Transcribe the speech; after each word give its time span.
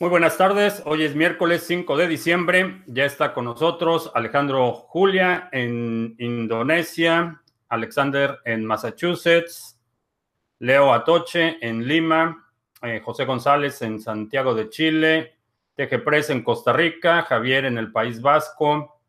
Muy 0.00 0.10
buenas 0.10 0.36
tardes. 0.36 0.82
Hoy 0.86 1.04
es 1.04 1.14
miércoles 1.14 1.62
5 1.68 1.96
de 1.96 2.08
diciembre. 2.08 2.82
Ya 2.86 3.04
está 3.04 3.32
con 3.32 3.44
nosotros 3.44 4.10
Alejandro 4.12 4.72
Julia 4.72 5.48
en 5.52 6.16
Indonesia, 6.18 7.40
Alexander 7.68 8.40
en 8.44 8.66
Massachusetts, 8.66 9.78
Leo 10.58 10.92
Atoche 10.92 11.58
en 11.64 11.86
Lima, 11.86 12.44
eh, 12.82 13.02
José 13.04 13.24
González 13.24 13.82
en 13.82 14.00
Santiago 14.00 14.52
de 14.52 14.68
Chile, 14.68 15.36
Teje 15.76 16.00
Pres 16.00 16.28
en 16.30 16.42
Costa 16.42 16.72
Rica, 16.72 17.22
Javier 17.22 17.64
en 17.64 17.78
el 17.78 17.92
País 17.92 18.20
Vasco, 18.20 19.00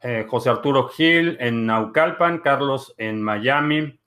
eh, 0.00 0.26
José 0.28 0.50
Arturo 0.50 0.88
Gil 0.88 1.36
en 1.38 1.64
Naucalpan, 1.64 2.38
Carlos 2.38 2.92
en 2.98 3.22
Miami, 3.22 4.00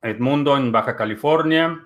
Edmundo 0.00 0.56
en 0.56 0.70
Baja 0.70 0.94
California, 0.94 1.85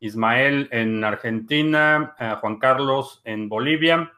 Ismael 0.00 0.68
en 0.72 1.04
Argentina, 1.04 2.14
eh, 2.18 2.34
Juan 2.40 2.58
Carlos 2.58 3.22
en 3.24 3.48
Bolivia, 3.48 4.12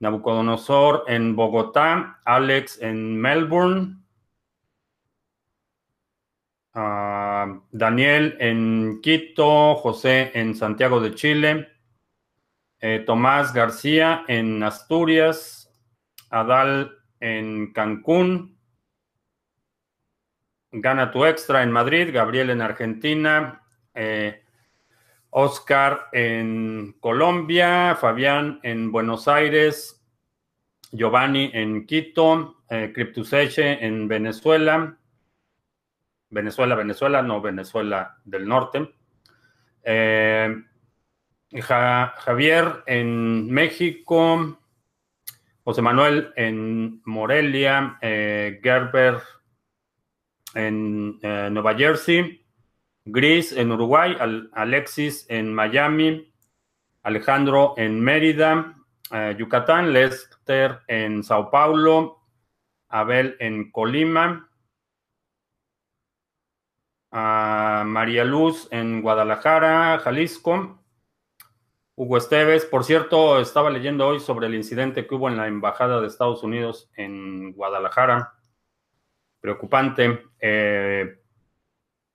Nabucodonosor 0.00 1.04
en 1.06 1.36
Bogotá, 1.36 2.20
Alex 2.24 2.82
en 2.82 3.20
Melbourne, 3.20 4.02
uh, 6.74 7.60
Daniel 7.70 8.36
en 8.40 9.00
Quito, 9.00 9.76
José 9.76 10.32
en 10.34 10.56
Santiago 10.56 11.00
de 11.00 11.14
Chile, 11.14 11.68
eh, 12.80 13.04
Tomás 13.06 13.54
García 13.54 14.24
en 14.26 14.60
Asturias, 14.64 15.70
Adal 16.30 16.98
en 17.20 17.72
Cancún, 17.72 18.58
Gana 20.72 21.10
tu 21.10 21.26
extra 21.26 21.62
en 21.62 21.70
Madrid, 21.70 22.08
Gabriel 22.12 22.48
en 22.48 22.62
Argentina, 22.62 23.62
eh, 23.92 24.42
Oscar 25.34 26.08
en 26.12 26.94
Colombia, 27.00 27.96
Fabián 27.98 28.60
en 28.62 28.92
Buenos 28.92 29.28
Aires, 29.28 30.04
Giovanni 30.90 31.50
en 31.54 31.86
Quito, 31.86 32.62
eh, 32.68 32.92
Cryptuseche 32.94 33.84
en 33.84 34.08
Venezuela, 34.08 34.98
Venezuela, 36.28 36.74
Venezuela, 36.74 37.22
no 37.22 37.40
Venezuela 37.40 38.18
del 38.24 38.46
Norte, 38.46 38.92
eh, 39.84 40.54
Javier 41.60 42.82
en 42.86 43.50
México, 43.50 44.58
José 45.64 45.80
Manuel 45.80 46.32
en 46.36 47.00
Morelia, 47.06 47.96
eh, 48.02 48.60
Gerber 48.62 49.16
en 50.54 51.18
eh, 51.22 51.48
Nueva 51.50 51.74
Jersey, 51.74 52.41
Gris 53.04 53.52
en 53.52 53.72
Uruguay, 53.72 54.16
Alexis 54.52 55.26
en 55.28 55.52
Miami, 55.52 56.32
Alejandro 57.02 57.74
en 57.76 58.00
Mérida, 58.00 58.76
eh, 59.10 59.34
Yucatán, 59.38 59.92
Lester 59.92 60.80
en 60.86 61.22
Sao 61.22 61.50
Paulo, 61.50 62.20
Abel 62.88 63.36
en 63.40 63.70
Colima, 63.72 64.48
María 67.12 68.24
Luz 68.24 68.68
en 68.70 69.02
Guadalajara, 69.02 69.98
Jalisco, 69.98 70.82
Hugo 71.94 72.16
Esteves. 72.16 72.64
Por 72.64 72.84
cierto, 72.84 73.40
estaba 73.40 73.70
leyendo 73.70 74.06
hoy 74.06 74.20
sobre 74.20 74.46
el 74.46 74.54
incidente 74.54 75.06
que 75.06 75.14
hubo 75.14 75.28
en 75.28 75.36
la 75.36 75.46
Embajada 75.46 76.00
de 76.00 76.06
Estados 76.06 76.42
Unidos 76.42 76.90
en 76.96 77.52
Guadalajara. 77.52 78.32
Preocupante. 79.40 80.22
Eh, 80.40 81.21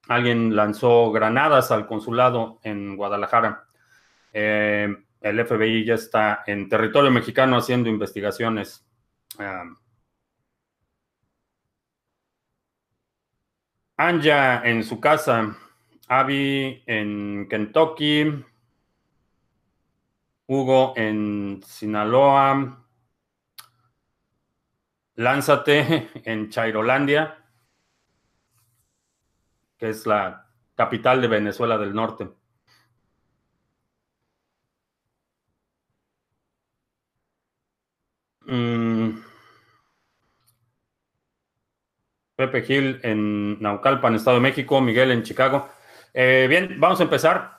alguien 0.07 0.55
lanzó 0.55 1.11
granadas 1.11 1.71
al 1.71 1.87
consulado 1.87 2.59
en 2.63 2.95
Guadalajara. 2.95 3.65
Eh, 4.33 4.95
el 5.21 5.45
FBI 5.45 5.85
ya 5.85 5.95
está 5.95 6.43
en 6.45 6.69
territorio 6.69 7.11
mexicano 7.11 7.57
haciendo 7.57 7.89
investigaciones. 7.89 8.85
Anja 13.97 14.61
en 14.63 14.83
su 14.83 14.99
casa, 14.99 15.57
Abby 16.07 16.83
en 16.85 17.47
Kentucky, 17.49 18.45
Hugo 20.47 20.93
en 20.95 21.61
Sinaloa, 21.65 22.83
Lánzate 25.15 26.09
en 26.25 26.49
Chairolandia 26.49 27.46
que 29.77 29.89
es 29.89 30.05
la 30.05 30.47
capital 30.75 31.21
de 31.21 31.27
Venezuela 31.27 31.77
del 31.77 31.93
Norte. 31.93 32.29
Mm. 38.45 39.19
Pepe 42.35 42.61
Gil 42.61 42.99
en 43.03 43.59
Naucalpan, 43.61 44.15
Estado 44.15 44.37
de 44.37 44.41
México, 44.41 44.79
Miguel 44.79 45.11
en 45.11 45.23
Chicago. 45.23 45.69
Eh, 46.13 46.45
bien, 46.47 46.79
vamos 46.79 46.99
a 46.99 47.03
empezar. 47.03 47.57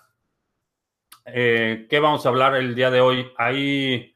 Eh, 1.26 1.86
¿Qué 1.90 1.98
vamos 1.98 2.24
a 2.24 2.28
hablar 2.28 2.54
el 2.54 2.74
día 2.74 2.90
de 2.90 3.00
hoy? 3.00 3.26
Ahí, 3.36 4.14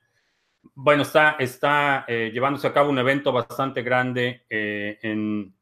bueno, 0.75 1.03
está, 1.03 1.33
está 1.39 2.05
eh, 2.07 2.31
llevándose 2.33 2.69
a 2.69 2.73
cabo 2.73 2.91
un 2.91 2.99
evento 2.99 3.33
bastante 3.33 3.83
grande 3.83 4.47
en 4.49 5.53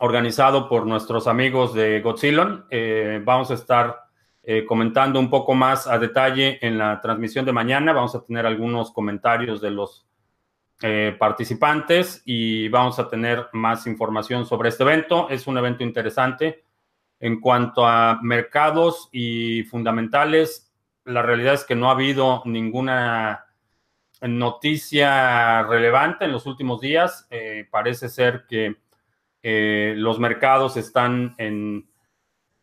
organizado 0.00 0.68
por 0.68 0.86
nuestros 0.86 1.26
amigos 1.26 1.74
de 1.74 2.00
Godzilla. 2.00 2.64
Eh, 2.70 3.20
vamos 3.22 3.50
a 3.50 3.54
estar 3.54 4.04
eh, 4.42 4.64
comentando 4.64 5.20
un 5.20 5.28
poco 5.28 5.54
más 5.54 5.86
a 5.86 5.98
detalle 5.98 6.58
en 6.66 6.78
la 6.78 7.00
transmisión 7.02 7.44
de 7.44 7.52
mañana. 7.52 7.92
Vamos 7.92 8.14
a 8.14 8.24
tener 8.24 8.46
algunos 8.46 8.92
comentarios 8.92 9.60
de 9.60 9.70
los 9.70 10.06
eh, 10.80 11.14
participantes 11.18 12.22
y 12.24 12.68
vamos 12.68 12.98
a 12.98 13.10
tener 13.10 13.48
más 13.52 13.86
información 13.86 14.46
sobre 14.46 14.70
este 14.70 14.84
evento. 14.84 15.28
Es 15.28 15.46
un 15.46 15.58
evento 15.58 15.84
interesante. 15.84 16.64
En 17.20 17.38
cuanto 17.38 17.86
a 17.86 18.18
mercados 18.22 19.10
y 19.12 19.64
fundamentales, 19.64 20.72
la 21.04 21.20
realidad 21.20 21.52
es 21.52 21.64
que 21.64 21.74
no 21.74 21.90
ha 21.90 21.92
habido 21.92 22.40
ninguna 22.46 23.44
noticia 24.22 25.62
relevante 25.64 26.24
en 26.24 26.32
los 26.32 26.46
últimos 26.46 26.80
días. 26.80 27.28
parece 27.70 28.08
ser 28.08 28.46
que 28.48 28.76
eh, 29.42 29.94
los 29.96 30.18
mercados 30.18 30.76
están 30.76 31.34
en, 31.38 31.88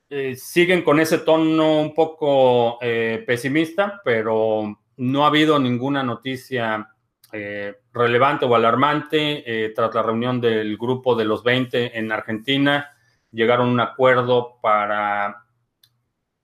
eh, 0.10 0.36
siguen 0.36 0.84
con 0.84 1.00
ese 1.00 1.20
tono 1.20 1.80
un 1.80 1.94
poco 1.94 2.78
eh, 2.82 3.24
pesimista, 3.26 4.02
pero 4.04 4.80
no 4.98 5.24
ha 5.24 5.28
habido 5.28 5.60
ninguna 5.60 6.04
noticia 6.04 6.94
relevante 7.92 8.46
o 8.46 8.56
alarmante. 8.56 9.74
tras 9.76 9.94
la 9.94 10.02
reunión 10.02 10.40
del 10.40 10.78
grupo 10.78 11.14
de 11.14 11.26
los 11.26 11.44
20 11.44 12.00
en 12.00 12.12
Argentina, 12.12 12.90
llegaron 13.32 13.68
a 13.68 13.72
un 13.72 13.80
acuerdo 13.82 14.60
para 14.62 15.46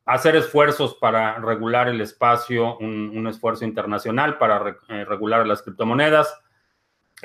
hacer 0.05 0.35
esfuerzos 0.35 0.95
para 0.95 1.39
regular 1.39 1.87
el 1.87 2.01
espacio, 2.01 2.77
un, 2.79 3.25
esfuerzo 3.27 3.63
internacional 3.63 4.37
para 4.37 4.77
regular 5.07 5.47
las 5.47 5.61
criptomonedas. 5.61 6.37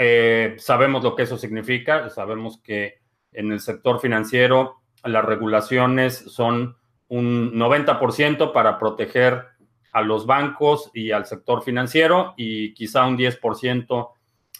Eh, 0.00 0.54
sabemos 0.58 1.02
lo 1.02 1.16
que 1.16 1.24
eso 1.24 1.36
significa, 1.36 2.08
sabemos 2.08 2.60
que 2.62 3.00
en 3.32 3.50
el 3.50 3.58
sector 3.58 3.98
financiero 3.98 4.76
las 5.02 5.24
regulaciones 5.24 6.14
son 6.14 6.76
un 7.08 7.52
90% 7.54 8.52
para 8.52 8.78
proteger 8.78 9.44
a 9.90 10.02
los 10.02 10.24
bancos 10.24 10.92
y 10.94 11.10
al 11.10 11.26
sector 11.26 11.64
financiero 11.64 12.34
y 12.36 12.74
quizá 12.74 13.06
un 13.06 13.18
10% 13.18 14.10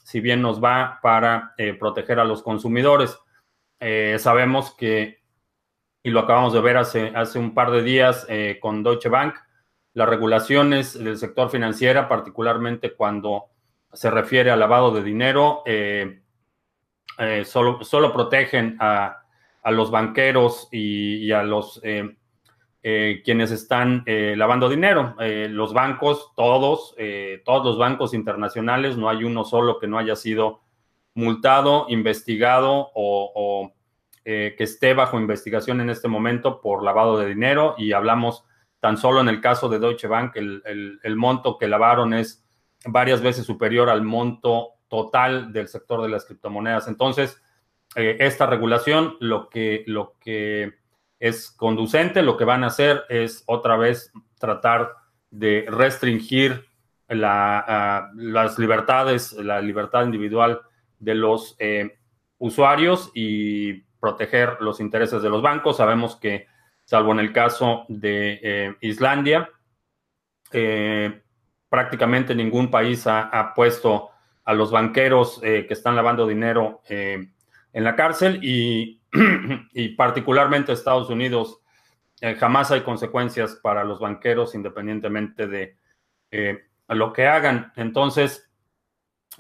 si 0.03 0.21
bien 0.21 0.43
nos 0.43 0.63
va 0.63 0.99
para 1.03 1.55
eh, 1.57 1.75
proteger 1.75 2.19
a 2.19 2.25
los 2.25 2.43
consumidores. 2.43 3.17
Eh, 3.79 4.17
sabemos 4.19 4.75
que, 4.75 5.23
y 6.03 6.11
lo 6.11 6.21
acabamos 6.21 6.53
de 6.53 6.61
ver 6.61 6.79
hace, 6.79 7.13
hace 7.15 7.39
un 7.39 7.55
par 7.55 7.71
de 7.71 7.85
días 7.85 8.27
con 8.61 8.83
Deutsche 8.83 9.09
Bank, 9.09 9.37
las 9.93 10.09
regulaciones 10.09 10.99
del 10.99 11.17
sector 11.17 11.49
financiero, 11.49 12.09
particularmente 12.09 12.95
cuando 12.95 13.51
se 13.93 14.11
refiere 14.11 14.51
al 14.51 14.61
lavado 14.61 14.91
de 14.91 15.03
dinero, 15.03 15.63
eh, 15.67 16.21
eh, 17.19 17.45
solo, 17.45 17.83
solo, 17.83 18.13
protegen 18.13 18.77
a, 18.81 19.25
los 19.71 19.91
banqueros 19.91 20.69
y, 20.73 21.31
a 21.33 21.43
los 21.43 21.81
eh, 21.83 22.17
quienes 23.23 23.51
están 23.51 24.03
lavando 24.07 24.69
dinero. 24.69 25.15
los 25.19 25.75
bancos, 25.75 26.33
todos, 26.35 26.95
todos 27.45 27.65
los 27.65 27.77
bancos 27.77 28.15
internacionales, 28.15 28.97
no 28.97 29.11
hay 29.11 29.25
uno 29.25 29.45
solo 29.45 29.79
que 29.79 29.87
no 29.87 29.99
haya 29.99 30.17
sido 30.17 30.63
multado, 31.13 31.85
investigado 31.91 32.91
o, 32.95 33.75
que 34.25 34.57
esté 34.59 34.95
bajo 34.95 35.19
investigación 35.19 35.81
en 35.83 35.91
este 35.91 36.09
momento 36.09 36.63
por 36.63 36.83
lavado 36.83 37.19
de 37.19 37.27
dinero. 37.29 37.75
Y 37.77 37.93
hablamos 37.93 38.45
tan 38.81 38.97
solo 38.97 39.21
en 39.21 39.29
el 39.29 39.43
caso 39.43 39.69
de 39.69 39.81
Deutsche 39.81 40.09
Bank, 40.09 40.37
el 40.37 41.17
monto 41.17 41.59
que 41.59 41.69
lavaron 41.69 42.15
es 42.15 42.48
varias 42.85 43.21
veces 43.21 43.47
superior 43.47 43.89
al 43.89 44.03
monto 44.03 44.75
total 44.89 45.53
del 45.53 45.69
sector 45.69 46.03
de 46.03 46.09
las 46.09 46.25
criptomonedas. 46.25 46.89
Entonces, 46.89 47.43
eh, 47.97 48.17
esta 48.21 48.47
regulación 48.47 49.17
lo 49.21 49.49
que, 49.49 49.85
lo 49.87 50.17
que 50.21 50.75
es 51.19 51.51
conducente, 51.51 52.23
lo 52.23 52.37
que 52.37 52.45
van 52.45 52.65
a 52.65 52.69
hacer 52.69 53.05
es 53.09 53.43
otra 53.47 53.77
vez 53.77 54.13
tratar 54.39 54.93
de 55.31 55.67
restringir 55.69 56.67
la, 57.09 58.11
las 58.15 58.59
libertades, 58.59 59.33
la 59.33 59.61
libertad 59.61 60.05
individual 60.05 60.61
de 60.99 61.15
los 61.15 61.57
usuarios 62.39 63.11
y 63.15 63.75
proteger 64.01 64.59
los 64.61 64.81
intereses 64.81 65.23
de 65.23 65.31
los 65.31 65.43
bancos. 65.43 65.79
Sabemos 65.79 66.17
que, 66.17 66.47
salvo 66.85 67.13
en 67.13 67.19
el 67.19 67.33
caso 67.33 67.85
de 67.89 68.77
Islandia, 68.81 69.51
prácticamente 71.69 72.35
ningún 72.35 72.71
país 72.71 73.07
ha, 73.07 73.53
puesto 73.55 74.11
a 74.45 74.55
los 74.55 74.71
banqueros 74.71 75.41
que 75.41 75.67
están 75.69 75.97
lavando 75.97 76.27
dinero 76.27 76.83
en 76.89 77.85
la 77.85 77.97
cárcel 77.97 78.41
y, 78.43 79.01
particularmente 79.97 80.73
Estados 80.73 81.11
Unidos 81.11 81.61
eh, 82.21 82.35
jamás 82.35 82.71
hay 82.73 82.81
consecuencias 82.81 83.55
para 83.63 83.85
los 83.85 84.01
banqueros 84.01 84.55
independientemente 84.55 85.47
de 85.47 85.77
eh, 86.31 86.65
lo 86.89 87.13
que 87.13 87.27
hagan. 87.27 87.73
Entonces, 87.77 88.51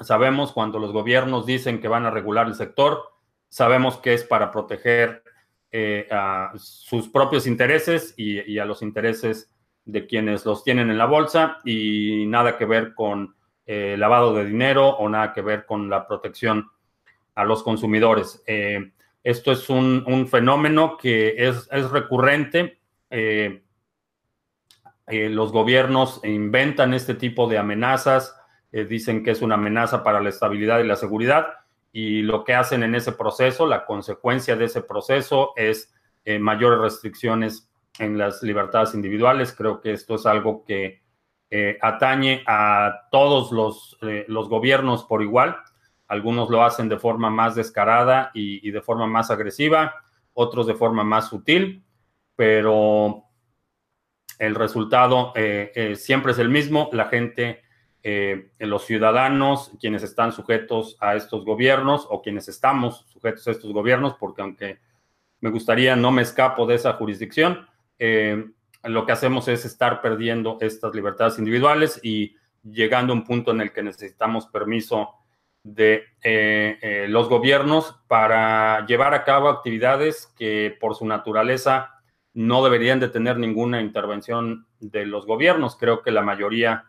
sabemos 0.01 0.53
cuando 0.53 0.79
los 0.79 0.93
gobiernos 0.93 1.45
dicen 1.45 1.81
que 1.81 1.89
van 1.89 2.07
a 2.07 2.11
regular 2.11 2.47
el 2.47 2.55
sector, 2.55 3.03
sabemos 3.49 3.99
que 3.99 4.15
es 4.15 4.23
para 4.23 4.53
proteger 4.53 5.25
eh, 5.73 6.07
a 6.11 6.53
sus 6.57 7.09
propios 7.09 7.47
intereses 7.47 8.15
y, 8.17 8.59
a 8.59 8.65
los 8.65 8.83
intereses 8.83 9.53
de 9.89 10.07
quienes 10.07 10.45
los 10.45 10.63
tienen 10.63 10.91
en 10.91 10.99
la 10.99 11.07
bolsa 11.07 11.59
y 11.65 12.27
nada 12.27 12.57
que 12.57 12.65
ver 12.65 12.95
con 12.95 13.35
lavado 13.67 14.33
de 14.33 14.47
dinero 14.47 14.89
o 14.89 15.11
nada 15.11 15.35
que 15.35 15.43
ver 15.43 15.67
con 15.67 15.91
la 15.91 16.07
protección 16.07 16.71
a 17.39 17.45
los 17.45 17.63
consumidores. 17.63 18.43
Eh, 18.49 18.91
esto 19.23 19.53
es 19.53 19.71
un, 19.71 20.27
fenómeno 20.29 20.97
que 20.97 21.37
es, 21.39 21.69
recurrente. 21.93 22.81
Eh, 23.11 23.63
eh, 25.07 25.29
los 25.29 25.53
gobiernos 25.53 26.21
inventan 26.25 26.95
este 26.95 27.15
tipo 27.15 27.47
de 27.47 27.59
amenazas, 27.59 28.35
dicen 28.73 29.23
que 29.23 29.31
es 29.31 29.41
una 29.41 29.55
amenaza 29.55 30.03
para 30.03 30.21
la 30.21 30.31
estabilidad 30.31 30.81
y 30.81 30.87
la 30.87 30.97
seguridad, 30.97 31.47
y 31.93 32.23
lo 32.23 32.43
que 32.43 32.55
hacen 32.55 32.83
en 32.83 32.97
ese 32.97 33.13
proceso, 33.13 33.67
la 33.67 33.87
consecuencia 33.87 34.57
de 34.57 34.65
ese 34.65 34.83
proceso 34.83 35.53
es 35.57 35.95
mayores 36.41 36.81
restricciones 36.81 37.68
en 37.99 38.19
las 38.19 38.43
libertades 38.43 38.95
individuales. 38.95 39.53
Creo 39.53 39.81
que 39.81 39.93
esto 39.93 40.17
es 40.17 40.27
algo 40.27 40.65
que 40.65 41.03
atañe 41.81 42.43
a 42.47 43.09
todos 43.11 43.53
los, 43.53 43.99
los 44.27 44.49
gobiernos 44.49 45.05
por 45.05 45.23
igual. 45.23 45.57
Algunos 46.09 46.49
lo 46.49 46.65
hacen 46.65 46.89
de 46.89 46.99
forma 46.99 47.29
más 47.29 47.55
descarada 47.55 48.31
y, 48.33 48.71
de 48.71 48.81
forma 48.81 49.07
más 49.07 49.31
agresiva, 49.31 49.95
otros 50.33 50.67
de 50.67 50.75
forma 50.75 51.05
más 51.05 51.29
sutil, 51.29 51.85
pero 52.35 53.25
el 54.39 54.55
resultado 54.55 55.33
eh, 55.37 55.71
eh, 55.75 55.97
siempre 55.97 56.33
es 56.33 56.39
el 56.39 56.49
mismo. 56.49 56.89
La 56.93 57.07
gente, 57.07 57.61
eh, 58.03 58.53
los 58.59 58.87
ciudadanos, 58.87 59.73
quienes 59.79 60.03
están 60.03 60.33
sujetos 60.33 60.97
a 60.99 61.15
estos 61.15 61.45
gobiernos 61.45 62.07
o 62.09 62.23
quienes 62.23 62.49
estamos 62.49 63.05
sujetos 63.13 63.47
a 63.47 63.51
estos 63.51 63.71
gobiernos, 63.75 64.15
porque 64.15 64.41
aunque 64.41 64.79
me 65.41 65.51
gustaría, 65.51 65.95
no 65.95 66.11
me 66.11 66.23
escapo 66.23 66.65
de 66.65 66.77
esa 66.77 66.95
jurisdicción, 66.95 67.69
lo 67.99 69.07
que 69.07 69.13
hacemos 69.13 69.49
es 69.49 69.65
estar 69.65 70.01
perdiendo 70.01 70.59
estas 70.61 70.95
libertades 70.95 71.39
individuales 71.39 72.01
y 72.03 72.37
llegando 72.63 73.13
a 73.13 73.17
un 73.17 73.25
punto 73.25 73.51
en 73.51 73.61
el 73.61 73.73
que 73.73 73.83
necesitamos 73.83 74.47
permiso 74.47 75.15
de 75.63 76.05
eh, 76.23 76.79
eh, 76.81 77.07
los 77.09 77.29
gobiernos 77.29 78.01
para 78.07 78.87
llevar 78.87 79.15
a 79.15 79.25
cabo 79.25 79.49
actividades 79.49 80.33
que 80.39 80.77
por 80.81 80.95
su 80.95 81.07
naturaleza 81.07 81.95
no 82.33 82.63
deberían 82.63 83.01
de 83.01 83.09
tener 83.09 83.39
ninguna 83.39 83.81
intervención 83.81 84.67
de 84.79 85.07
los 85.07 85.27
gobiernos. 85.27 85.77
Creo 85.77 86.03
que 86.03 86.11
la 86.11 86.23
mayoría 86.23 86.85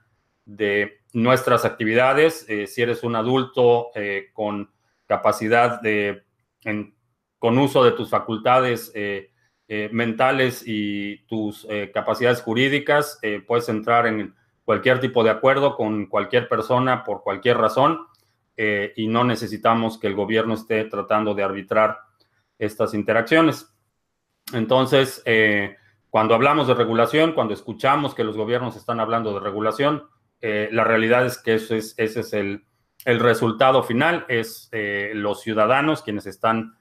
de 0.45 1.01
nuestras 1.13 1.65
actividades, 1.65 2.45
eh, 2.49 2.67
si 2.67 2.81
eres 2.81 3.03
un 3.03 3.15
adulto 3.15 3.89
con 4.33 4.71
capacidad 5.07 5.81
de, 5.81 6.23
con 7.39 7.57
uso 7.57 7.83
de 7.83 7.91
tus 7.93 8.09
facultades 8.09 8.93
mentales 9.91 10.63
y 10.65 11.17
tus 11.27 11.67
capacidades 11.93 12.41
jurídicas, 12.41 13.19
puedes 13.45 13.69
entrar 13.69 14.07
en 14.07 14.33
cualquier 14.69 14.99
tipo 14.99 15.23
de 15.23 15.31
acuerdo 15.31 15.75
con 15.75 16.05
cualquier 16.05 16.47
persona 16.47 17.03
por 17.03 17.23
cualquier 17.23 17.57
razón 17.57 18.05
eh, 18.55 18.93
y 18.97 19.07
no 19.07 19.23
necesitamos 19.23 19.97
que 19.97 20.05
el 20.05 20.13
gobierno 20.13 20.53
esté 20.53 20.83
tratando 20.83 21.33
de 21.33 21.41
arbitrar 21.41 22.01
estas 22.59 22.93
interacciones. 22.93 23.73
Entonces, 24.53 25.23
eh, 25.25 25.77
cuando 26.11 26.35
hablamos 26.35 26.67
de 26.67 26.75
regulación, 26.75 27.31
cuando 27.31 27.55
escuchamos 27.55 28.13
que 28.13 28.23
los 28.23 28.37
gobiernos 28.37 28.75
están 28.75 28.99
hablando 28.99 29.33
de 29.33 29.39
regulación, 29.39 30.03
eh, 30.39 30.69
la 30.71 30.83
realidad 30.83 31.25
es 31.25 31.39
que 31.39 31.55
eso 31.55 31.73
es, 31.73 31.95
ese 31.97 32.19
es 32.19 32.33
el, 32.33 32.65
el 33.05 33.19
resultado 33.19 33.81
final, 33.81 34.25
es 34.27 34.69
los 35.13 35.41
ciudadanos 35.41 36.03
quienes 36.03 36.27
están 36.27 36.75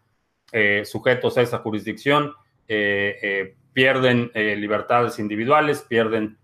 sujetos 0.84 1.38
a 1.38 1.42
esa 1.42 1.60
jurisdicción, 1.60 2.34
pierden 3.72 4.30
libertades 4.34 5.18
individuales, 5.18 5.82
pierden 5.82 6.36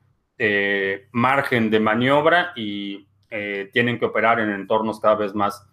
margen 1.12 1.70
de 1.70 1.80
maniobra 1.80 2.52
y 2.56 3.06
eh, 3.36 3.68
tienen 3.72 3.98
que 3.98 4.04
operar 4.04 4.38
en 4.38 4.50
entornos 4.50 5.00
cada 5.00 5.16
vez 5.16 5.34
más 5.34 5.66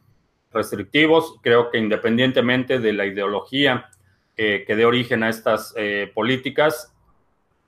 restrictivos. 0.51 1.35
Creo 1.43 1.69
que 1.69 1.77
independientemente 1.77 2.79
de 2.79 2.91
la 2.91 3.05
ideología 3.05 3.87
eh, 4.35 4.63
que 4.65 4.75
dé 4.75 4.83
origen 4.83 5.21
a 5.21 5.29
estas 5.29 5.71
eh, 5.77 6.11
políticas, 6.11 6.91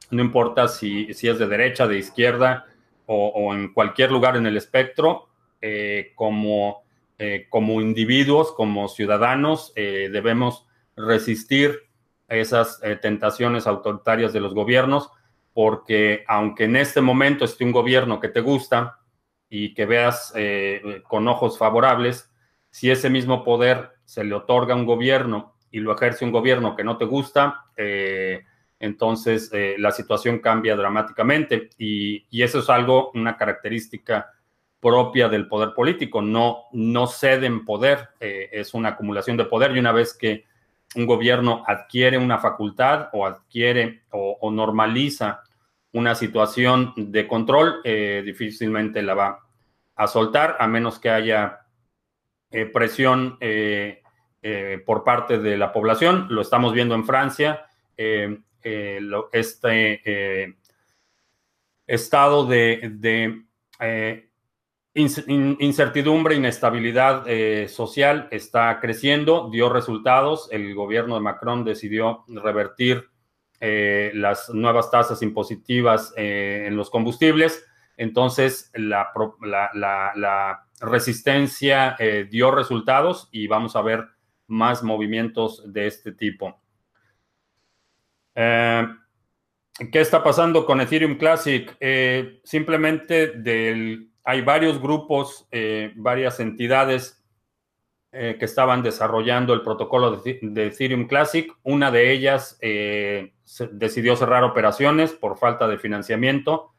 no 0.10 0.24
importa 0.24 0.68
si, 0.68 1.14
si, 1.14 1.28
es 1.28 1.38
de 1.38 1.46
derecha, 1.46 1.88
de 1.88 2.00
izquierda 2.00 2.66
o, 3.06 3.54
en 3.54 3.72
cualquier 3.72 4.12
lugar 4.12 4.36
en 4.36 4.48
el 4.48 4.58
espectro, 4.58 5.28
como, 6.16 6.84
como 7.50 7.82
individuos, 7.82 8.52
como 8.54 8.88
ciudadanos, 8.88 9.74
debemos 9.76 10.66
resistir 10.96 11.82
esas 12.28 12.80
tentaciones 13.02 13.68
autoritarias 13.68 14.34
de 14.34 14.40
los 14.40 14.54
gobiernos, 14.54 15.10
porque 15.54 16.24
aunque 16.28 16.64
en 16.64 16.76
este 16.76 17.02
momento 17.02 17.46
esté 17.46 17.64
un 17.64 17.72
gobierno 17.72 18.20
que 18.20 18.30
te 18.30 18.42
gusta, 18.42 19.00
y 19.56 19.76
que 19.76 19.86
veas 19.86 20.34
eh, 20.36 21.04
con 21.08 21.28
ojos 21.28 21.60
favorables, 21.60 22.28
si 22.72 22.90
ese 22.90 23.12
mismo 23.12 23.44
poder 23.44 23.92
se 24.04 24.24
le 24.24 24.34
otorga 24.34 24.74
a 24.74 24.78
un 24.78 24.88
gobierno 24.88 25.54
y 25.70 25.80
lo 25.80 25.94
ejerce 25.94 26.26
un 26.26 26.32
gobierno 26.32 26.76
que 26.76 26.84
no 26.84 26.98
te 26.98 27.06
gusta, 27.06 27.66
eh, 27.78 28.46
entonces 28.80 29.52
eh, 29.54 29.76
la 29.78 29.92
situación 29.92 30.40
cambia 30.40 30.76
dramáticamente. 30.76 31.70
Y, 31.78 32.26
eso 32.42 32.60
es 32.62 32.70
algo, 32.72 33.12
una 33.14 33.38
característica 33.38 34.34
propia 34.80 35.30
del 35.30 35.48
poder 35.48 35.76
político, 35.76 36.24
no, 36.24 36.64
no 36.72 37.06
ceden 37.06 37.64
poder, 37.64 38.10
es 38.20 38.74
una 38.74 38.90
acumulación 38.90 39.38
de 39.38 39.46
poder 39.46 39.76
y 39.76 39.80
una 39.80 39.92
vez 39.92 40.18
que 40.18 40.46
un 40.96 41.06
gobierno 41.06 41.64
adquiere 41.66 42.18
una 42.18 42.38
facultad 42.38 43.10
o 43.14 43.26
adquiere 43.26 44.04
o 44.12 44.52
normaliza 44.52 45.44
una 45.94 46.16
situación 46.16 46.94
de 46.98 47.28
control, 47.28 47.82
eh, 47.84 48.22
difícilmente 48.26 49.02
la 49.02 49.14
va 49.14 49.40
a 49.96 50.08
soltar, 50.08 50.58
a 50.60 50.68
menos 50.68 51.00
que 51.00 51.10
haya 51.10 51.68
eh, 52.50 52.66
presión 52.66 53.38
eh, 53.40 54.02
por 54.86 55.04
parte 55.04 55.38
de 55.38 55.56
la 55.56 55.72
población. 55.72 56.28
Lo 56.30 56.42
estamos 56.42 56.74
viendo 56.74 56.96
en 56.96 57.06
Francia. 57.06 57.66
este 59.32 60.58
estado 61.86 62.46
de, 62.46 63.46
incertidumbre, 64.96 66.36
inestabilidad 66.36 67.26
social 67.68 68.28
está 68.32 68.80
creciendo, 68.80 69.50
dio 69.52 69.70
resultados. 69.70 70.48
El 70.52 70.76
gobierno 70.76 71.16
de 71.16 71.22
Macron 71.22 71.64
decidió 71.64 72.26
revertir 72.28 73.10
eh, 73.66 74.12
las 74.14 74.50
nuevas 74.50 74.92
tasas 74.92 75.22
impositivas 75.22 76.14
eh, 76.18 76.66
en 76.68 76.76
los 76.76 76.90
combustibles. 76.90 77.66
Entonces, 77.96 78.70
la, 78.74 79.14
resistencia 80.82 81.96
eh, 81.98 82.28
dio 82.30 82.52
resultados 82.52 83.30
y 83.32 83.48
vamos 83.48 83.78
a 83.78 83.82
ver 83.82 84.06
más 84.48 84.84
movimientos 84.84 85.72
de 85.72 85.88
este 85.88 86.12
tipo. 86.12 86.60
¿Qué 88.36 88.92
está 89.94 90.22
pasando 90.22 90.66
con 90.66 90.82
Ethereum 90.82 91.18
Classic? 91.18 91.74
simplemente 92.44 93.28
hay 94.24 94.42
varios 94.42 94.82
grupos, 94.82 95.48
varias 95.96 96.40
entidades 96.40 97.24
eh, 98.16 98.36
que 98.38 98.46
estaban 98.46 98.84
desarrollando 98.84 99.56
el 99.56 99.64
protocolo 99.64 100.18
de, 100.18 100.68
Ethereum 100.68 101.08
Classic. 101.08 101.52
Una 101.64 101.90
de 101.90 102.12
ellas 102.12 102.60
eh, 102.62 103.34
decidió 103.72 104.16
cerrar 104.16 104.44
operaciones 104.44 105.14
por 105.14 105.36
falta 105.36 105.68
de 105.68 105.80
financiamiento. 105.80 106.74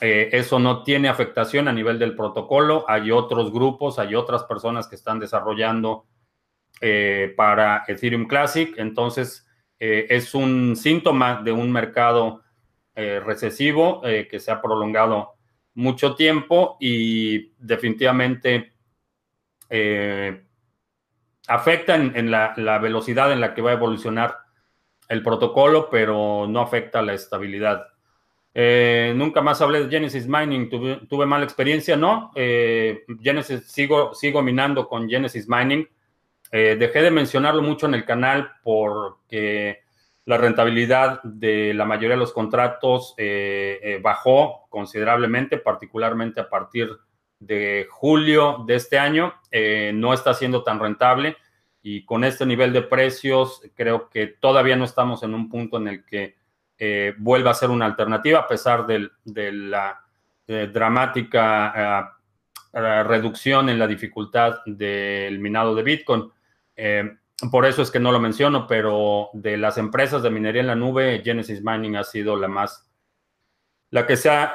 Eh, 0.00 0.30
eso 0.32 0.58
no 0.58 0.82
tiene 0.82 1.08
afectación 1.08 1.68
a 1.68 1.72
nivel 1.72 2.00
del 2.00 2.16
protocolo. 2.16 2.84
Hay 2.88 3.12
otros 3.12 3.52
grupos, 3.52 4.00
hay 4.00 4.16
otras 4.16 4.42
personas 4.42 4.88
que 4.88 4.96
están 4.96 5.20
desarrollando 5.20 6.06
para 7.36 7.84
Ethereum 7.86 8.26
Classic. 8.26 8.76
Entonces, 8.76 9.46
es 9.78 10.34
un 10.34 10.74
síntoma 10.74 11.40
de 11.42 11.52
un 11.52 11.70
mercado 11.70 12.42
recesivo 12.94 14.02
que 14.02 14.40
se 14.40 14.50
ha 14.50 14.60
prolongado 14.60 15.33
mucho 15.74 16.14
tiempo 16.14 16.76
y 16.80 17.52
definitivamente 17.58 18.72
afecta 21.48 21.94
en, 21.94 22.30
la, 22.30 22.78
velocidad 22.80 23.32
en 23.32 23.40
la 23.40 23.54
que 23.54 23.62
va 23.62 23.70
a 23.70 23.74
evolucionar 23.74 24.38
el 25.08 25.22
protocolo, 25.22 25.88
pero 25.90 26.46
no 26.48 26.60
afecta 26.60 27.02
la 27.02 27.14
estabilidad. 27.14 27.86
Eh, 28.54 29.12
nunca 29.16 29.42
más 29.42 29.60
hablé 29.60 29.82
de 29.84 29.90
Genesis 29.90 30.28
Mining, 30.28 30.70
tuve, 30.70 31.26
mala 31.26 31.44
experiencia, 31.44 31.96
no. 31.96 32.30
Eh, 32.34 33.04
Genesis, 33.20 33.66
sigo, 33.66 34.14
sigo 34.14 34.42
minando 34.42 34.88
con 34.88 35.08
Genesis 35.08 35.48
Mining. 35.48 35.86
Eh, 36.52 36.76
dejé 36.78 37.02
de 37.02 37.10
mencionarlo 37.10 37.62
mucho 37.62 37.86
en 37.86 37.94
el 37.94 38.04
canal 38.04 38.52
porque 38.62 39.83
la 40.26 40.38
rentabilidad 40.38 41.22
de 41.22 41.74
la 41.74 41.84
mayoría 41.84 42.10
de 42.10 42.20
los 42.20 42.32
contratos 42.32 43.14
bajó 44.02 44.66
considerablemente, 44.70 45.58
particularmente 45.58 46.40
a 46.40 46.48
partir 46.48 46.90
de 47.38 47.86
julio 47.90 48.64
de 48.66 48.76
este 48.76 48.98
año. 48.98 49.34
no 49.92 50.14
está 50.14 50.32
siendo 50.32 50.62
tan 50.62 50.80
rentable 50.80 51.36
y 51.86 52.06
con 52.06 52.24
este 52.24 52.46
nivel 52.46 52.72
de 52.72 52.80
precios 52.80 53.60
creo 53.74 54.08
que 54.08 54.26
todavía 54.26 54.74
no 54.74 54.86
estamos 54.86 55.22
en 55.22 55.34
un 55.34 55.50
punto 55.50 55.76
en 55.76 55.88
el 55.88 56.04
que 56.06 56.34
eh, 56.78 57.12
vuelva 57.18 57.50
a 57.50 57.54
ser 57.54 57.68
una 57.68 57.84
alternativa 57.84 58.40
a 58.40 58.48
pesar 58.48 58.86
de 58.86 59.52
la 59.52 60.02
eh, 60.46 60.70
dramática 60.72 62.16
eh, 62.72 63.02
reducción 63.02 63.68
en 63.68 63.78
la 63.78 63.86
dificultad 63.86 64.60
del 64.64 65.38
minado 65.38 65.74
de 65.74 65.82
Bitcoin. 65.82 66.32
Por 67.50 67.66
eso 67.66 67.82
es 67.82 67.90
que 67.90 68.00
no 68.00 68.12
lo 68.12 68.20
menciono, 68.20 68.66
pero 68.66 69.30
de 69.32 69.56
las 69.56 69.78
empresas 69.78 70.22
de 70.22 70.30
minería 70.30 70.60
en 70.60 70.68
la 70.68 70.76
nube, 70.76 71.22
Genesis 71.24 71.62
Mining 71.62 71.96
ha 71.96 72.04
sido 72.04 72.36
la 72.36 72.48
más, 72.48 72.90
la 73.90 74.06
que 74.06 74.16
se 74.16 74.30
ha 74.30 74.52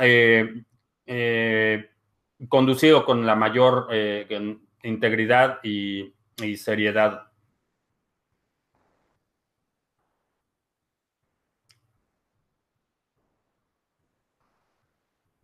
conducido 2.48 3.06
con 3.06 3.26
la 3.26 3.36
mayor 3.36 3.88
integridad 4.84 5.60
y 5.64 6.14
seriedad 6.58 7.30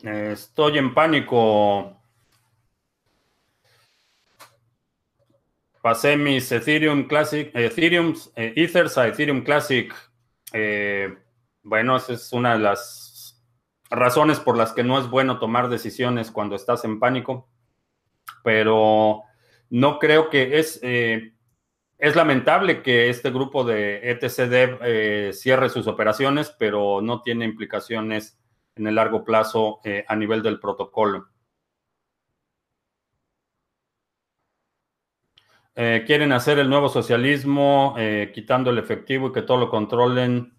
estoy 0.05 0.77
en 0.77 0.93
pánico. 0.93 1.94
Pasé 5.85 6.17
mis 6.17 6.51
Ethereum 6.51 7.07
Classic, 7.07 7.51
Ethereum, 7.53 8.15
eh, 8.35 8.53
Ethers 8.55 8.97
a 8.97 9.07
Ethereum 9.07 9.43
Classic. 9.43 9.93
Eh, 10.51 11.15
bueno, 11.61 11.97
esa 11.97 12.13
es 12.13 12.33
una 12.33 12.53
de 12.53 12.59
las 12.59 13.45
razones 13.91 14.39
por 14.39 14.57
las 14.57 14.71
que 14.71 14.83
no 14.83 14.97
es 14.97 15.07
bueno 15.07 15.37
tomar 15.37 15.69
decisiones 15.69 16.31
cuando 16.31 16.55
estás 16.55 16.85
en 16.85 16.99
pánico. 16.99 17.51
Pero 18.43 19.25
no 19.69 19.99
creo 19.99 20.31
que 20.31 20.57
es, 20.57 20.79
eh, 20.81 21.35
es 21.99 22.15
lamentable 22.15 22.81
que 22.81 23.11
este 23.11 23.29
grupo 23.29 23.63
de 23.63 24.09
ETCD 24.09 25.33
cierre 25.33 25.69
sus 25.69 25.85
operaciones, 25.85 26.49
pero 26.57 26.99
no 26.99 27.21
tiene 27.21 27.45
implicaciones 27.45 28.39
en 28.75 28.87
el 28.87 28.95
largo 28.95 29.23
plazo 29.23 29.81
eh, 29.83 30.03
a 30.07 30.15
nivel 30.15 30.41
del 30.41 30.59
protocolo. 30.59 31.27
Eh, 35.75 36.03
quieren 36.07 36.31
hacer 36.31 36.57
el 36.59 36.69
nuevo 36.69 36.87
socialismo 36.87 37.95
eh, 37.97 38.31
quitando 38.33 38.69
el 38.69 38.77
efectivo 38.77 39.27
y 39.27 39.31
que 39.33 39.41
todo 39.41 39.57
lo 39.57 39.69
controlen 39.69 40.57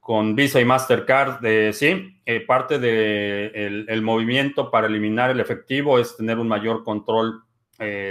con 0.00 0.34
Visa 0.36 0.60
y 0.60 0.64
Mastercard. 0.64 1.42
sí, 1.72 2.20
parte 2.46 2.78
del 2.78 3.86
el 3.88 4.02
movimiento 4.02 4.70
para 4.70 4.88
eliminar 4.88 5.30
el 5.30 5.40
efectivo 5.40 5.98
es 5.98 6.16
tener 6.16 6.38
un 6.38 6.48
mayor 6.48 6.82
control 6.82 7.44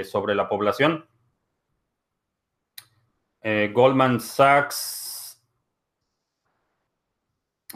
sobre 0.04 0.34
la 0.34 0.48
población. 0.48 1.06
Goldman 3.44 4.22
Sachs 4.22 5.12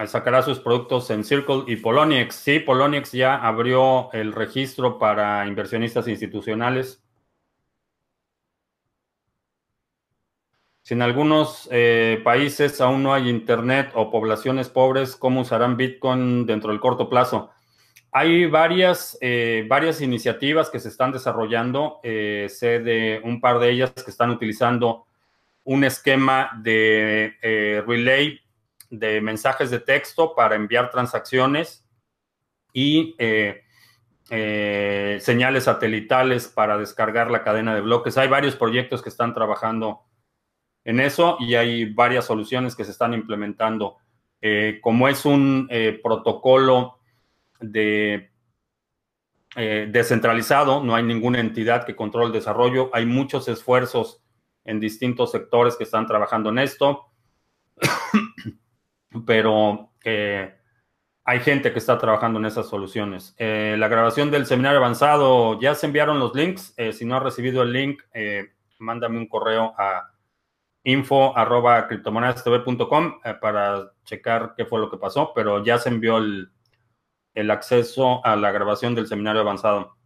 sacará 0.05 0.41
sus 0.41 0.59
productos 0.59 1.09
en 1.09 1.23
Circle 1.23 1.63
y 1.67 1.77
Poloniex. 1.77 2.35
Sí, 2.35 2.59
Poloniex 2.59 3.13
ya 3.13 3.35
abrió 3.35 4.11
el 4.11 4.33
registro 4.33 4.99
para 4.99 5.47
inversionistas 5.47 6.07
institucionales. 6.07 7.04
Si 10.85 10.93
en 10.93 11.01
algunos 11.01 11.67
eh, 11.71 12.21
países 12.23 12.79
aún 12.79 13.01
no 13.01 13.11
hay 13.11 13.27
internet 13.27 13.89
o 13.95 14.11
poblaciones 14.11 14.69
pobres, 14.69 15.15
¿cómo 15.15 15.41
usarán 15.41 15.77
Bitcoin 15.77 16.45
dentro 16.45 16.69
del 16.69 16.79
corto 16.79 17.09
plazo? 17.09 17.49
Hay 18.11 18.45
varias, 18.45 19.17
eh, 19.19 19.65
varias 19.67 19.99
iniciativas 19.99 20.69
que 20.69 20.79
se 20.79 20.89
están 20.89 21.11
desarrollando. 21.11 21.99
Eh, 22.03 22.45
sé 22.49 22.81
de 22.81 23.19
un 23.23 23.41
par 23.41 23.57
de 23.57 23.71
ellas 23.71 23.93
que 23.93 24.11
están 24.11 24.29
utilizando 24.29 25.07
un 25.63 25.83
esquema 25.83 26.51
de 26.61 27.33
relay 27.87 28.39
de 28.91 29.21
mensajes 29.21 29.71
de 29.71 29.79
texto 29.79 30.35
para 30.35 30.55
enviar 30.55 30.91
transacciones 30.91 31.83
y 32.73 33.15
eh, 33.17 33.63
eh, 34.29 35.17
señales 35.21 35.63
satelitales 35.63 36.47
para 36.47 36.77
descargar 36.77 37.31
la 37.31 37.43
cadena 37.43 37.73
de 37.73 37.81
bloques. 37.81 38.17
Hay 38.19 38.27
varios 38.27 38.55
proyectos 38.55 39.01
que 39.01 39.09
están 39.09 39.33
trabajando 39.33 40.01
en 40.85 41.01
eso 41.01 41.37
y 41.39 41.55
hay 41.55 41.85
varias 41.85 42.25
soluciones 42.25 42.75
que 42.75 42.85
se 42.85 42.91
están 42.91 43.13
implementando. 43.13 43.97
Eh, 44.41 44.79
como 44.81 45.09
es 45.09 45.25
un 45.25 45.69
protocolo 46.01 46.99
de 47.59 48.31
descentralizado, 49.55 50.83
no 50.83 50.95
hay 50.95 51.03
ninguna 51.03 51.39
entidad 51.39 51.85
que 51.85 51.95
controle 51.95 52.27
el 52.27 52.33
desarrollo, 52.33 52.89
hay 52.93 53.05
muchos 53.05 53.47
esfuerzos 53.47 54.21
en 54.65 54.79
distintos 54.79 55.31
sectores 55.31 55.75
que 55.75 55.85
están 55.85 56.05
trabajando 56.07 56.49
en 56.49 56.59
esto 56.59 57.05
pero 59.25 59.91
eh, 60.03 60.53
hay 61.23 61.39
gente 61.39 61.71
que 61.71 61.79
está 61.79 61.97
trabajando 61.97 62.39
en 62.39 62.45
esas 62.45 62.67
soluciones. 62.67 63.35
Eh, 63.37 63.75
la 63.77 63.87
grabación 63.87 64.31
del 64.31 64.45
seminario 64.45 64.79
avanzado, 64.79 65.59
ya 65.59 65.75
se 65.75 65.87
enviaron 65.87 66.19
los 66.19 66.35
links. 66.35 66.73
Eh, 66.77 66.93
si 66.93 67.05
no 67.05 67.15
has 67.17 67.23
recibido 67.23 67.63
el 67.63 67.73
link, 67.73 68.03
mándame 68.79 69.17
un 69.17 69.27
correo 69.27 69.73
a 69.77 70.11
info 70.85 71.35
arroba 71.35 71.87
para 73.41 73.91
checar 74.05 74.53
qué 74.55 74.65
fue 74.65 74.79
lo 74.79 74.89
que 74.89 74.97
pasó, 74.97 75.33
pero 75.33 75.63
ya 75.63 75.77
se 75.77 75.89
envió 75.89 76.17
el, 76.17 76.51
acceso 77.51 78.25
a 78.25 78.35
la 78.37 78.51
grabación 78.51 78.95
del 78.95 79.07
seminario 79.07 79.41
avanzado. 79.41 79.97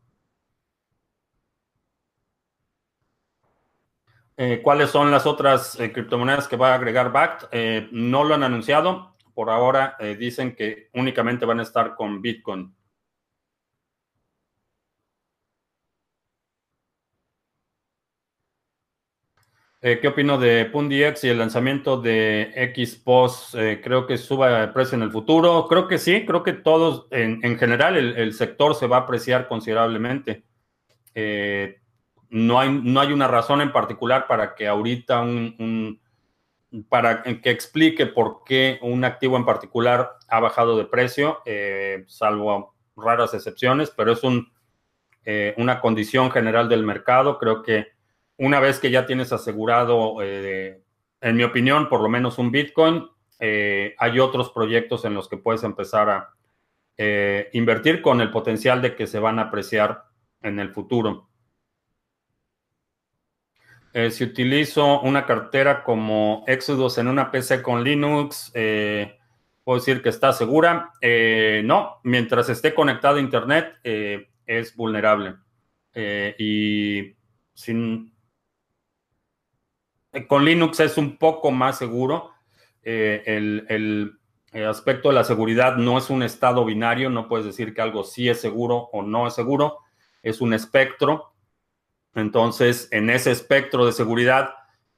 Eh, 4.37 4.61
¿Cuáles 4.63 4.89
son 4.89 5.11
las 5.11 5.25
otras 5.25 5.77
eh, 5.79 5.91
criptomonedas 5.91 6.47
que 6.47 6.55
va 6.55 6.71
a 6.71 6.75
agregar 6.75 7.11
BACT? 7.11 7.49
Eh, 7.51 7.89
no 7.91 8.23
lo 8.23 8.35
han 8.35 8.43
anunciado. 8.43 9.15
Por 9.33 9.49
ahora 9.49 9.95
dicen 10.17 10.53
que 10.53 10.89
únicamente 10.93 11.45
van 11.45 11.61
a 11.61 11.63
estar 11.63 11.95
con 11.95 12.21
Bitcoin. 12.21 12.75
¿Qué 19.81 20.07
opino 20.09 20.37
de 20.37 20.65
PundiX 20.65 21.23
y 21.23 21.29
el 21.29 21.37
lanzamiento 21.37 22.01
de 22.01 22.73
XPOS? 22.75 23.55
¿Creo 23.81 24.05
que 24.07 24.17
suba 24.17 24.63
el 24.63 24.73
precio 24.73 24.97
en 24.97 25.03
el 25.03 25.11
futuro? 25.11 25.67
Creo 25.69 25.87
que 25.87 25.97
sí, 25.97 26.25
creo 26.25 26.43
que 26.43 26.51
todos, 26.51 27.07
en, 27.11 27.57
general, 27.57 27.95
el, 27.95 28.17
el, 28.17 28.33
sector 28.33 28.75
se 28.75 28.87
va 28.87 28.97
a 28.97 28.99
apreciar 29.01 29.47
considerablemente 29.47 30.43
no 32.29 32.59
hay, 32.59 32.69
no 32.71 32.99
hay 32.99 33.11
una 33.11 33.27
razón 33.27 33.61
en 33.61 33.71
particular 33.71 34.27
para 34.27 34.55
que 34.55 34.67
ahorita 34.67 35.21
un, 35.21 35.99
para 36.87 37.23
que 37.23 37.49
explique 37.49 38.05
por 38.05 38.43
qué 38.45 38.77
un 38.81 39.03
activo 39.03 39.37
en 39.37 39.45
particular 39.45 40.11
ha 40.27 40.39
bajado 40.39 40.77
de 40.77 40.85
precio, 40.85 41.41
eh, 41.45 42.03
salvo 42.07 42.75
raras 42.95 43.33
excepciones, 43.33 43.91
pero 43.95 44.11
es 44.11 44.23
un, 44.23 44.51
eh, 45.25 45.55
una 45.57 45.81
condición 45.81 46.29
general 46.31 46.69
del 46.69 46.83
mercado. 46.83 47.39
Creo 47.39 47.63
que 47.63 47.87
una 48.39 48.59
vez 48.59 48.79
que 48.79 48.89
ya 48.89 49.05
tienes 49.05 49.31
asegurado, 49.31 50.23
eh, 50.23 50.81
en 51.21 51.35
mi 51.35 51.43
opinión, 51.43 51.87
por 51.89 52.01
lo 52.01 52.09
menos 52.09 52.39
un 52.39 52.51
Bitcoin, 52.51 53.07
hay 53.41 54.19
otros 54.19 54.49
proyectos 54.49 55.05
en 55.05 55.13
los 55.13 55.29
que 55.29 55.37
puedes 55.37 55.63
empezar 55.63 56.09
a 56.09 56.33
invertir 57.53 58.01
con 58.01 58.19
el 58.19 58.31
potencial 58.31 58.81
de 58.81 58.95
que 58.95 59.07
se 59.07 59.19
van 59.19 59.39
a 59.39 59.43
apreciar 59.43 60.03
en 60.41 60.59
el 60.59 60.71
futuro. 60.71 61.29
Eh, 63.93 64.11
si 64.11 64.23
utilizo 64.23 65.01
una 65.01 65.25
cartera 65.25 65.83
como 65.83 66.43
Exodus 66.47 66.99
en 66.99 67.07
una 67.07 67.31
PC 67.31 67.63
con 67.63 67.83
Linux, 67.83 68.51
eh, 68.53 69.17
puedo 69.63 69.79
decir 69.79 70.03
que 70.03 70.09
está 70.09 70.31
segura. 70.31 70.91
Eh, 71.01 71.63
no, 71.65 71.99
mientras 72.03 72.49
esté 72.49 72.73
conectado 72.75 73.17
a 73.17 73.21
Internet 73.21 73.75
es 73.83 74.75
vulnerable. 74.75 75.35
y 76.37 77.15
sin, 77.53 78.13
con 80.27 80.45
Linux 80.45 80.79
es 80.79 80.97
un 80.97 81.17
poco 81.17 81.51
más 81.51 81.77
seguro. 81.77 82.31
El, 82.83 83.65
El 84.51 84.65
aspecto 84.65 85.09
de 85.09 85.15
la 85.15 85.23
seguridad 85.23 85.75
no 85.75 85.97
es 85.97 86.09
un 86.09 86.23
estado 86.23 86.65
binario, 86.65 87.09
no 87.09 87.27
puedes 87.27 87.45
decir 87.45 87.73
que 87.73 87.81
algo 87.81 88.03
sí 88.03 88.29
es 88.29 88.41
seguro 88.41 88.89
o 88.91 89.03
no 89.03 89.27
es 89.27 89.35
seguro, 89.35 89.79
es 90.23 90.41
un 90.41 90.53
espectro. 90.53 91.33
Entonces, 92.15 92.87
en 92.91 93.11
ese 93.11 93.31
espectro 93.31 93.85
de 93.85 93.91
seguridad, 93.91 94.55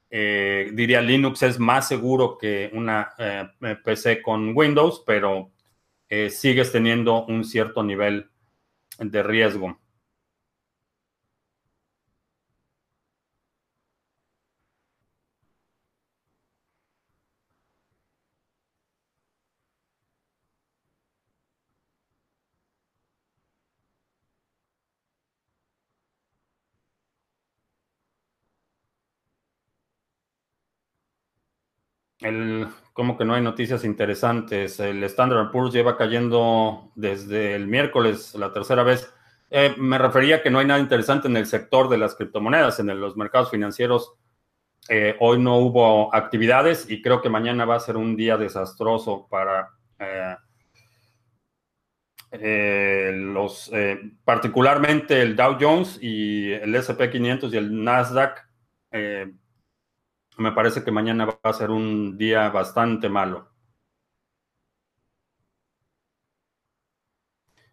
eh, 0.08 0.70
diría 0.72 1.02
Linux 1.02 1.42
es 1.42 1.58
más 1.58 1.86
seguro 1.86 2.38
que 2.38 2.70
una 2.72 3.12
eh, 3.18 3.48
PC 3.84 4.22
con 4.22 4.56
Windows, 4.56 5.02
pero 5.06 5.50
eh, 6.08 6.30
sigues 6.30 6.72
teniendo 6.72 7.26
un 7.26 7.44
cierto 7.44 7.82
nivel 7.82 8.30
de 8.98 9.22
riesgo. 9.22 9.78
El, 32.22 32.68
como 32.92 33.16
que 33.16 33.24
no 33.24 33.34
hay 33.34 33.42
noticias 33.42 33.84
interesantes. 33.84 34.78
El 34.80 35.02
Standard 35.04 35.50
Poor's 35.50 35.72
lleva 35.72 35.96
cayendo 35.96 36.90
desde 36.94 37.54
el 37.54 37.66
miércoles, 37.66 38.34
la 38.34 38.52
tercera 38.52 38.82
vez. 38.82 39.12
Eh, 39.50 39.74
me 39.78 39.98
refería 39.98 40.42
que 40.42 40.50
no 40.50 40.58
hay 40.58 40.66
nada 40.66 40.80
interesante 40.80 41.28
en 41.28 41.36
el 41.36 41.46
sector 41.46 41.88
de 41.88 41.98
las 41.98 42.14
criptomonedas, 42.14 42.80
en 42.80 42.88
los 43.00 43.16
mercados 43.16 43.50
financieros. 43.50 44.14
Eh, 44.88 45.16
hoy 45.20 45.38
no 45.38 45.58
hubo 45.58 46.14
actividades 46.14 46.90
y 46.90 47.02
creo 47.02 47.22
que 47.22 47.28
mañana 47.28 47.64
va 47.64 47.76
a 47.76 47.80
ser 47.80 47.96
un 47.96 48.16
día 48.16 48.36
desastroso 48.36 49.28
para 49.30 49.68
eh, 52.30 53.12
los, 53.14 53.70
particularmente 54.24 55.20
el 55.20 55.36
Dow 55.36 55.56
Jones 55.60 55.98
y 56.00 56.50
el 56.52 56.74
S&P 56.74 57.10
500 57.10 57.52
y 57.52 57.56
el 57.56 57.84
Nasdaq 57.84 58.48
me 60.42 60.52
parece 60.52 60.84
que 60.84 60.90
mañana 60.90 61.24
va 61.26 61.38
a 61.42 61.52
ser 61.52 61.70
un 61.70 62.18
día 62.18 62.50
bastante 62.50 63.08
malo. 63.08 63.48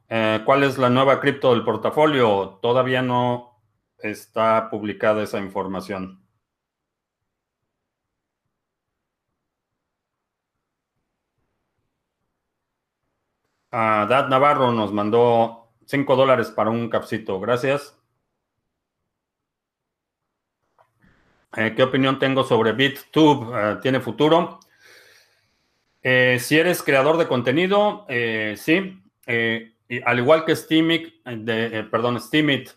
Eh, 0.09 0.41
¿Cuál 0.45 0.63
es 0.63 0.77
la 0.77 0.89
nueva 0.89 1.19
cripto 1.19 1.51
del 1.51 1.63
portafolio? 1.63 2.59
Todavía 2.61 3.01
no 3.01 3.61
está 3.97 4.69
publicada 4.69 5.23
esa 5.23 5.39
información. 5.39 6.23
Ah, 13.71 14.05
Dad 14.09 14.27
Navarro 14.29 14.71
nos 14.71 14.91
mandó 14.93 15.71
5 15.85 16.15
dólares 16.15 16.49
para 16.51 16.69
un 16.69 16.89
capsito. 16.89 17.39
Gracias. 17.39 17.98
Eh, 21.57 21.73
¿Qué 21.75 21.83
opinión 21.83 22.19
tengo 22.19 22.43
sobre 22.43 22.73
BitTube? 22.73 23.51
Eh, 23.55 23.77
¿Tiene 23.81 23.99
futuro? 23.99 24.59
Eh, 26.01 26.37
si 26.39 26.57
eres 26.57 26.83
creador 26.83 27.17
de 27.17 27.27
contenido, 27.27 28.05
sí. 28.55 29.01
al 30.05 30.19
igual 30.19 30.45
que 30.45 30.55
Steamit, 30.55 31.21
perdón, 31.91 32.21
Steamit, 32.21 32.69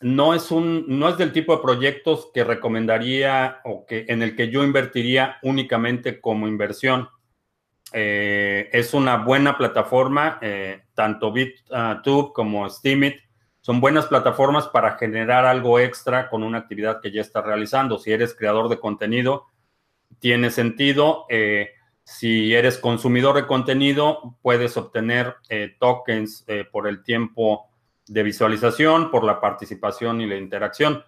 no 0.00 0.34
es 0.34 0.50
un, 0.50 0.84
no 0.88 1.08
es 1.08 1.18
del 1.18 1.32
tipo 1.32 1.54
de 1.54 1.62
proyectos 1.62 2.30
que 2.34 2.42
recomendaría 2.42 3.60
o 3.64 3.86
que 3.86 4.06
en 4.08 4.22
el 4.22 4.34
que 4.34 4.50
yo 4.50 4.64
invertiría 4.64 5.36
únicamente 5.42 6.20
como 6.20 6.48
inversión. 6.48 7.08
es 7.92 8.92
una 8.92 9.18
buena 9.18 9.56
plataforma, 9.56 10.40
tanto 10.94 11.30
BitTube 11.30 12.32
como 12.32 12.68
Steamit 12.68 13.25
son 13.66 13.80
buenas 13.80 14.06
plataformas 14.06 14.68
para 14.68 14.96
generar 14.96 15.44
algo 15.44 15.80
extra 15.80 16.30
con 16.30 16.44
una 16.44 16.58
actividad 16.58 17.00
que 17.00 17.10
ya 17.10 17.20
estás 17.20 17.44
realizando. 17.44 17.98
Si 17.98 18.12
eres 18.12 18.32
creador 18.32 18.68
de 18.68 18.78
contenido, 18.78 19.46
tiene 20.20 20.50
sentido. 20.50 21.26
Eh, 21.28 21.70
si 22.04 22.54
eres 22.54 22.78
consumidor 22.78 23.34
de 23.34 23.48
contenido, 23.48 24.36
puedes 24.40 24.76
obtener 24.76 25.34
eh, 25.48 25.74
tokens 25.80 26.44
eh, 26.46 26.64
por 26.70 26.86
el 26.86 27.02
tiempo 27.02 27.66
de 28.06 28.22
visualización, 28.22 29.10
por 29.10 29.24
la 29.24 29.40
participación 29.40 30.20
y 30.20 30.26
la 30.26 30.36
interacción. 30.36 31.02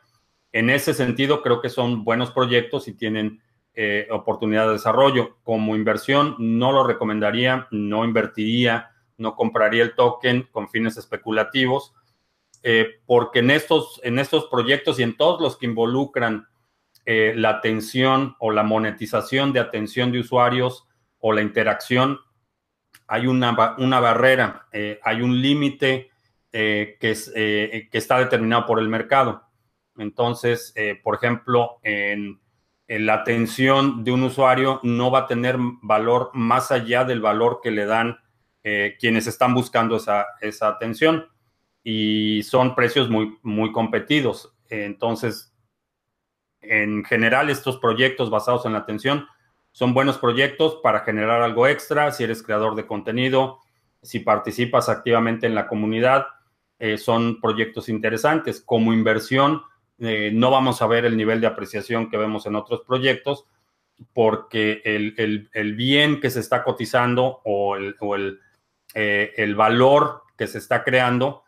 En 0.50 0.68
ese 0.68 0.94
sentido, 0.94 1.42
creo 1.42 1.60
que 1.60 1.68
son 1.68 2.02
buenos 2.02 2.32
proyectos 2.32 2.88
y 2.88 2.94
tienen 2.94 3.40
oportunidad 4.10 4.66
de 4.66 4.72
desarrollo. 4.72 5.36
Como 5.44 5.76
inversión, 5.76 6.34
no 6.40 6.72
lo 6.72 6.84
recomendaría, 6.84 7.68
no 7.70 8.04
invertiría, 8.04 8.90
no 9.16 9.36
compraría 9.36 9.84
el 9.84 9.94
token 9.94 10.48
con 10.50 10.68
fines 10.68 10.96
especulativos 10.96 11.94
eh, 12.62 13.00
porque 13.06 13.38
en 13.38 13.50
estos, 13.50 14.00
en 14.02 14.18
estos 14.18 14.46
proyectos 14.46 14.98
y 14.98 15.02
en 15.02 15.16
todos 15.16 15.40
los 15.40 15.56
que 15.56 15.66
involucran 15.66 16.48
eh, 17.04 17.32
la 17.36 17.50
atención 17.50 18.36
o 18.38 18.50
la 18.50 18.62
monetización 18.62 19.52
de 19.52 19.60
atención 19.60 20.12
de 20.12 20.20
usuarios 20.20 20.86
o 21.18 21.32
la 21.32 21.42
interacción, 21.42 22.18
hay 23.06 23.26
una, 23.26 23.76
una 23.78 24.00
barrera, 24.00 24.66
eh, 24.72 25.00
hay 25.02 25.22
un 25.22 25.40
límite 25.40 26.10
que, 26.50 26.96
que, 27.00 27.98
está 27.98 28.18
determinado 28.18 28.66
por 28.66 28.78
el 28.78 28.88
mercado. 28.88 29.42
Entonces, 29.96 30.74
por 31.04 31.14
ejemplo, 31.14 31.78
en, 31.82 32.40
la 32.88 33.14
atención 33.14 34.02
de 34.02 34.10
un 34.10 34.22
usuario 34.22 34.80
no 34.82 35.10
va 35.10 35.20
a 35.20 35.26
tener 35.26 35.56
valor 35.82 36.30
más 36.32 36.72
allá 36.72 37.04
del 37.04 37.20
valor 37.20 37.60
que 37.62 37.70
le 37.70 37.84
dan 37.84 38.18
quienes 38.98 39.26
están 39.26 39.54
buscando 39.54 39.96
esa, 39.96 40.26
esa 40.40 40.68
atención 40.68 41.28
y 41.82 42.42
son 42.42 42.74
precios 42.74 43.08
muy, 43.08 43.38
muy 43.42 43.72
competidos. 43.72 44.54
Entonces, 44.68 45.54
en 46.60 47.04
general, 47.04 47.50
estos 47.50 47.78
proyectos 47.78 48.30
basados 48.30 48.66
en 48.66 48.72
la 48.72 48.80
atención 48.80 49.26
son 49.72 49.94
buenos 49.94 50.18
proyectos 50.18 50.80
para 50.82 51.00
generar 51.00 51.40
algo 51.42 51.66
extra. 51.66 52.10
Si 52.12 52.24
eres 52.24 52.42
creador 52.42 52.74
de 52.74 52.86
contenido, 52.86 53.60
si 54.02 54.20
participas 54.20 54.88
activamente 54.88 55.46
en 55.46 55.54
la 55.54 55.66
comunidad, 55.66 56.26
eh, 56.78 56.98
son 56.98 57.40
proyectos 57.40 57.88
interesantes. 57.88 58.60
Como 58.60 58.92
inversión, 58.92 59.62
eh, 59.98 60.30
no 60.32 60.50
vamos 60.50 60.82
a 60.82 60.86
ver 60.86 61.04
el 61.04 61.16
nivel 61.16 61.40
de 61.40 61.46
apreciación 61.46 62.10
que 62.10 62.16
vemos 62.16 62.46
en 62.46 62.56
otros 62.56 62.82
proyectos 62.86 63.46
porque 64.12 64.80
el, 64.84 65.74
bien 65.74 66.20
que 66.20 66.30
se 66.30 66.40
está 66.40 66.62
cotizando 66.62 67.40
o 67.44 67.76
el, 67.76 67.96
eh, 68.94 69.32
el 69.36 69.56
valor 69.56 70.22
que 70.36 70.46
se 70.46 70.58
está 70.58 70.84
creando 70.84 71.42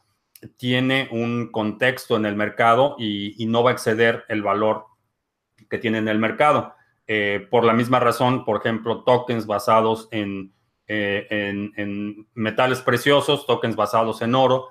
tiene 0.56 1.08
un 1.10 1.50
contexto 1.50 2.16
en 2.16 2.26
el 2.26 2.36
mercado 2.36 2.96
y, 2.98 3.44
no 3.46 3.62
va 3.62 3.70
a 3.70 3.72
exceder 3.74 4.24
el 4.28 4.42
valor 4.42 4.86
que 5.68 5.78
tiene 5.78 5.98
en 5.98 6.08
el 6.08 6.18
mercado. 6.18 6.74
Eh, 7.06 7.46
por 7.50 7.64
la 7.64 7.72
misma 7.72 8.00
razón, 8.00 8.44
por 8.44 8.58
ejemplo, 8.60 9.02
tokens 9.04 9.46
basados 9.46 10.08
en, 10.10 10.52
eh, 10.86 11.26
en, 11.76 12.26
metales 12.34 12.80
preciosos, 12.80 13.46
tokens 13.46 13.76
basados 13.76 14.22
en 14.22 14.34
oro, 14.34 14.68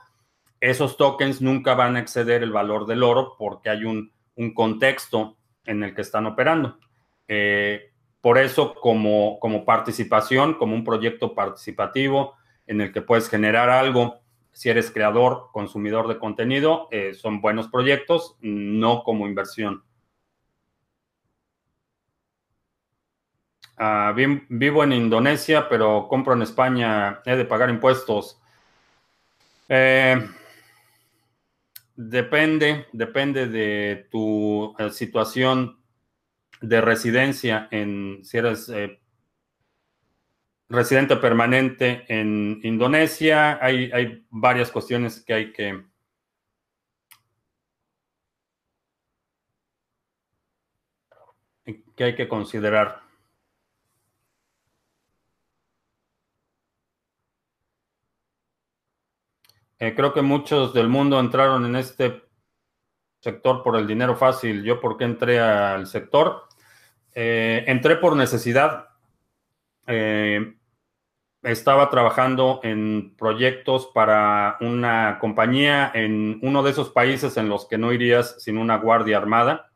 esos 0.59 0.97
tokens 0.97 1.41
nunca 1.41 1.75
van 1.75 1.95
a 1.95 1.99
exceder 1.99 2.43
el 2.43 2.51
valor 2.51 2.85
del 2.85 3.03
oro 3.03 3.35
porque 3.37 3.69
hay 3.69 3.85
un, 3.85 4.11
contexto 4.53 5.37
en 5.65 5.83
el 5.83 5.93
que 5.93 6.01
están 6.01 6.25
operando. 6.25 6.77
Eh, 7.27 7.91
por 8.21 8.37
eso, 8.37 8.73
como, 8.73 9.37
como 9.39 9.65
participación, 9.65 10.53
como 10.53 10.75
un 10.75 10.85
proyecto 10.85 11.35
participativo 11.35 12.35
en 12.65 12.81
el 12.81 12.93
que 12.93 13.01
puedes 13.01 13.29
generar 13.29 13.69
algo 13.69 14.21
si 14.59 14.69
eres 14.69 14.91
creador, 14.91 15.51
consumidor 15.53 16.09
de 16.09 16.19
contenido, 16.19 16.89
eh, 16.91 17.13
son 17.13 17.39
buenos 17.39 17.69
proyectos, 17.69 18.35
no 18.41 19.03
como 19.05 19.25
inversión. 19.25 19.85
Ah, 23.77 24.13
vivo 24.13 24.83
en 24.83 24.91
Indonesia, 24.91 25.69
pero 25.69 26.09
compro 26.09 26.33
en 26.33 26.41
España, 26.41 27.21
he 27.25 27.37
de 27.37 27.45
pagar 27.45 27.69
impuestos. 27.69 28.37
Eh, 29.69 30.27
depende, 31.95 32.87
depende 32.91 33.47
de 33.47 34.09
tu 34.11 34.75
eh, 34.77 34.89
situación 34.89 35.79
de 36.59 36.81
residencia 36.81 37.69
en 37.71 38.25
si 38.25 38.37
eres 38.37 38.69
residente 40.69 41.15
permanente 41.17 42.05
en 42.07 42.59
Indonesia. 42.63 43.63
Hay, 43.63 44.25
varias 44.29 44.71
cuestiones 44.71 45.21
que 45.21 45.33
hay 45.33 45.51
que... 45.51 45.85
que 51.95 52.03
hay 52.05 52.15
que 52.15 52.29
considerar. 52.29 53.01
Eh, 59.79 59.93
creo 59.95 60.13
que 60.13 60.21
muchos 60.21 60.73
del 60.73 60.89
mundo 60.89 61.19
entraron 61.19 61.65
en 61.65 61.75
este 61.75 62.23
sector 63.21 63.63
por 63.63 63.75
el 63.75 63.87
dinero 63.87 64.15
fácil. 64.15 64.63
Yo, 64.63 64.79
¿por 64.79 64.97
qué 64.97 65.05
entré 65.05 65.39
al 65.39 65.87
sector? 65.87 66.47
Eh, 67.13 67.63
entré 67.67 67.97
por 67.97 68.15
necesidad. 68.15 68.89
Eh, 69.87 70.58
estaba 71.43 71.89
trabajando 71.89 72.59
en 72.63 73.15
proyectos 73.15 73.89
para 73.93 74.57
una 74.61 75.17
compañía 75.19 75.91
en 75.93 76.39
uno 76.41 76.63
de 76.63 76.71
esos 76.71 76.89
países 76.89 77.37
en 77.37 77.47
los 77.47 77.67
que 77.67 77.77
no 77.77 77.93
irías 77.93 78.41
sin 78.43 78.57
una 78.57 78.77
guardia 78.77 79.17
armada. 79.17 79.71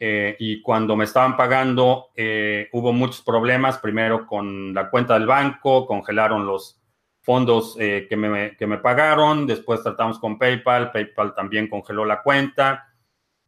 Eh, 0.00 0.36
y 0.38 0.62
cuando 0.62 0.94
me 0.94 1.04
estaban 1.04 1.36
pagando, 1.36 2.10
eh, 2.14 2.68
hubo 2.72 2.92
muchos 2.92 3.22
problemas, 3.22 3.78
primero 3.78 4.26
con 4.26 4.72
la 4.72 4.90
cuenta 4.90 5.14
del 5.14 5.26
banco, 5.26 5.86
congelaron 5.86 6.46
los 6.46 6.80
fondos 7.20 7.76
eh, 7.80 8.06
que, 8.08 8.16
me, 8.16 8.56
que, 8.56 8.66
me, 8.68 8.78
pagaron, 8.78 9.46
después 9.46 9.82
tratamos 9.82 10.20
con 10.20 10.38
PayPal, 10.38 10.92
PayPal 10.92 11.34
también 11.34 11.68
congeló 11.68 12.04
la 12.04 12.22
cuenta. 12.22 12.84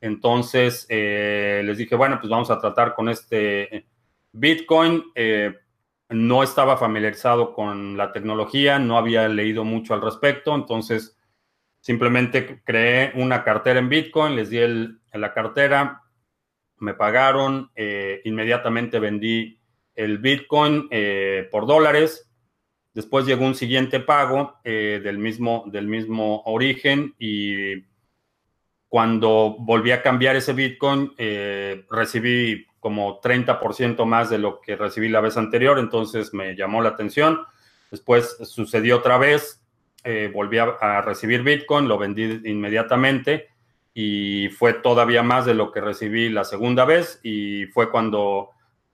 Entonces 0.01 0.87
les 0.89 1.77
dije, 1.77 1.95
bueno, 1.95 2.19
pues 2.19 2.31
vamos 2.31 2.51
a 2.51 2.59
tratar 2.59 2.95
con 2.95 3.11
este 3.11 3.87
Bitcoin 4.33 5.05
no 6.11 6.43
estaba 6.43 6.77
familiarizado 6.77 7.55
con 7.55 7.97
la 7.97 8.13
tecnología, 8.13 8.79
no 8.79 8.99
había 8.99 9.29
leído 9.29 9.65
mucho 9.65 9.95
al 9.95 10.03
respecto, 10.03 10.55
entonces 10.55 11.17
simplemente 11.81 12.63
creé 12.65 13.13
una 13.15 13.45
cartera 13.45 13.79
en 13.79 13.89
Bitcoin, 13.89 14.37
les 14.37 14.51
di 14.51 14.59
la 15.13 15.33
cartera, 15.33 16.03
me 16.79 16.95
pagaron, 16.95 17.71
eh, 17.75 18.21
inmediatamente 18.25 18.99
vendí 18.99 19.61
el 19.95 20.19
Bitcoin 20.19 20.89
eh, 20.91 21.49
por 21.51 21.67
dólares, 21.67 22.31
después 22.93 23.27
llegó 23.27 23.45
un 23.45 23.55
siguiente 23.55 24.01
pago 24.01 24.59
eh, 24.65 25.01
del, 25.03 25.19
mismo, 25.19 25.65
del 25.67 25.87
mismo 25.87 26.43
origen 26.45 27.15
y 27.19 27.83
cuando 28.91 29.57
volví 29.59 29.93
a 29.93 30.03
cambiar 30.03 30.37
ese 30.37 30.53
Bitcoin, 30.53 31.15
recibí 31.89 32.67
como 32.81 33.21
30% 33.21 34.05
más 34.07 34.31
de 34.31 34.39
lo 34.39 34.61
que 34.61 34.75
recibí 34.75 35.09
la 35.09 35.21
vez 35.21 35.37
anterior, 35.37 35.79
entonces 35.79 36.35
me 36.35 36.57
llamó 36.57 36.83
la 36.83 36.89
atención. 36.91 37.41
Después 37.91 38.37
sucedió 38.43 38.99
otra 38.99 39.19
vez, 39.19 39.63
eh, 40.03 40.31
volví 40.33 40.59
a, 40.59 41.03
recibir 41.03 41.43
Bitcoin, 41.43 41.87
lo 41.87 41.99
vendí 41.99 42.41
inmediatamente 42.45 43.49
y 43.93 44.49
fue 44.49 44.73
todavía 44.75 45.23
más 45.23 45.45
de 45.45 45.55
lo 45.55 45.71
que 45.71 45.81
recibí 45.81 46.31
la 46.31 46.45
segunda 46.45 46.87
vez 46.87 47.21
y 47.23 47.67
fue 47.67 47.91
cuando 47.91 48.51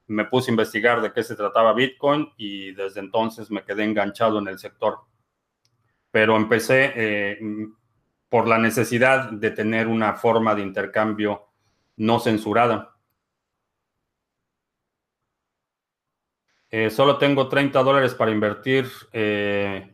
me 0.09 0.25
puse 0.25 0.51
a 0.51 0.55
investigar 0.55 1.01
de 1.01 1.13
qué 1.13 1.23
se 1.23 1.37
trataba 1.37 1.75
Bitcoin 1.75 2.33
y 2.37 2.73
desde 2.73 3.01
entonces 3.01 3.51
me 3.51 3.63
quedé 3.63 3.85
enganchado 3.85 4.39
en 4.41 4.49
el 4.49 4.59
sector. 4.59 4.99
Pero 6.11 6.37
empecé 6.37 6.93
eh, 6.97 7.39
por 8.37 8.49
la 8.49 8.59
necesidad 8.59 9.31
de 9.31 9.51
tener 9.51 9.87
una 9.87 10.13
forma 10.13 10.55
de 10.55 10.61
intercambio 10.61 11.47
no 11.97 12.21
censurada. 12.21 12.95
Eh, 16.69 16.91
solo 16.91 17.17
tengo 17.17 17.49
30 17.49 17.83
dólares 17.83 18.13
para 18.13 18.31
invertir. 18.33 18.91
Eh, 19.15 19.91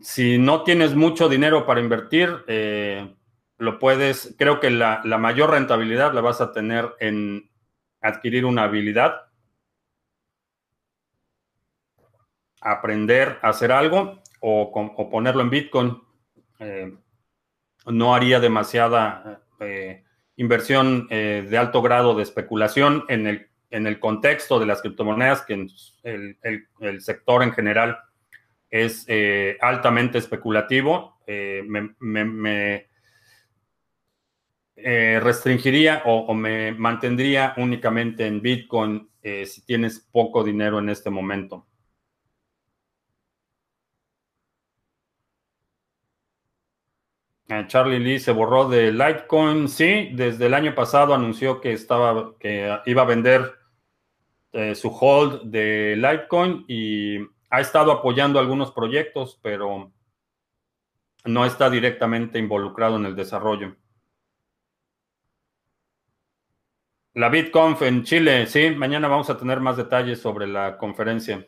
si 0.00 0.38
no 0.38 0.62
tienes 0.62 0.94
mucho 0.94 1.28
dinero 1.28 1.66
para 1.66 1.80
invertir, 1.80 2.42
eh, 2.46 3.14
lo 3.58 3.78
puedes, 3.78 4.34
creo 4.38 4.58
que 4.58 4.70
la, 4.70 5.02
mayor 5.04 5.50
rentabilidad 5.50 6.14
la 6.14 6.22
vas 6.22 6.40
a 6.40 6.50
tener 6.50 6.94
en 6.98 7.50
adquirir 8.00 8.46
una 8.46 8.62
habilidad, 8.62 9.26
aprender 12.62 13.38
a 13.42 13.50
hacer 13.50 13.70
algo 13.70 14.21
o, 14.42 15.08
ponerlo 15.10 15.42
en 15.42 15.50
Bitcoin. 15.50 16.02
no 17.86 18.14
haría 18.14 18.40
demasiada 18.40 19.42
inversión 20.36 21.06
eh, 21.10 21.46
de 21.48 21.58
alto 21.58 21.82
grado 21.82 22.14
de 22.14 22.22
especulación 22.22 23.04
en 23.08 23.26
el, 23.26 23.48
en 23.70 23.86
el 23.86 23.98
contexto 23.98 24.58
de 24.58 24.66
las 24.66 24.80
criptomonedas, 24.82 25.42
que 25.42 25.54
el, 26.02 26.38
el, 26.80 27.00
sector 27.00 27.42
en 27.42 27.52
general 27.52 27.98
es 28.70 29.04
eh, 29.08 29.56
altamente 29.60 30.18
especulativo. 30.18 31.18
Eh, 31.26 31.62
me, 31.66 32.86
restringiría 35.20 36.02
o, 36.06 36.34
me 36.34 36.72
mantendría 36.72 37.54
únicamente 37.56 38.26
en 38.26 38.42
Bitcoin 38.42 39.08
si 39.22 39.64
tienes 39.64 40.00
poco 40.00 40.42
dinero 40.42 40.80
en 40.80 40.88
este 40.88 41.08
momento. 41.08 41.66
Charlie 47.66 47.98
Lee 47.98 48.18
se 48.18 48.32
borró 48.32 48.68
de 48.68 48.92
Litecoin. 48.92 49.68
Sí, 49.68 50.10
desde 50.12 50.46
el 50.46 50.54
año 50.54 50.74
pasado 50.74 51.14
anunció 51.14 51.60
que 51.60 51.72
estaba, 51.72 52.36
que 52.38 52.78
iba 52.86 53.02
a 53.02 53.06
vender 53.06 53.54
eh, 54.52 54.74
su 54.74 54.88
hold 54.88 55.42
de 55.42 55.96
Litecoin 55.96 56.64
y 56.68 57.18
ha 57.50 57.60
estado 57.60 57.92
apoyando 57.92 58.38
algunos 58.38 58.72
proyectos, 58.72 59.38
pero 59.42 59.92
no 61.24 61.44
está 61.44 61.70
directamente 61.70 62.38
involucrado 62.38 62.96
en 62.96 63.06
el 63.06 63.14
desarrollo. 63.14 63.76
La 67.14 67.28
BitConf 67.28 67.82
en 67.82 68.04
Chile, 68.04 68.46
sí, 68.46 68.70
mañana 68.70 69.06
vamos 69.06 69.28
a 69.28 69.36
tener 69.36 69.60
más 69.60 69.76
detalles 69.76 70.18
sobre 70.18 70.46
la 70.46 70.78
conferencia. 70.78 71.46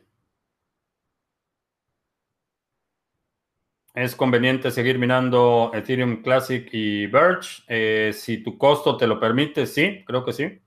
Es 3.94 4.16
conveniente 4.16 4.72
seguir 4.72 4.98
minando 4.98 5.70
Ethereum 5.72 6.22
Classic 6.22 6.68
y 6.72 7.06
Birch. 7.06 7.64
Eh, 7.68 8.10
si 8.12 8.42
tu 8.42 8.58
costo 8.58 8.96
te 8.96 9.06
lo 9.06 9.20
permite, 9.20 9.66
sí, 9.66 10.02
creo 10.04 10.24
que 10.24 10.32
sí. 10.32 10.60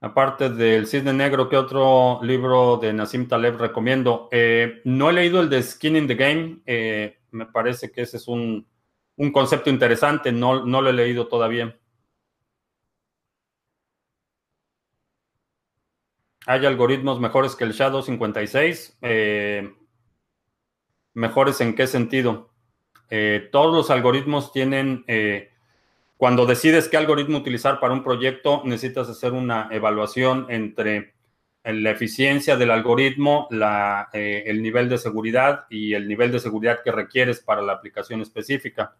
Aparte 0.00 0.48
del 0.50 0.86
Cisne 0.86 1.12
Negro, 1.12 1.48
¿qué 1.48 1.56
otro 1.56 2.20
libro 2.22 2.76
de 2.76 2.92
Nassim 2.92 3.28
Taleb 3.28 3.56
recomiendo? 3.58 4.28
Eh, 4.32 4.80
no 4.84 5.10
he 5.10 5.12
leído 5.12 5.40
el 5.40 5.48
de 5.48 5.62
Skin 5.62 5.96
in 5.96 6.06
the 6.08 6.14
Game. 6.16 6.60
Eh, 6.66 7.18
me 7.30 7.46
parece 7.46 7.90
que 7.90 8.02
ese 8.02 8.16
es 8.18 8.28
un, 8.28 8.66
concepto 9.32 9.70
interesante. 9.70 10.32
No, 10.32 10.64
no 10.66 10.82
lo 10.82 10.90
he 10.90 10.92
leído 10.92 11.28
todavía. 11.28 11.76
Hay 16.46 16.66
algoritmos 16.66 17.20
mejores 17.20 17.54
que 17.54 17.64
el 17.64 17.72
Shadow 17.72 18.02
56. 18.02 18.98
Eh, 19.02 19.72
¿Mejores 21.14 21.60
en 21.60 21.74
qué 21.74 21.86
sentido? 21.86 22.50
Eh, 23.10 23.48
todos 23.52 23.74
los 23.74 23.90
algoritmos 23.90 24.52
tienen, 24.52 25.04
eh, 25.06 25.50
cuando 26.16 26.46
decides 26.46 26.88
qué 26.88 26.96
algoritmo 26.96 27.38
utilizar 27.38 27.78
para 27.78 27.92
un 27.92 28.02
proyecto, 28.02 28.62
necesitas 28.64 29.08
hacer 29.08 29.32
una 29.32 29.68
evaluación 29.70 30.46
entre 30.48 31.14
la 31.64 31.90
eficiencia 31.90 32.56
del 32.56 32.72
algoritmo, 32.72 33.46
el 34.12 34.62
nivel 34.62 34.88
de 34.88 34.98
seguridad 34.98 35.66
y 35.70 35.94
el 35.94 36.08
nivel 36.08 36.32
de 36.32 36.40
seguridad 36.40 36.80
que 36.82 36.90
requieres 36.90 37.38
para 37.38 37.62
la 37.62 37.74
aplicación 37.74 38.20
específica. 38.20 38.96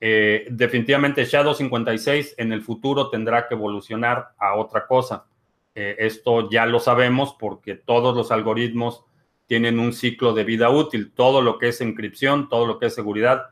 definitivamente 0.00 1.26
Shadow 1.26 1.52
56 1.52 2.36
en 2.38 2.52
el 2.52 2.62
futuro 2.62 3.10
tendrá 3.10 3.46
que 3.46 3.54
evolucionar 3.54 4.30
a 4.38 4.54
otra 4.54 4.86
cosa. 4.86 5.26
Eh, 5.74 5.96
esto 5.98 6.50
ya 6.50 6.66
lo 6.66 6.80
sabemos 6.80 7.36
porque 7.38 7.74
todos 7.74 8.16
los 8.16 8.32
algoritmos 8.32 9.04
tienen 9.46 9.78
un 9.78 9.92
ciclo 9.92 10.34
de 10.34 10.44
vida 10.44 10.70
útil. 10.70 11.12
Todo 11.14 11.40
lo 11.40 11.58
que 11.58 11.68
es 11.68 11.80
encripción, 11.80 12.48
todo 12.48 12.66
lo 12.66 12.78
que 12.78 12.86
es 12.86 12.94
seguridad, 12.94 13.46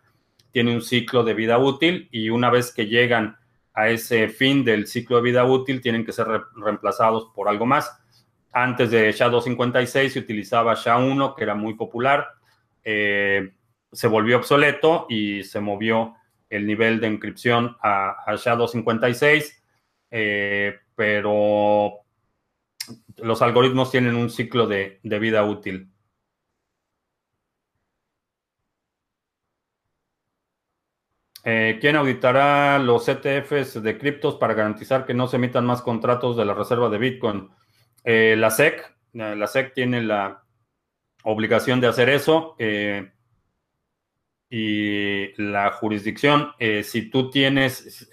tiene 0.53 0.75
un 0.75 0.83
ciclo 0.83 1.25
de 1.25 1.35
vida 1.35 1.59
útil 1.59 2.09
y 2.13 2.31
una 2.31 2.51
vez 2.51 2.73
que 2.73 2.87
llegan 2.87 3.37
a 3.75 3.91
ese 3.91 4.29
fin 4.29 4.65
del 4.65 4.87
ciclo 4.87 5.17
de 5.17 5.23
vida 5.23 5.45
útil, 5.45 5.81
tienen 5.81 6.05
que 6.05 6.13
ser 6.13 6.27
reemplazados 6.55 7.31
por 7.35 7.49
algo 7.49 7.67
más. 7.67 7.99
Antes 8.53 8.91
de 8.91 9.11
SHA-256 9.11 10.09
se 10.09 10.19
utilizaba 10.19 10.75
SHA-1, 10.75 11.35
que 11.35 11.43
era 11.45 11.55
muy 11.55 11.75
popular. 11.75 12.29
Eh, 12.83 13.53
se 13.93 14.09
volvió 14.09 14.39
obsoleto 14.39 15.07
y 15.11 15.43
se 15.45 15.61
movió 15.61 16.15
el 16.49 16.67
nivel 16.67 17.01
de 17.01 17.09
encripción 17.09 17.77
a, 17.83 18.17
SHA-256, 18.27 19.53
eh, 20.11 20.79
pero 20.95 22.06
los 23.19 23.43
algoritmos 23.43 23.91
tienen 23.91 24.17
un 24.17 24.31
ciclo 24.31 24.67
de, 24.67 25.01
vida 25.03 25.45
útil. 25.45 25.93
Eh, 31.45 31.79
¿Quién 31.81 31.95
auditará 31.95 32.79
los 32.79 33.09
ETFs 33.09 33.81
de 33.81 33.99
criptos 33.99 34.35
para 34.35 34.55
garantizar 34.55 35.07
que 35.07 35.15
no 35.15 35.29
se 35.29 35.37
emitan 35.37 35.65
más 35.65 35.81
contratos 35.81 36.37
de 36.37 36.45
la 36.45 36.55
reserva 36.55 36.89
de 36.89 36.99
Bitcoin? 36.99 37.51
Eh, 38.03 38.35
la 38.37 38.51
SEC, 38.51 38.81
eh, 39.15 39.37
la 39.37 39.47
SEC 39.47 39.73
tiene 39.73 40.03
la 40.03 40.43
obligación 41.23 41.81
de 41.81 41.87
hacer 41.87 42.09
eso 42.09 42.57
y 44.49 45.43
la 45.43 45.73
jurisdicción, 45.73 46.53
si 46.83 47.11
tú 47.11 47.31
tienes 47.31 48.09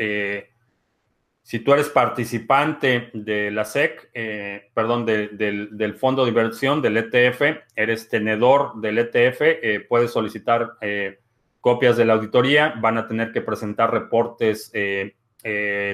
si 1.44 1.60
tú 1.60 1.74
eres 1.74 1.90
participante 1.90 3.12
de 3.14 3.52
la 3.52 3.66
SEC, 3.66 4.10
eh, 4.14 4.72
perdón, 4.74 5.06
del, 5.06 5.96
fondo 6.00 6.24
de 6.24 6.30
inversión, 6.30 6.82
del 6.82 6.96
ETF, 6.96 7.42
eres 7.76 8.08
tenedor 8.08 8.80
del 8.80 8.98
ETF, 8.98 9.42
eh, 9.42 9.86
puedes 9.88 10.12
solicitar 10.12 10.78
eh, 10.80 11.20
copias 11.60 11.98
de 11.98 12.06
la 12.06 12.14
auditoría, 12.14 12.76
van 12.80 12.98
a 12.98 13.10
tener 13.10 13.34
que 13.34 13.42
presentar 13.42 13.92
reportes 13.92 14.72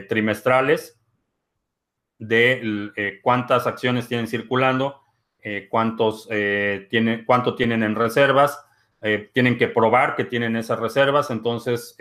trimestrales 0.08 1.00
de 2.20 3.20
cuántas 3.24 3.66
acciones 3.66 4.08
tienen 4.08 4.28
circulando, 4.28 5.02
cuántos 5.70 6.28
tienen, 6.28 7.26
cuánto 7.26 7.56
tienen 7.56 7.82
en 7.82 7.96
reservas, 7.96 8.64
tienen 9.34 9.58
que 9.58 9.68
probar 9.68 10.16
que 10.16 10.26
tienen 10.26 10.56
esas 10.56 10.80
reservas, 10.80 11.32
entonces 11.32 11.96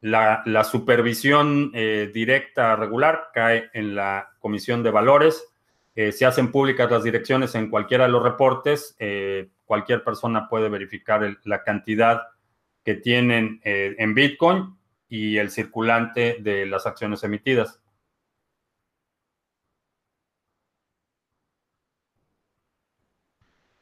la, 0.00 0.64
supervisión 0.64 1.72
directa 1.72 2.76
regular 2.76 3.28
cae 3.32 3.70
en 3.72 3.94
la 3.94 4.30
Comisión 4.38 4.82
de 4.82 4.90
Valores. 4.90 5.48
se 5.94 6.26
hacen 6.26 6.52
públicas 6.52 6.90
las 6.90 7.02
direcciones 7.02 7.54
en 7.54 7.70
cualquiera 7.70 8.04
de 8.04 8.10
los 8.10 8.22
reportes. 8.22 8.96
cualquier 9.64 10.04
persona 10.04 10.48
puede 10.48 10.68
verificar 10.68 11.36
la 11.44 11.62
cantidad 11.62 12.22
que 12.86 12.94
tienen 12.94 13.60
eh, 13.64 13.96
en 13.98 14.14
Bitcoin 14.14 14.76
y 15.08 15.38
el 15.38 15.50
circulante 15.50 16.36
de 16.40 16.66
las 16.66 16.86
acciones 16.86 17.24
emitidas. 17.24 17.80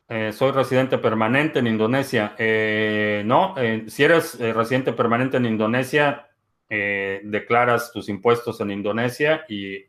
Eh, 0.08 0.32
soy 0.32 0.52
residente 0.52 0.98
permanente 0.98 1.58
en 1.58 1.66
Indonesia. 1.66 2.34
Eh, 2.38 3.22
no, 3.24 3.54
si 3.88 4.04
eres 4.04 4.38
residente 4.38 4.92
permanente 4.92 5.36
en 5.38 5.46
Indonesia, 5.46 6.28
declaras 6.68 7.92
tus 7.92 8.08
impuestos 8.08 8.60
en 8.60 8.70
Indonesia 8.70 9.44
y 9.48 9.84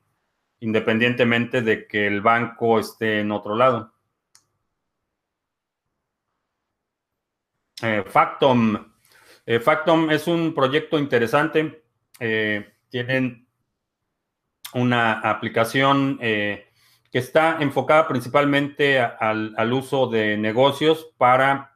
independientemente 0.59 1.61
de 1.61 1.87
que 1.87 2.07
el 2.07 2.21
banco 2.21 2.79
esté 2.79 3.19
en 3.21 3.31
otro 3.31 3.55
lado. 3.55 3.91
Factom 8.07 8.95
eh, 9.45 9.59
Factom 9.59 10.09
es 10.09 10.27
un 10.27 10.53
proyecto 10.53 10.97
interesante. 10.97 11.83
Eh, 12.19 12.73
tienen 12.89 13.47
una 14.73 15.19
aplicación 15.19 16.17
eh, 16.21 16.64
que 17.15 17.19
está 17.19 17.59
enfocada 17.61 18.09
principalmente 18.09 18.99
al, 18.99 19.71
uso 19.71 20.07
de 20.07 20.35
negocios 20.35 21.13
para 21.17 21.71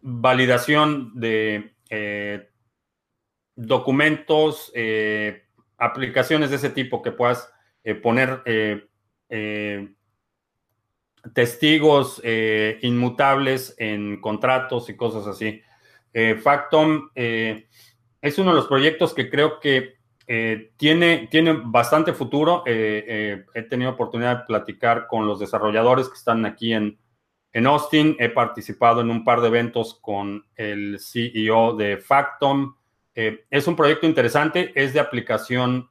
validación 0.00 1.12
de 1.14 1.76
documentos, 3.54 4.72
aplicaciones 5.78 6.50
de 6.50 6.56
ese 6.56 6.70
tipo 6.70 7.00
que 7.00 7.12
puedas 7.12 7.48
poner 8.02 8.42
testigos 11.32 12.20
eh, 12.24 12.80
inmutables 12.82 13.76
en 13.78 14.20
contratos 14.20 14.88
y 14.88 14.96
cosas 14.96 15.28
así. 15.28 15.62
Eh, 16.12 16.34
Factom 16.34 17.08
eh, 17.14 17.68
es 18.20 18.36
uno 18.36 18.50
de 18.50 18.56
los 18.56 18.66
proyectos 18.66 19.14
que 19.14 19.30
creo 19.30 19.60
que 19.60 20.01
tiene, 20.26 21.28
tiene 21.30 21.60
bastante 21.64 22.12
futuro. 22.12 22.62
he 22.66 23.44
tenido 23.68 23.90
oportunidad 23.90 24.38
de 24.38 24.44
platicar 24.44 25.06
con 25.06 25.26
los 25.26 25.40
desarrolladores 25.40 26.08
que 26.08 26.14
están 26.14 26.46
aquí 26.46 26.72
en, 26.72 26.98
en 27.52 27.66
Austin. 27.66 28.16
He 28.18 28.28
participado 28.28 29.00
en 29.00 29.10
un 29.10 29.24
par 29.24 29.40
de 29.40 29.48
eventos 29.48 29.98
con 30.00 30.44
el 30.56 30.98
CEO 31.00 31.76
de 31.76 31.98
Factom. 31.98 32.76
es 33.14 33.66
un 33.66 33.76
proyecto 33.76 34.06
interesante, 34.06 34.72
es 34.74 34.94
de 34.94 35.00
aplicación 35.00 35.90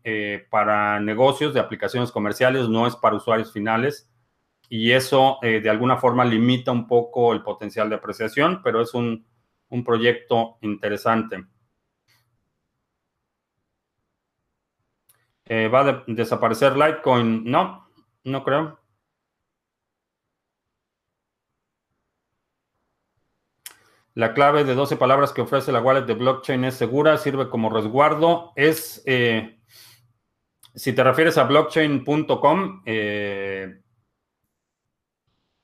para 0.50 1.00
negocios, 1.00 1.54
de 1.54 1.60
aplicaciones 1.60 2.12
comerciales, 2.12 2.68
no 2.68 2.88
es 2.88 2.96
para 2.96 3.16
usuarios 3.16 3.52
finales 3.52 4.12
y 4.74 4.94
eso 4.94 5.38
eh, 5.42 5.60
de 5.60 5.70
alguna 5.70 5.98
forma 5.98 6.24
limita 6.24 6.72
un 6.72 6.88
poco 6.88 7.34
el 7.34 7.44
potencial 7.44 7.90
de 7.90 7.96
apreciación, 7.96 8.62
pero 8.64 8.82
es 8.82 8.94
un, 8.94 9.28
proyecto 9.84 10.58
interesante. 10.62 11.44
Eh, 15.54 15.68
¿Va 15.68 15.82
a 15.82 16.04
desaparecer 16.08 16.78
Litecoin? 16.78 17.44
No, 17.44 17.86
no 18.24 18.42
creo. 18.42 18.80
La 24.14 24.34
clave 24.34 24.64
de 24.64 24.76
12 24.76 24.96
palabras 24.96 25.34
que 25.34 25.42
ofrece 25.42 25.74
la 25.74 25.82
wallet 25.82 26.06
de 26.06 26.14
blockchain 26.14 26.64
es 26.64 26.76
segura, 26.76 27.18
sirve 27.18 27.50
como 27.50 27.70
resguardo. 27.70 28.54
Es, 28.56 29.04
eh, 29.06 29.60
si 30.74 30.94
te 30.94 31.04
refieres 31.04 31.38
a 31.38 31.44
blockchain.com, 31.44 32.84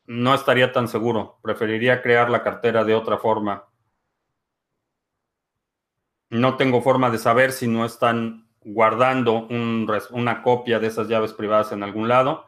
no 0.08 0.34
estaría 0.34 0.74
tan 0.74 0.90
seguro. 0.90 1.40
Preferiría 1.42 2.02
crear 2.02 2.30
la 2.30 2.44
cartera 2.44 2.84
de 2.84 2.94
otra 2.94 3.20
forma. 3.20 3.70
No 6.30 6.58
tengo 6.58 6.82
forma 6.82 7.10
de 7.10 7.20
saber 7.20 7.54
si 7.54 7.70
no 7.70 7.86
están 7.86 8.47
guardando 8.70 9.48
una 9.48 10.42
copia 10.44 10.80
de 10.80 10.88
esas 10.88 11.08
llaves 11.08 11.34
privadas 11.34 11.72
en 11.72 11.84
algún 11.84 12.08
lado. 12.08 12.46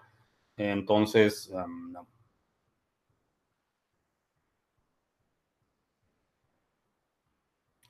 Entonces, 0.58 1.50
no. 1.92 2.08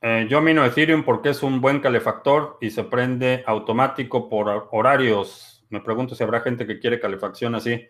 Eh, 0.02 0.28
yo 0.30 0.42
mino 0.42 0.64
Ethereum 0.64 1.04
porque 1.04 1.30
es 1.30 1.44
un 1.44 1.60
buen 1.60 1.82
calefactor 1.82 2.58
y 2.62 2.70
se 2.70 2.84
prende 2.84 3.44
automático 3.46 4.30
por 4.30 4.70
horarios. 4.72 5.66
Me 5.70 5.82
pregunto 5.82 6.16
si 6.16 6.24
habrá 6.24 6.42
gente 6.42 6.66
que 6.66 6.80
quiere 6.80 7.00
calefacción 7.00 7.56
así. 7.56 7.86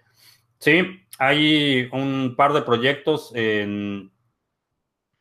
Sí, 0.57 0.81
hay 1.19 1.89
un 1.91 2.35
par 2.35 2.53
de 2.53 2.61
proyectos 2.61 3.31
en 3.35 4.11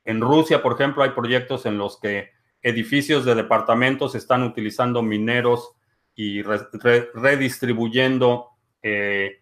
Rusia, 0.07 0.63
por 0.63 0.75
ejemplo, 0.75 1.03
hay 1.03 1.11
proyectos 1.11 1.67
en 1.67 1.77
los 1.77 2.01
que 2.01 2.38
edificios 2.69 3.25
de 3.25 3.35
departamentos 3.35 4.15
están 4.15 4.43
utilizando 4.43 5.03
mineros 5.03 5.73
y 6.15 6.43
redistribuyendo 6.43 8.51
eh, 8.83 9.39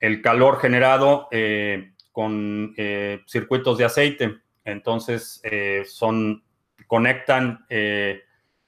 el 0.00 0.22
calor 0.22 0.58
generado 0.58 1.28
eh, 1.30 1.92
con 2.10 2.74
eh, 2.76 3.20
circuitos 3.26 3.78
de 3.78 3.84
aceite. 3.84 4.38
Entonces, 4.64 5.42
son, 5.86 6.44
conectan 6.86 7.66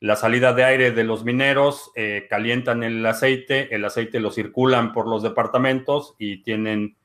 la 0.00 0.16
salida 0.16 0.52
de 0.52 0.64
aire 0.64 0.90
de 0.90 1.04
los 1.04 1.24
mineros, 1.24 1.92
calientan 2.28 2.82
el 2.82 3.06
aceite, 3.06 3.72
el 3.72 3.84
aceite 3.84 4.18
lo 4.18 4.32
circulan 4.32 4.92
por 4.92 5.06
los 5.06 5.22
departamentos 5.22 6.16
y 6.18 6.42
tienen 6.42 6.96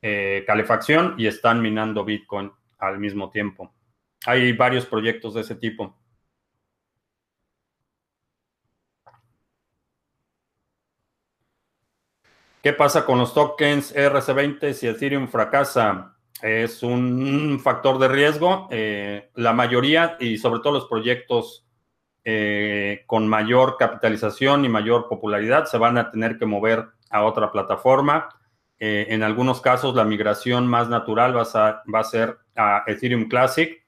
calefacción 0.00 1.14
y 1.16 1.28
están 1.28 1.62
minando 1.62 2.04
Bitcoin 2.04 2.50
al 2.78 2.98
mismo 2.98 3.30
tiempo. 3.30 3.72
Hay 4.26 4.52
varios 4.52 4.86
proyectos 4.86 5.34
de 5.34 5.42
ese 5.42 5.54
tipo. 5.54 5.96
¿Qué 12.64 12.72
pasa 12.72 13.04
con 13.04 13.18
los 13.18 13.34
tokens 13.34 13.94
RC20 13.94 14.72
si 14.72 14.86
Ethereum 14.86 15.28
fracasa? 15.28 16.16
Es 16.40 16.82
un 16.82 17.60
factor 17.62 17.98
de 17.98 18.08
riesgo. 18.08 18.68
Eh, 18.70 19.30
la 19.34 19.52
mayoría 19.52 20.16
y 20.18 20.38
sobre 20.38 20.60
todo 20.60 20.72
los 20.72 20.86
proyectos 20.86 21.66
eh, 22.24 23.04
con 23.06 23.28
mayor 23.28 23.76
capitalización 23.76 24.64
y 24.64 24.70
mayor 24.70 25.10
popularidad 25.10 25.66
se 25.66 25.76
van 25.76 25.98
a 25.98 26.10
tener 26.10 26.38
que 26.38 26.46
mover 26.46 26.86
a 27.10 27.24
otra 27.24 27.52
plataforma. 27.52 28.30
Eh, 28.78 29.08
en 29.10 29.22
algunos 29.22 29.60
casos 29.60 29.94
la 29.94 30.06
migración 30.06 30.66
más 30.66 30.88
natural 30.88 31.36
va 31.36 31.42
a, 31.42 32.04
ser 32.04 32.38
a 32.56 32.82
Ethereum 32.86 33.28
Classic, 33.28 33.86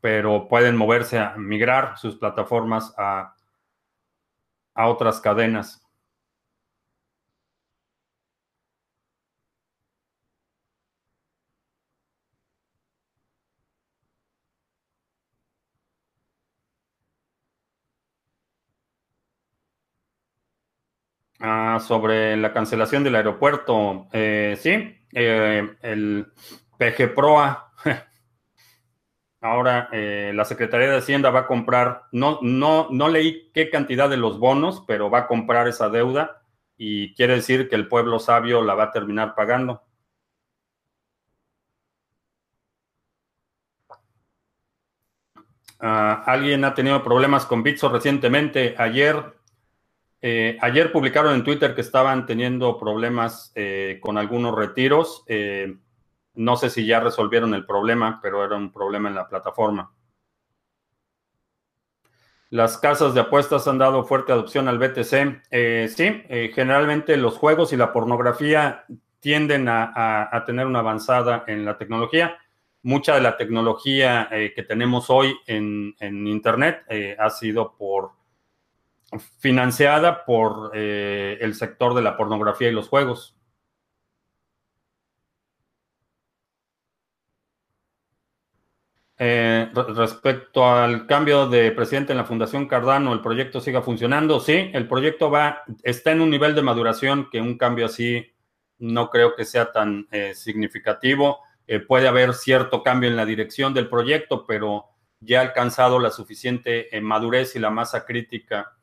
pero 0.00 0.48
pueden 0.48 0.74
moverse 0.74 1.20
a 1.20 1.36
migrar 1.36 1.96
sus 1.96 2.16
plataformas 2.16 2.92
a, 2.98 3.36
a 4.74 4.88
otras 4.88 5.20
cadenas. 5.20 5.83
Sobre 21.80 22.36
la 22.36 22.52
cancelación 22.52 23.04
del 23.04 23.16
aeropuerto. 23.16 24.06
Eh, 24.12 24.56
sí, 24.60 24.96
eh, 25.12 25.76
el 25.82 26.26
PGPROA. 26.78 27.72
Ahora 29.40 29.88
eh, 29.92 30.32
la 30.34 30.44
Secretaría 30.46 30.88
de 30.90 30.96
Hacienda 30.96 31.30
va 31.30 31.40
a 31.40 31.46
comprar, 31.46 32.04
no, 32.12 32.38
no, 32.40 32.88
no 32.90 33.08
leí 33.08 33.50
qué 33.52 33.68
cantidad 33.68 34.08
de 34.08 34.16
los 34.16 34.38
bonos, 34.38 34.82
pero 34.86 35.10
va 35.10 35.20
a 35.20 35.26
comprar 35.26 35.68
esa 35.68 35.90
deuda 35.90 36.42
y 36.78 37.14
quiere 37.14 37.34
decir 37.34 37.68
que 37.68 37.76
el 37.76 37.88
pueblo 37.88 38.18
sabio 38.18 38.62
la 38.62 38.74
va 38.74 38.84
a 38.84 38.90
terminar 38.92 39.34
pagando. 39.34 39.82
Ah, 45.78 46.22
¿Alguien 46.26 46.64
ha 46.64 46.74
tenido 46.74 47.02
problemas 47.04 47.44
con 47.44 47.62
Bitso 47.62 47.90
recientemente? 47.90 48.74
Ayer 48.78 49.34
eh, 50.26 50.56
ayer 50.62 50.90
publicaron 50.90 51.34
en 51.34 51.44
Twitter 51.44 51.74
que 51.74 51.82
estaban 51.82 52.24
teniendo 52.24 52.78
problemas 52.78 53.52
eh, 53.54 53.98
con 54.00 54.16
algunos 54.16 54.54
retiros. 54.56 55.22
Eh, 55.26 55.76
no 56.32 56.56
sé 56.56 56.70
si 56.70 56.86
ya 56.86 56.98
resolvieron 57.00 57.52
el 57.52 57.66
problema, 57.66 58.20
pero 58.22 58.42
era 58.42 58.56
un 58.56 58.72
problema 58.72 59.10
en 59.10 59.16
la 59.16 59.28
plataforma. 59.28 59.92
Las 62.48 62.78
casas 62.78 63.12
de 63.12 63.20
apuestas 63.20 63.68
han 63.68 63.76
dado 63.76 64.02
fuerte 64.04 64.32
adopción 64.32 64.66
al 64.66 64.78
BTC. 64.78 65.42
Sí, 65.94 66.22
generalmente 66.54 67.18
los 67.18 67.36
juegos 67.36 67.74
y 67.74 67.76
la 67.76 67.92
pornografía 67.92 68.86
tienden 69.20 69.66
a, 69.68 70.42
tener 70.46 70.66
una 70.66 70.78
avanzada 70.78 71.44
en 71.48 71.66
la 71.66 71.76
tecnología. 71.76 72.38
Mucha 72.82 73.14
de 73.14 73.20
la 73.20 73.36
tecnología 73.36 74.30
que 74.30 74.62
tenemos 74.62 75.10
hoy 75.10 75.36
en, 75.46 75.94
Internet 76.00 76.82
ha 77.18 77.28
sido 77.28 77.76
por 77.76 78.23
financiada 79.38 80.24
por 80.24 80.76
el 80.76 81.54
sector 81.54 81.94
de 81.94 82.02
la 82.02 82.16
pornografía 82.16 82.68
y 82.68 82.72
los 82.72 82.88
juegos. 82.88 83.36
Eh, 89.16 89.70
respecto 89.96 90.66
al 90.66 91.06
cambio 91.06 91.46
de 91.46 91.70
presidente 91.70 92.12
en 92.12 92.18
la 92.18 92.24
Fundación 92.24 92.66
Cardano, 92.66 93.12
¿el 93.12 93.20
proyecto 93.20 93.60
siga 93.60 93.80
funcionando? 93.80 94.40
Sí, 94.40 94.70
el 94.72 94.88
proyecto 94.88 95.30
va, 95.30 95.62
está 95.84 96.10
en 96.10 96.20
un 96.20 96.30
nivel 96.30 96.54
de 96.56 96.62
maduración 96.62 97.28
que 97.30 97.40
un 97.40 97.56
cambio 97.56 97.86
así 97.86 98.34
no 98.78 99.10
creo 99.10 99.36
que 99.36 99.44
sea 99.44 99.70
tan 99.70 100.08
eh, 100.10 100.34
significativo. 100.34 101.38
Eh, 101.66 101.78
puede 101.78 102.08
haber 102.08 102.34
cierto 102.34 102.82
cambio 102.82 103.08
en 103.08 103.16
la 103.16 103.24
dirección 103.24 103.72
del 103.72 103.88
proyecto, 103.88 104.44
pero 104.46 104.86
ya 105.20 105.38
ha 105.38 105.42
alcanzado 105.42 106.00
la 106.00 106.10
suficiente 106.10 106.88
madurez 107.00 107.54
y 107.54 107.60
la 107.60 107.70
masa 107.70 108.04
crítica 108.04 108.76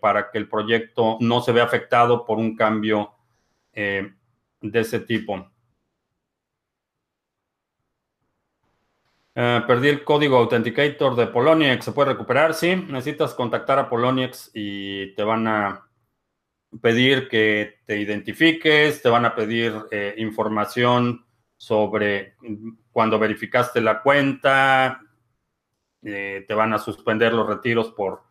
para 0.00 0.30
que 0.30 0.38
el 0.38 0.48
proyecto 0.48 1.18
no 1.20 1.40
se 1.40 1.52
vea 1.52 1.64
afectado 1.64 2.24
por 2.24 2.38
un 2.38 2.56
cambio 2.56 3.12
de 3.72 4.10
ese 4.60 5.00
tipo. 5.00 5.50
Eh, 9.40 9.62
perdí 9.68 9.86
el 9.88 10.02
código 10.02 10.36
Authenticator 10.36 11.14
de 11.14 11.28
Poloniex. 11.28 11.84
¿Se 11.84 11.92
puede 11.92 12.10
recuperar? 12.10 12.54
Sí. 12.54 12.74
Necesitas 12.74 13.34
contactar 13.34 13.78
a 13.78 13.88
Poloniex 13.88 14.50
y 14.52 15.14
te 15.14 15.22
van 15.22 15.46
a 15.46 15.88
pedir 16.82 17.28
que 17.28 17.78
te 17.86 18.00
identifiques, 18.00 19.00
te 19.00 19.08
van 19.08 19.26
a 19.26 19.36
pedir 19.36 19.74
eh, 19.92 20.16
información 20.18 21.24
sobre 21.56 22.34
cuando 22.90 23.20
verificaste 23.20 23.80
la 23.80 24.02
cuenta, 24.02 25.02
eh, 26.02 26.44
te 26.48 26.54
van 26.54 26.72
a 26.72 26.78
suspender 26.78 27.32
los 27.32 27.46
retiros 27.46 27.92
por, 27.92 28.24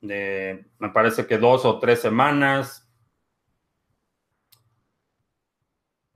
me 0.00 0.88
parece 0.92 1.26
que 1.26 1.38
dos 1.38 1.64
o 1.64 1.78
tres 1.78 2.00
semanas. 2.00 2.86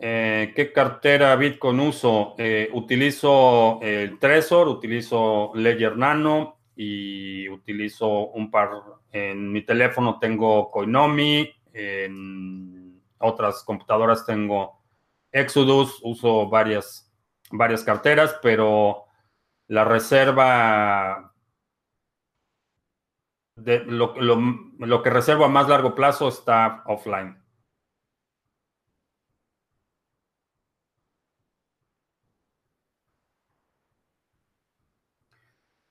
Eh, 0.02 0.52
¿Qué 0.56 0.72
cartera 0.72 1.36
Bitcoin 1.36 1.78
uso? 1.80 2.34
Eh, 2.38 2.70
utilizo 2.72 3.78
el 3.82 4.18
Trezor, 4.18 4.66
utilizo 4.68 5.52
Ledger 5.54 5.96
Nano 5.96 6.58
y 6.74 7.46
utilizo 7.50 8.28
un 8.28 8.50
par. 8.50 8.70
En 9.12 9.52
mi 9.52 9.62
teléfono 9.62 10.18
tengo 10.18 10.70
Coinomi, 10.70 11.50
en 11.74 13.02
otras 13.18 13.62
computadoras 13.62 14.24
tengo 14.24 14.80
Exodus, 15.32 16.00
uso 16.02 16.48
varias, 16.48 17.12
varias 17.50 17.84
carteras, 17.84 18.38
pero 18.42 19.04
la 19.68 19.84
reserva 19.84 21.29
de 23.64 23.84
lo 23.86 25.02
que 25.02 25.10
reservo 25.10 25.44
a 25.44 25.48
más 25.48 25.68
largo 25.68 25.94
plazo 25.94 26.28
está 26.28 26.82
offline. 26.86 27.40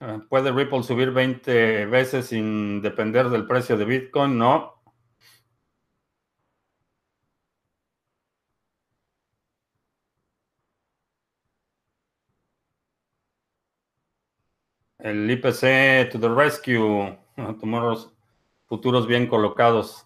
Ah, 0.02 0.20
¿Puede 0.30 0.52
Ripple 0.52 0.84
subir 0.84 1.12
20 1.12 1.86
veces 1.86 2.28
sin 2.28 2.82
depender 2.82 3.30
del 3.30 3.46
precio 3.48 3.78
de 3.78 3.86
Bitcoin? 3.86 4.38
No. 4.38 4.76
El 15.00 15.30
IPC 15.32 16.10
to 16.12 16.20
the 16.20 16.30
rescue. 16.30 17.18
Tomorrow 17.60 18.12
futuros 18.66 19.08
bien 19.08 19.28
colocados. 19.28 20.06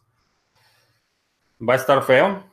¿Va 1.60 1.74
a 1.74 1.78
estar 1.78 2.04
feo? 2.04 2.44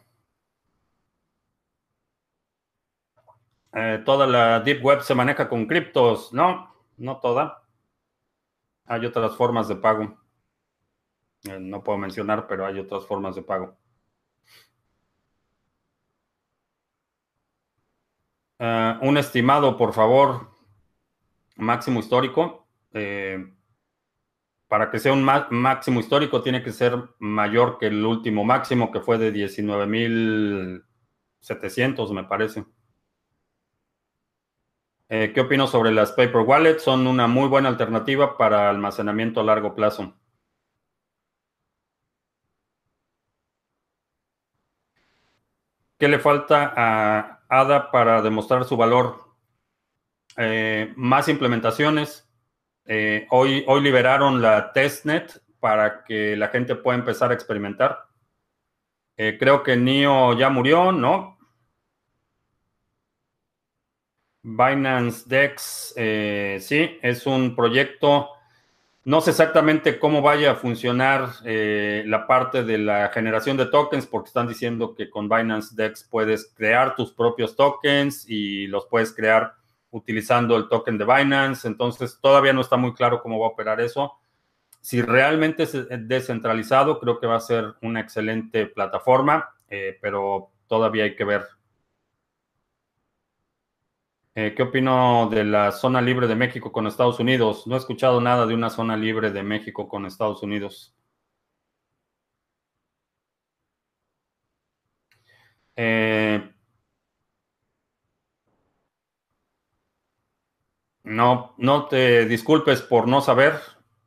Eh, 3.73 4.03
toda 4.05 4.27
la 4.27 4.61
Deep 4.61 4.85
Web 4.85 5.03
se 5.03 5.15
maneja 5.15 5.49
con 5.49 5.67
criptos, 5.67 6.33
¿no? 6.33 6.71
no 7.01 7.19
toda. 7.19 7.63
Hay 8.87 9.07
otras 9.07 9.35
formas 9.37 9.69
de 9.69 9.77
pago. 9.77 10.19
Eh, 11.45 11.59
no 11.59 11.83
puedo 11.83 11.99
mencionar, 11.99 12.47
pero 12.47 12.67
hay 12.67 12.79
otras 12.79 13.07
formas 13.07 13.35
de 13.35 13.43
pago. 13.43 13.77
Eh, 18.59 18.99
un 19.01 19.17
estimado, 19.17 19.77
por 19.77 19.95
favor, 19.95 20.51
máximo 21.57 22.01
histórico. 22.01 22.67
Eh, 22.93 23.55
para 24.71 24.91
que 24.91 24.99
sea 25.01 25.13
un 25.13 25.25
máximo 25.25 25.99
histórico 25.99 26.43
tiene 26.43 26.63
que 26.63 26.71
ser 26.71 26.97
mayor 27.19 27.79
que 27.79 27.89
el 27.89 28.07
último 28.07 28.45
máximo 28.45 28.93
que 28.93 29.01
fue 29.01 29.19
de 29.19 29.33
19.700, 29.33 32.13
me 32.13 32.23
parece. 32.23 32.65
Eh, 35.09 35.33
¿Qué 35.35 35.41
opino 35.41 35.67
sobre 35.67 35.91
las 35.91 36.13
paper 36.13 36.43
wallets? 36.43 36.85
Son 36.85 37.09
una 37.09 37.27
muy 37.27 37.49
buena 37.49 37.69
alternativa 37.69 38.39
para 38.39 38.71
almacenamiento 38.71 39.41
a 39.41 39.45
largo 39.45 39.75
plazo. 39.75 40.15
¿Qué 45.99 46.07
le 46.07 46.21
falta 46.21 46.73
a 46.77 47.43
ADA 47.49 47.91
para 47.91 48.23
demostrar 48.23 48.65
su 48.65 48.77
valor? 48.77 49.35
Eh, 50.37 50.93
más 50.97 51.29
implementaciones. 51.29 52.30
Eh, 52.93 53.27
hoy, 53.31 53.65
hoy 53.69 53.83
liberaron 53.83 54.43
la 54.43 54.73
testnet 54.73 55.41
para 55.61 56.03
que 56.03 56.37
la 56.37 56.49
gente 56.49 56.75
pueda 56.75 56.99
empezar 56.99 57.31
a 57.31 57.35
experimentar. 57.35 58.07
creo 59.17 59.63
que 59.63 59.77
NIO 59.77 60.37
ya 60.37 60.49
murió, 60.49 60.91
¿no? 60.91 61.39
Binance 64.43 65.25
Dex, 65.27 65.93
eh, 65.97 66.59
sí, 66.61 66.99
es 67.03 67.27
un 67.27 67.55
proyecto. 67.55 68.31
No 69.05 69.21
sé 69.21 69.31
exactamente 69.31 69.99
cómo 69.99 70.23
vaya 70.23 70.53
a 70.53 70.55
funcionar 70.57 71.31
eh, 71.45 72.03
la 72.07 72.27
parte 72.27 72.65
de 72.65 72.79
la 72.79 73.09
generación 73.09 73.57
de 73.57 73.67
tokens, 73.67 74.07
porque 74.07 74.29
están 74.29 74.49
diciendo 74.49 74.95
que 74.95 75.11
con 75.11 75.29
Binance 75.29 75.75
Dex 75.77 76.05
puedes 76.05 76.53
crear 76.57 76.97
tus 76.97 77.13
propios 77.13 77.55
tokens 77.55 78.29
y 78.29 78.67
los 78.67 78.87
puedes 78.87 79.13
crear 79.13 79.55
utilizando 79.91 80.57
el 80.57 80.69
token 80.69 80.99
de 80.99 81.05
Binance. 81.05 81.67
Entonces, 81.67 82.19
todavía 82.21 82.53
no 82.53 82.61
está 82.61 82.77
muy 82.77 82.95
claro 82.95 83.23
cómo 83.23 83.39
va 83.39 83.47
a 83.47 83.51
operar 83.51 83.81
eso. 83.81 84.19
Si 84.81 85.03
realmente 85.03 85.65
es 85.65 85.73
descentralizado, 86.09 86.99
creo 87.01 87.21
que 87.21 87.27
va 87.27 87.37
a 87.37 87.41
ser 87.41 87.75
una 87.83 88.01
excelente 88.01 88.67
plataforma, 88.67 89.51
eh, 89.69 89.99
pero 90.01 90.51
todavía 90.67 91.05
hay 91.05 91.15
que 91.15 91.25
ver 91.25 91.47
eh, 94.35 94.55
¿Qué 94.57 94.63
opino 94.63 95.29
de 95.31 95.45
la 95.45 95.73
zona 95.73 96.01
libre 96.01 96.27
de 96.29 96.35
México 96.37 96.71
con 96.73 96.87
Estados 96.87 97.19
Unidos? 97.21 97.67
No 97.67 97.75
he 97.75 97.79
escuchado 97.79 98.21
nada 98.21 98.47
de 98.47 98.55
una 98.55 98.71
zona 98.71 98.97
libre 98.97 99.31
de 99.31 99.43
México 99.43 99.89
con 99.89 100.07
Estados 100.07 100.43
Unidos. 100.43 100.95
Eh, 105.77 106.53
no, 111.11 111.55
no 111.59 111.87
te 111.87 112.27
disculpes 112.27 112.83
por 112.83 113.07
no 113.07 113.21
saber. 113.21 113.55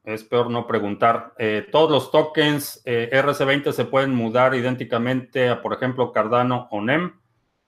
Es 0.04 0.24
peor 0.24 0.50
no 0.50 0.68
preguntar. 0.68 1.34
Eh, 1.38 1.68
todos 1.72 1.90
los 1.90 2.12
tokens 2.12 2.84
RC20 2.86 3.72
se 3.72 3.86
pueden 3.86 4.14
mudar 4.14 4.54
idénticamente 4.54 5.48
a, 5.50 5.62
por 5.62 5.74
ejemplo, 5.74 6.12
Cardano 6.12 6.68
o 6.72 6.82
NEM. 6.82 7.14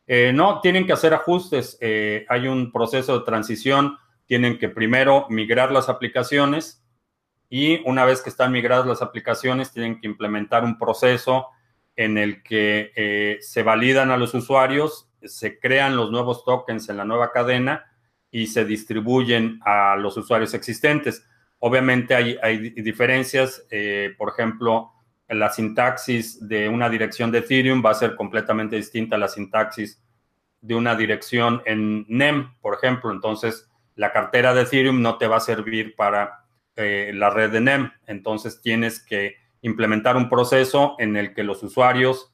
Eh, 0.08 0.32
no, 0.34 0.62
tienen 0.62 0.86
que 0.86 0.94
hacer 0.94 1.14
ajustes. 1.14 1.78
Eh, 1.82 2.26
hay 2.30 2.48
un 2.48 2.72
proceso 2.72 3.20
de 3.20 3.26
transición. 3.26 3.98
Tienen 4.26 4.58
que 4.58 4.70
primero 4.70 5.28
migrar 5.30 5.72
las 5.72 5.90
aplicaciones 5.90 6.84
y 7.50 7.82
una 7.88 8.06
vez 8.06 8.22
que 8.22 8.30
están 8.30 8.52
migradas 8.52 8.88
las 8.88 9.02
aplicaciones, 9.02 9.72
tienen 9.72 10.00
que 10.00 10.08
implementar 10.08 10.64
un 10.64 10.78
proceso 10.78 11.48
en 11.96 12.18
el 12.18 12.44
que 12.44 12.92
eh, 12.96 13.38
se 13.42 13.64
validan 13.64 14.12
a 14.12 14.18
los 14.18 14.34
usuarios, 14.34 15.10
se 15.24 15.60
crean 15.60 15.96
los 15.96 16.12
nuevos 16.12 16.44
tokens 16.44 16.90
en 16.90 16.98
la 16.98 17.06
nueva 17.06 17.32
cadena 17.32 17.86
y 18.36 18.48
se 18.48 18.66
distribuyen 18.66 19.62
a 19.64 19.96
los 19.96 20.18
usuarios 20.18 20.54
existentes. 20.54 21.26
Obviamente 21.60 22.14
hay, 22.14 22.38
hay 22.44 22.72
diferencias, 22.72 23.66
por 24.18 24.30
ejemplo, 24.30 24.92
la 25.30 25.50
sintaxis 25.50 26.46
de 26.46 26.68
una 26.68 26.90
dirección 26.90 27.32
de 27.32 27.38
Ethereum 27.38 27.82
va 27.84 27.92
a 27.92 27.94
ser 27.94 28.18
completamente 28.18 28.76
distinta 28.76 29.16
a 29.16 29.20
la 29.20 29.30
sintaxis 29.30 30.04
de 30.60 30.76
una 30.76 30.98
dirección 30.98 31.62
en 31.66 32.06
NEM, 32.10 32.58
por 32.60 32.74
ejemplo. 32.74 33.10
Entonces, 33.10 33.70
la 33.96 34.12
cartera 34.12 34.54
de 34.54 34.64
Ethereum 34.64 35.02
no 35.02 35.18
te 35.18 35.28
va 35.28 35.38
a 35.38 35.40
servir 35.40 35.96
para 35.96 36.46
la 36.76 37.30
red 37.30 37.52
de 37.52 37.62
NEM. 37.62 37.90
Entonces 38.06 38.62
tienes 38.62 39.00
que 39.00 39.38
implementar 39.62 40.18
un 40.18 40.28
proceso 40.28 40.98
en 41.00 41.16
el 41.16 41.34
que 41.34 41.44
los 41.44 41.64
usuarios 41.64 42.34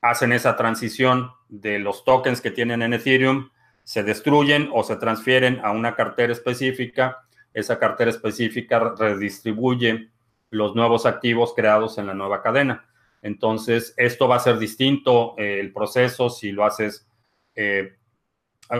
hacen 0.00 0.32
esa 0.32 0.56
transición 0.56 1.32
de 1.50 1.78
los 1.78 2.02
tokens 2.04 2.40
que 2.40 2.50
tienen 2.50 2.80
en 2.80 2.94
Ethereum, 2.94 3.50
se 3.88 4.02
destruyen 4.02 4.68
o 4.74 4.82
se 4.82 4.96
transfieren 4.96 5.60
a 5.64 5.70
una 5.70 5.94
cartera 5.94 6.30
específica. 6.30 7.24
Esa 7.54 7.78
cartera 7.78 8.10
específica 8.10 8.78
redistribuye 8.98 10.10
los 10.50 10.76
nuevos 10.76 11.06
activos 11.06 11.54
creados 11.56 11.96
en 11.96 12.06
la 12.06 12.12
nueva 12.12 12.42
cadena. 12.42 12.86
Entonces, 13.22 13.94
esto 13.96 14.28
va 14.28 14.36
a 14.36 14.40
ser 14.40 14.58
distinto 14.58 15.34
eh, 15.38 15.58
el 15.60 15.72
proceso 15.72 16.28
si 16.28 16.52
lo 16.52 16.66
haces, 16.66 17.08
eh, 17.54 17.96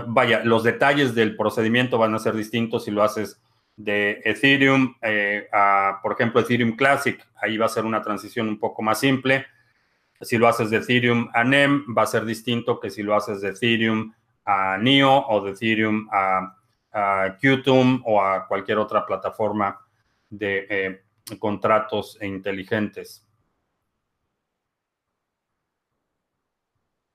vaya, 0.08 0.44
los 0.44 0.62
detalles 0.62 1.14
del 1.14 1.36
procedimiento 1.36 1.96
van 1.96 2.14
a 2.14 2.18
ser 2.18 2.34
distintos 2.34 2.84
si 2.84 2.90
lo 2.90 3.02
haces 3.02 3.40
de 3.76 4.20
Ethereum 4.26 4.94
eh, 5.00 5.48
a, 5.54 6.00
por 6.02 6.12
ejemplo, 6.12 6.42
Ethereum 6.42 6.76
Classic. 6.76 7.18
Ahí 7.40 7.56
va 7.56 7.64
a 7.64 7.70
ser 7.70 7.86
una 7.86 8.02
transición 8.02 8.46
un 8.46 8.58
poco 8.58 8.82
más 8.82 9.00
simple. 9.00 9.46
Si 10.20 10.36
lo 10.36 10.48
haces 10.48 10.68
de 10.68 10.76
Ethereum 10.76 11.30
a 11.32 11.44
NEM, 11.44 11.86
va 11.96 12.02
a 12.02 12.06
ser 12.06 12.26
distinto 12.26 12.78
que 12.78 12.90
si 12.90 13.02
lo 13.02 13.16
haces 13.16 13.40
de 13.40 13.48
Ethereum 13.48 14.12
a 14.48 14.78
NEO 14.78 15.26
o 15.28 15.44
de 15.44 15.50
Ethereum 15.50 16.08
a, 16.10 16.54
Qtum 17.40 18.02
o 18.06 18.20
a 18.20 18.48
cualquier 18.48 18.78
otra 18.78 19.04
plataforma 19.04 19.78
de 20.30 21.04
contratos 21.38 22.18
inteligentes. 22.22 23.28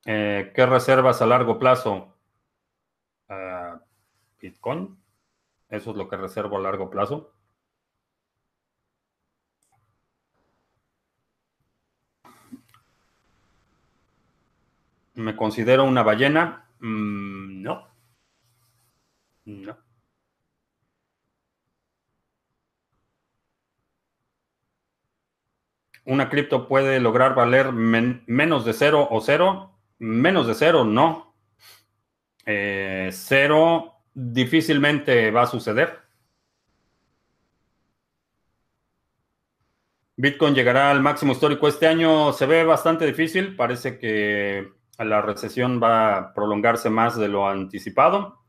Eh, 0.05 0.51
¿Qué 0.53 0.65
reservas 0.65 1.21
a 1.21 1.25
largo 1.25 1.57
plazo? 1.57 2.15
Ah, 3.27 3.81
Bitcoin. 4.39 4.97
Eso 5.69 5.91
es 5.91 5.97
lo 5.97 6.07
que 6.07 6.17
reservo 6.17 6.57
a 6.57 6.61
largo 6.61 6.89
plazo. 6.89 7.33
¿Me 15.15 15.35
considero 15.35 15.83
una 15.85 16.03
ballena? 16.03 16.62
Mm, 16.83 17.63
no. 17.63 17.87
No. 19.45 19.77
¿Una 26.05 26.29
cripto 26.29 26.67
puede 26.67 26.99
lograr 26.99 27.35
valer 27.35 27.71
menos 27.71 28.65
de 28.65 28.73
cero 28.73 29.07
o 29.09 29.21
cero? 29.21 29.71
Menos 29.99 30.47
de 30.47 30.53
cero, 30.55 30.83
no. 30.83 31.33
Eh, 32.45 33.09
cero 33.13 33.93
difícilmente 34.13 35.31
va 35.31 35.43
a 35.43 35.47
suceder. 35.47 36.01
Bitcoin 40.15 40.53
llegará 40.55 40.91
al 40.91 41.01
máximo 41.01 41.31
histórico 41.33 41.67
este 41.67 41.87
año. 41.87 42.33
Se 42.33 42.45
ve 42.45 42.63
bastante 42.63 43.05
difícil. 43.05 43.55
Parece 43.55 43.97
que 43.97 44.71
la 44.99 45.21
recesión 45.21 45.81
va 45.81 46.17
a 46.17 46.33
prolongarse 46.33 46.89
más 46.89 47.17
de 47.17 47.27
lo 47.27 47.47
anticipado. 47.47 48.43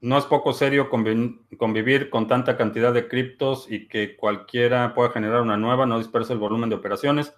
No 0.00 0.18
es 0.18 0.24
poco 0.26 0.52
serio 0.52 0.88
convivir 0.88 2.10
con 2.10 2.28
tanta 2.28 2.56
cantidad 2.56 2.92
de 2.92 3.08
criptos 3.08 3.66
y 3.70 3.88
que 3.88 4.16
cualquiera 4.16 4.94
pueda 4.94 5.10
generar 5.10 5.40
una 5.40 5.56
nueva, 5.56 5.86
no 5.86 5.98
dispersa 5.98 6.32
el 6.32 6.38
volumen 6.38 6.70
de 6.70 6.76
operaciones. 6.76 7.34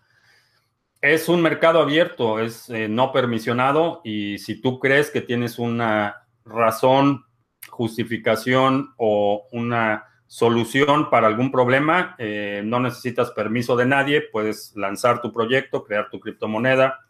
Es 1.01 1.29
un 1.29 1.41
mercado 1.41 1.81
abierto, 1.81 2.41
es 2.41 2.69
eh, 2.71 2.89
no 2.89 3.13
permisionado 3.13 4.01
y 4.05 4.39
si 4.39 4.61
tú 4.61 4.81
crees 4.81 5.11
que 5.11 5.21
tienes 5.21 5.59
una 5.59 6.27
razón, 6.45 7.25
justificación 7.71 8.93
o 8.97 9.47
una 9.53 10.08
solución 10.29 11.09
para 11.09 11.27
algún 11.27 11.51
problema, 11.51 12.15
eh, 12.19 12.61
no 12.63 12.81
necesitas 12.81 13.31
permiso 13.31 13.77
de 13.77 13.87
nadie, 13.87 14.21
puedes 14.21 14.77
lanzar 14.77 15.23
tu 15.23 15.33
proyecto, 15.33 15.85
crear 15.85 16.11
tu 16.11 16.21
criptomoneda, 16.21 17.01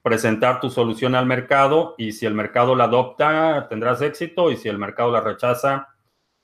presentar 0.00 0.58
tu 0.58 0.70
solución 0.70 1.14
al 1.14 1.26
mercado 1.26 1.94
y 1.98 2.12
si 2.12 2.24
el 2.24 2.32
mercado 2.32 2.74
la 2.74 2.84
adopta, 2.84 3.66
tendrás 3.68 4.00
éxito 4.00 4.50
y 4.50 4.56
si 4.56 4.70
el 4.70 4.78
mercado 4.78 5.12
la 5.12 5.20
rechaza, 5.20 5.88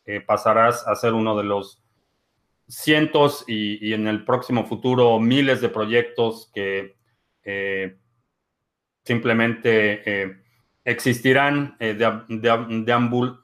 eh, 0.05 0.21
pasarás 0.21 0.87
a 0.87 0.95
ser 0.97 1.15
uno 1.15 1.35
de 1.35 1.45
los 1.45 1.83
cientos 2.69 3.45
y, 3.49 3.95
en 3.95 4.07
el 4.07 4.25
próximo 4.27 4.67
futuro 4.67 5.19
miles 5.19 5.63
de 5.63 5.71
proyectos 5.71 6.51
que 6.53 6.95
eh, 7.43 7.97
simplemente 9.03 10.42
eh, 10.85 10.91
existirán, 10.91 11.77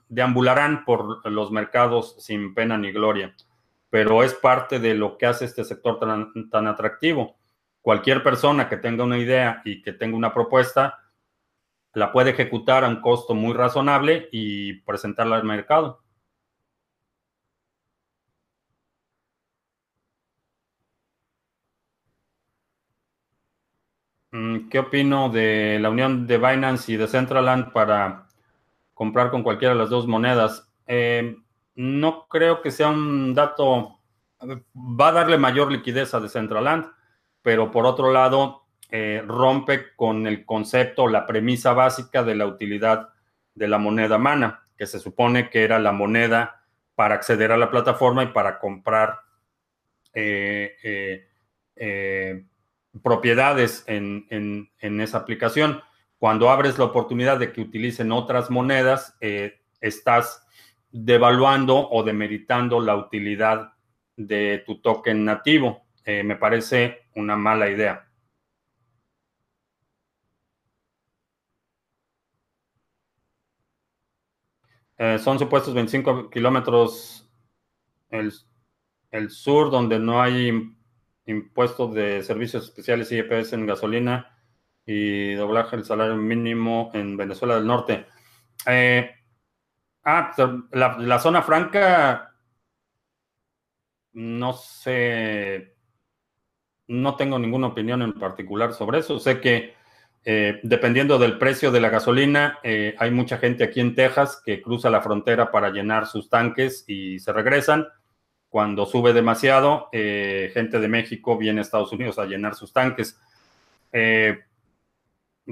deambularán 0.08 0.84
por 0.84 1.30
los 1.30 1.50
mercados 1.50 2.16
sin 2.18 2.54
pena 2.54 2.76
ni 2.78 2.92
gloria. 2.92 3.34
Pero 3.90 4.22
es 4.22 4.34
parte 4.34 4.78
de 4.80 4.94
lo 4.94 5.16
que 5.16 5.26
hace 5.26 5.44
este 5.46 5.64
sector 5.64 5.98
tan 5.98 6.66
atractivo 6.66 7.38
cualquier 7.88 8.22
persona 8.22 8.68
que 8.68 8.76
tenga 8.76 9.04
una 9.04 9.16
idea 9.16 9.62
y 9.64 9.80
que 9.80 9.94
tenga 9.94 10.14
una 10.14 10.34
propuesta, 10.34 10.98
la 11.94 12.12
puede 12.12 12.32
ejecutar 12.32 12.84
a 12.84 12.88
un 12.88 13.00
costo 13.00 13.34
muy 13.34 13.54
razonable 13.54 14.28
y 14.30 14.74
presentarla 14.82 15.36
al 15.36 15.44
mercado. 15.44 16.02
¿Qué 24.70 24.78
opino 24.78 25.30
de 25.30 25.78
la 25.80 25.90
unión 25.90 26.26
de 26.26 26.38
Binance 26.38 26.92
y 26.92 26.96
de 26.96 27.08
Centraland 27.08 27.72
para 27.72 28.26
comprar 28.94 29.30
con 29.30 29.42
cualquiera 29.42 29.74
de 29.74 29.80
las 29.80 29.90
dos 29.90 30.06
monedas? 30.06 30.68
Eh, 30.86 31.36
no 31.74 32.26
creo 32.28 32.60
que 32.62 32.70
sea 32.70 32.88
un 32.88 33.34
dato, 33.34 34.00
va 34.74 35.08
a 35.08 35.12
darle 35.12 35.38
mayor 35.38 35.70
liquidez 35.72 36.14
a 36.14 36.20
Decentraland 36.20 36.86
pero 37.42 37.70
por 37.70 37.86
otro 37.86 38.12
lado 38.12 38.66
eh, 38.90 39.22
rompe 39.26 39.94
con 39.96 40.26
el 40.26 40.44
concepto, 40.44 41.08
la 41.08 41.26
premisa 41.26 41.72
básica 41.72 42.22
de 42.22 42.34
la 42.34 42.46
utilidad 42.46 43.08
de 43.54 43.68
la 43.68 43.78
moneda 43.78 44.18
mana, 44.18 44.66
que 44.76 44.86
se 44.86 44.98
supone 44.98 45.48
que 45.50 45.64
era 45.64 45.78
la 45.78 45.92
moneda 45.92 46.62
para 46.94 47.14
acceder 47.14 47.52
a 47.52 47.56
la 47.56 47.70
plataforma 47.70 48.22
y 48.22 48.26
para 48.28 48.58
comprar 48.58 49.20
eh, 50.12 51.26
propiedades 53.02 53.84
en, 53.86 54.26
en, 54.30 55.00
esa 55.00 55.18
aplicación. 55.18 55.80
Cuando 56.18 56.50
abres 56.50 56.78
la 56.78 56.84
oportunidad 56.84 57.38
de 57.38 57.52
que 57.52 57.60
utilicen 57.60 58.12
otras 58.12 58.50
monedas, 58.50 59.16
estás 59.80 60.44
devaluando 60.90 61.88
o 61.90 62.02
demeritando 62.02 62.80
la 62.80 62.96
utilidad 62.96 63.72
de 64.16 64.62
tu 64.66 64.80
token 64.80 65.24
nativo. 65.24 65.86
me 66.04 66.36
parece 66.36 67.08
una 67.14 67.36
mala 67.36 67.70
idea. 67.70 68.08
Eh, 74.98 75.18
son 75.20 75.38
supuestos 75.38 75.74
25 75.74 76.28
kilómetros 76.28 77.24
el, 78.10 78.32
el, 79.12 79.30
sur, 79.30 79.70
donde 79.70 80.00
no 80.00 80.20
hay 80.20 80.76
impuestos 81.28 81.94
de 81.94 82.22
servicios 82.22 82.64
especiales 82.64 83.12
y 83.12 83.18
EPS 83.18 83.52
en 83.52 83.66
gasolina 83.66 84.36
y 84.84 85.34
doblaje 85.34 85.76
del 85.76 85.84
salario 85.84 86.16
mínimo 86.16 86.90
en 86.94 87.16
Venezuela 87.16 87.54
del 87.54 87.66
Norte. 87.66 88.06
Eh, 88.66 89.10
ah, 90.04 90.32
la, 90.72 91.18
zona 91.18 91.42
franca, 91.42 92.34
no 94.12 94.52
sé 94.54 95.78
no 96.88 97.16
tengo 97.16 97.38
ninguna 97.38 97.68
opinión 97.68 98.02
en 98.02 98.14
particular 98.14 98.72
sobre 98.72 99.00
eso. 99.00 99.20
Sé 99.20 99.40
que 99.40 99.74
eh, 100.24 100.58
dependiendo 100.62 101.18
del 101.18 101.38
precio 101.38 101.70
de 101.70 101.80
la 101.80 101.90
gasolina, 101.90 102.58
eh, 102.62 102.94
hay 102.98 103.10
mucha 103.10 103.38
gente 103.38 103.64
aquí 103.64 103.80
en 103.80 103.94
Texas 103.94 104.42
que 104.44 104.60
cruza 104.60 104.90
la 104.90 105.02
frontera 105.02 105.50
para 105.50 105.70
llenar 105.70 106.06
sus 106.06 106.28
tanques 106.28 106.84
y 106.88 107.18
se 107.20 107.32
regresan. 107.32 107.86
Cuando 108.48 108.86
sube 108.86 109.12
demasiado, 109.12 109.88
eh, 109.92 110.50
gente 110.54 110.80
de 110.80 110.88
México 110.88 111.36
viene 111.36 111.60
a 111.60 111.62
Estados 111.62 111.92
Unidos 111.92 112.18
a 112.18 112.26
llenar 112.26 112.54
sus 112.54 112.72
tanques. 112.72 113.18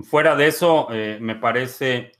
fuera 0.04 0.36
de 0.36 0.46
eso, 0.46 0.88
me 1.20 1.36
parece 1.36 2.12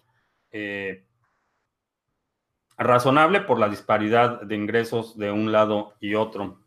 razonable 2.79 3.41
por 3.41 3.59
la 3.59 3.69
disparidad 3.69 4.43
de 4.43 4.55
ingresos 4.55 5.17
de 5.19 5.31
un 5.31 5.53
lado 5.53 5.95
y 6.01 6.15
otro. 6.15 6.59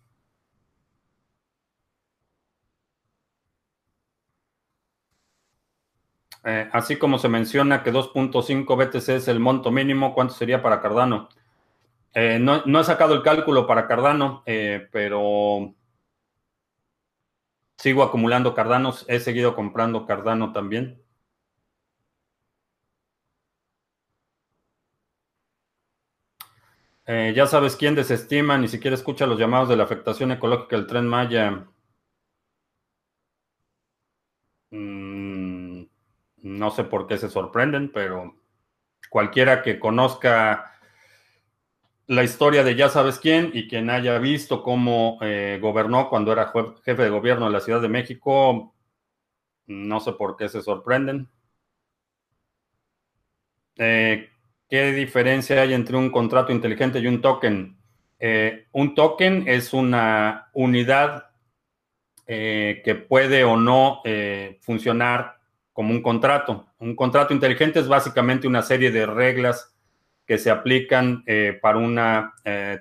Eh, 6.45 6.69
así 6.71 6.97
como 6.97 7.19
se 7.19 7.27
menciona 7.27 7.83
que 7.83 7.91
2.5 7.91 8.75
BTC 8.77 9.09
es 9.15 9.27
el 9.27 9.39
monto 9.39 9.71
mínimo, 9.71 10.13
¿cuánto 10.13 10.33
sería 10.33 10.61
para 10.61 10.81
Cardano? 10.81 11.29
Eh, 12.13 12.39
no, 12.39 12.79
he 12.79 12.83
sacado 12.83 13.13
el 13.13 13.23
cálculo 13.23 13.67
para 13.67 13.87
Cardano, 13.87 14.43
eh, 14.45 14.87
pero 14.91 15.75
sigo 17.77 18.03
acumulando 18.03 18.53
Cardanos. 18.53 19.05
He 19.07 19.19
seguido 19.19 19.55
comprando 19.55 20.05
Cardano 20.05 20.51
también. 20.53 21.01
Eh, 27.05 27.33
ya 27.35 27.47
sabes 27.47 27.75
quién 27.75 27.95
desestima, 27.95 28.57
ni 28.57 28.67
siquiera 28.67 28.95
escucha 28.95 29.25
los 29.25 29.39
llamados 29.39 29.67
de 29.69 29.75
la 29.75 29.83
afectación 29.83 30.31
ecológica 30.31 30.75
del 30.75 30.85
tren 30.87 31.07
Maya. 31.07 31.65
Mm, 34.71 35.83
no 36.43 36.71
sé 36.71 36.83
por 36.83 37.07
qué 37.07 37.17
se 37.17 37.29
sorprenden, 37.29 37.91
pero 37.91 38.35
cualquiera 39.09 39.61
que 39.63 39.79
conozca 39.79 40.68
la 42.09 42.23
historia 42.23 42.63
de 42.63 42.75
ya 42.75 42.89
sabes 42.89 43.19
quién 43.19 43.51
y 43.53 43.67
quien 43.67 43.91
haya 43.91 44.17
visto 44.17 44.63
cómo 44.63 45.19
eh, 45.21 45.59
gobernó 45.61 46.09
cuando 46.09 46.31
era 46.31 46.51
jefe 46.83 47.03
de 47.03 47.09
gobierno 47.09 47.45
de 47.45 47.51
la 47.51 47.59
Ciudad 47.59 47.81
de 47.81 47.87
México, 47.87 48.73
no 49.67 49.99
sé 49.99 50.13
por 50.13 50.35
qué 50.35 50.49
se 50.49 50.63
sorprenden. 50.63 51.29
Eh, 53.75 54.27
¿Qué 54.67 54.91
diferencia 54.91 55.61
hay 55.61 55.75
entre 55.75 55.97
un 55.97 56.09
contrato 56.09 56.51
inteligente 56.51 56.97
y 56.97 57.05
un 57.05 57.21
token? 57.21 57.77
Eh, 58.17 58.65
un 58.71 58.95
token 58.95 59.47
es 59.47 59.71
una 59.71 60.49
unidad 60.53 61.29
que 62.25 63.05
puede 63.07 63.43
o 63.43 63.57
no 63.57 64.03
funcionar 64.61 65.39
como 65.73 65.91
un 65.91 66.01
contrato. 66.03 66.67
Un 66.77 66.95
contrato 66.95 67.33
inteligente 67.33 67.79
es 67.79 67.87
básicamente 67.87 68.47
una 68.47 68.61
serie 68.61 68.91
de 68.91 69.07
reglas 69.07 69.75
que 70.29 70.37
se 70.37 70.51
aplican 70.51 71.25
para 71.59 71.79
una 71.79 72.35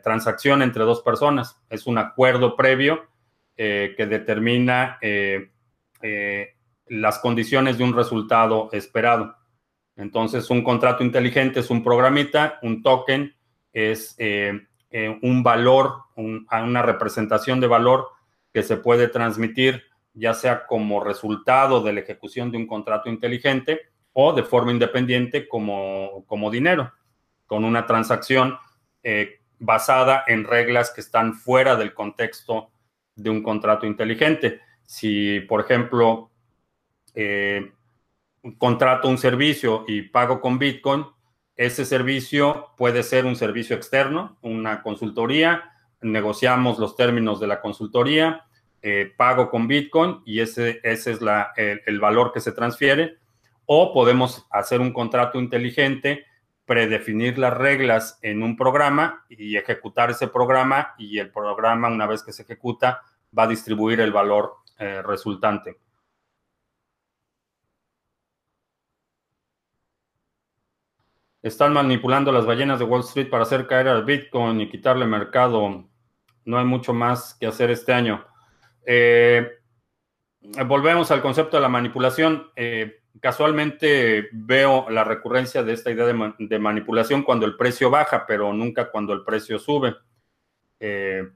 transacción 0.05 0.61
entre 0.61 0.84
dos 0.84 1.01
personas. 1.01 1.59
Es 1.70 1.86
un 1.86 1.96
acuerdo 1.96 2.57
previo 2.57 3.09
que 3.57 4.07
determina 4.07 4.99
las 6.88 7.18
condiciones 7.20 7.78
de 7.78 7.84
un 7.84 7.96
resultado 7.96 8.68
esperado. 8.72 9.34
Entonces, 9.96 10.51
un 10.51 10.62
contrato 10.62 11.03
inteligente 11.03 11.61
es 11.61 11.70
un 11.70 11.82
programita, 11.82 12.59
un 12.62 12.82
token 12.82 13.34
es 13.72 14.14
eh, 14.18 14.53
eh, 14.90 15.18
un 15.22 15.42
valor, 15.42 16.05
una 16.16 16.82
representación 16.82 17.61
de 17.61 17.66
valor 17.66 18.09
que 18.53 18.62
se 18.62 18.76
puede 18.76 19.09
transmitir 19.09 19.84
ya 20.14 20.34
sea 20.34 20.66
como 20.66 21.03
resultado 21.03 21.80
de 21.80 21.92
la 21.92 22.01
ejecución 22.01 22.51
de 22.51 22.57
un 22.57 22.66
contrato 22.66 23.09
inteligente 23.09 23.80
o 24.12 24.32
de 24.32 24.42
forma 24.42 24.72
independiente 24.72 25.46
como, 25.46 26.24
como 26.26 26.51
dinero, 26.51 26.92
con 27.49 27.64
una 27.64 27.84
transacción 27.84 28.57
eh, 29.03 29.40
basada 29.59 30.22
en 30.28 30.44
reglas 30.44 30.92
que 30.92 31.01
están 31.01 31.34
fuera 31.34 31.74
del 31.74 31.94
contexto 31.94 32.70
de 33.16 33.30
un 33.30 33.42
contrato 33.42 33.84
inteligente. 33.84 34.61
Si, 34.86 35.40
por 35.40 35.61
ejemplo, 35.61 36.30
contrato 38.59 39.09
un 39.09 39.18
servicio 39.18 39.84
y 39.88 40.03
pago 40.03 40.40
con 40.40 40.61
Bitcoin, 40.61 41.05
ese 41.57 41.84
servicio 41.84 42.68
puede 42.76 43.03
ser 43.03 43.26
un 43.26 43.34
servicio 43.34 43.74
externo, 43.74 44.38
una 44.42 44.80
consultoría, 44.80 45.72
negociamos 46.01 46.78
los 46.78 46.94
términos 46.94 47.40
de 47.40 47.49
la 47.49 47.61
consultoría, 47.61 48.44
eh, 48.80 49.12
pago 49.16 49.51
con 49.51 49.66
Bitcoin 49.66 50.20
y 50.24 50.38
ese, 50.38 50.80
ese 50.84 51.11
es 51.11 51.20
la, 51.20 51.53
el, 51.57 51.99
valor 51.99 52.32
que 52.32 52.38
se 52.38 52.53
transfiere, 52.53 53.18
o 53.66 53.92
podemos 53.92 54.46
hacer 54.51 54.80
un 54.80 54.92
contrato 54.92 55.40
inteligente, 55.40 56.26
predefinir 56.68 57.38
las 57.38 57.56
reglas 57.56 58.18
en 58.20 58.42
un 58.42 58.54
programa 58.54 59.24
y 59.30 59.56
ejecutar 59.56 60.10
ese 60.10 60.28
programa 60.28 60.94
y 60.98 61.18
el 61.18 61.32
programa, 61.32 61.88
una 61.88 62.06
vez 62.06 62.22
que 62.22 62.32
se 62.32 62.42
ejecuta, 62.42 63.02
va 63.36 63.44
a 63.44 63.48
distribuir 63.48 64.00
el 64.00 64.12
valor 64.12 64.56
eh, 64.78 65.00
resultante. 65.02 65.78
Están 71.40 71.72
manipulando 71.72 72.30
las 72.32 72.44
ballenas 72.44 72.78
de 72.78 72.84
Wall 72.84 73.00
Street 73.00 73.30
para 73.30 73.44
hacer 73.44 73.66
caer 73.66 73.88
al 73.88 74.04
Bitcoin 74.04 74.60
y 74.60 74.68
quitarle 74.68 75.06
mercado. 75.06 75.88
No 76.44 76.58
hay 76.58 76.66
mucho 76.66 76.92
más 76.92 77.34
que 77.40 77.46
hacer 77.46 77.70
este 77.70 77.94
año. 77.94 78.26
Eh, 78.84 79.52
volvemos 80.66 81.10
al 81.10 81.22
concepto 81.22 81.56
de 81.56 81.62
la 81.62 81.70
manipulación. 81.70 82.50
Eh, 82.56 83.00
casualmente 83.20 84.28
veo 84.32 84.88
la 84.90 85.04
recurrencia 85.04 85.62
de 85.62 85.72
esta 85.72 85.90
idea 85.90 86.06
de, 86.06 86.58
manipulación 86.58 87.22
cuando 87.22 87.46
el 87.46 87.56
precio 87.56 87.90
baja, 87.90 88.26
pero 88.26 88.52
nunca 88.52 88.90
cuando 88.90 89.12
el 89.12 89.24
precio 89.24 89.58
sube. 89.58 89.96
Eh, 90.80 91.26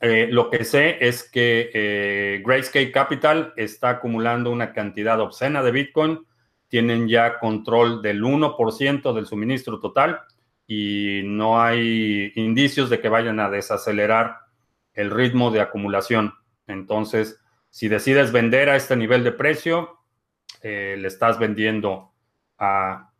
lo 0.00 0.48
que 0.50 0.64
sé 0.64 0.98
es 1.00 1.28
que 1.28 2.40
Grayscale 2.44 2.92
Capital 2.92 3.52
está 3.56 3.90
acumulando 3.90 4.50
una 4.50 4.72
cantidad 4.72 5.20
obscena 5.20 5.62
de 5.62 5.72
Bitcoin 5.72 6.28
tienen 6.68 7.08
ya 7.08 7.38
control 7.38 8.02
del 8.02 8.22
1% 8.22 9.14
del 9.14 9.26
suministro 9.26 9.80
total 9.80 10.20
y 10.66 11.22
no 11.24 11.60
hay 11.60 12.32
indicios 12.36 12.90
de 12.90 13.00
que 13.00 13.08
vayan 13.08 13.40
a 13.40 13.50
desacelerar 13.50 14.36
el 14.92 15.10
ritmo 15.10 15.50
de 15.50 15.62
acumulación. 15.62 16.34
Entonces, 16.66 17.40
si 17.70 17.88
decides 17.88 18.32
vender 18.32 18.68
a 18.68 18.76
este 18.76 18.96
nivel 18.96 19.24
de 19.24 19.32
precio, 19.32 19.97
eh, 20.62 20.96
le 20.98 21.08
estás 21.08 21.38
vendiendo 21.38 22.12
a 22.58 23.12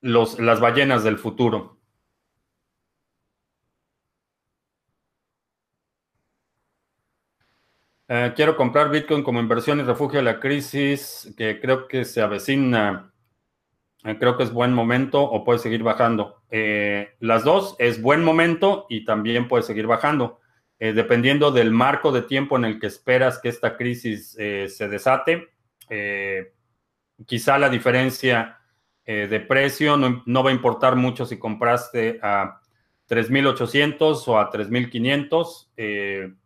los, 0.00 0.38
las 0.38 0.60
ballenas 0.60 1.04
del 1.04 1.18
futuro. 1.18 1.78
Eh, 8.08 8.32
quiero 8.34 8.56
comprar 8.56 8.90
Bitcoin 8.90 9.22
como 9.22 9.40
inversión 9.40 9.78
y 9.78 9.82
refugio 9.82 10.18
de 10.18 10.24
la 10.24 10.40
crisis, 10.40 11.32
que 11.36 11.60
creo 11.60 11.86
que 11.86 12.04
se 12.04 12.20
avecina. 12.20 13.12
Eh, 14.04 14.16
creo 14.18 14.36
que 14.36 14.42
es 14.42 14.52
buen 14.52 14.72
momento 14.72 15.22
o 15.22 15.44
puede 15.44 15.60
seguir 15.60 15.82
bajando. 15.82 16.42
Las 17.20 17.44
dos 17.44 17.76
es 17.78 18.02
buen 18.02 18.24
momento 18.24 18.86
y 18.88 19.04
también 19.04 19.48
puede 19.48 19.62
seguir 19.62 19.86
bajando. 19.86 20.40
dependiendo 20.78 21.52
del 21.52 21.70
marco 21.72 22.10
de 22.10 22.22
tiempo 22.22 22.56
en 22.56 22.64
el 22.64 22.80
que 22.80 22.86
esperas 22.86 23.38
que 23.38 23.50
esta 23.50 23.76
crisis 23.76 24.30
se 24.30 24.88
desate, 24.88 25.50
quizá 27.26 27.58
la 27.58 27.68
diferencia 27.68 28.58
de 29.04 29.40
precio 29.40 29.96
no, 29.96 30.44
va 30.44 30.50
a 30.50 30.54
importar 30.54 30.94
mucho 30.94 31.26
si 31.26 31.38
compraste 31.38 32.20
a 32.22 32.60
3.800 33.08 34.28
o 34.28 34.38
a 34.38 34.50
3.500 34.50 36.36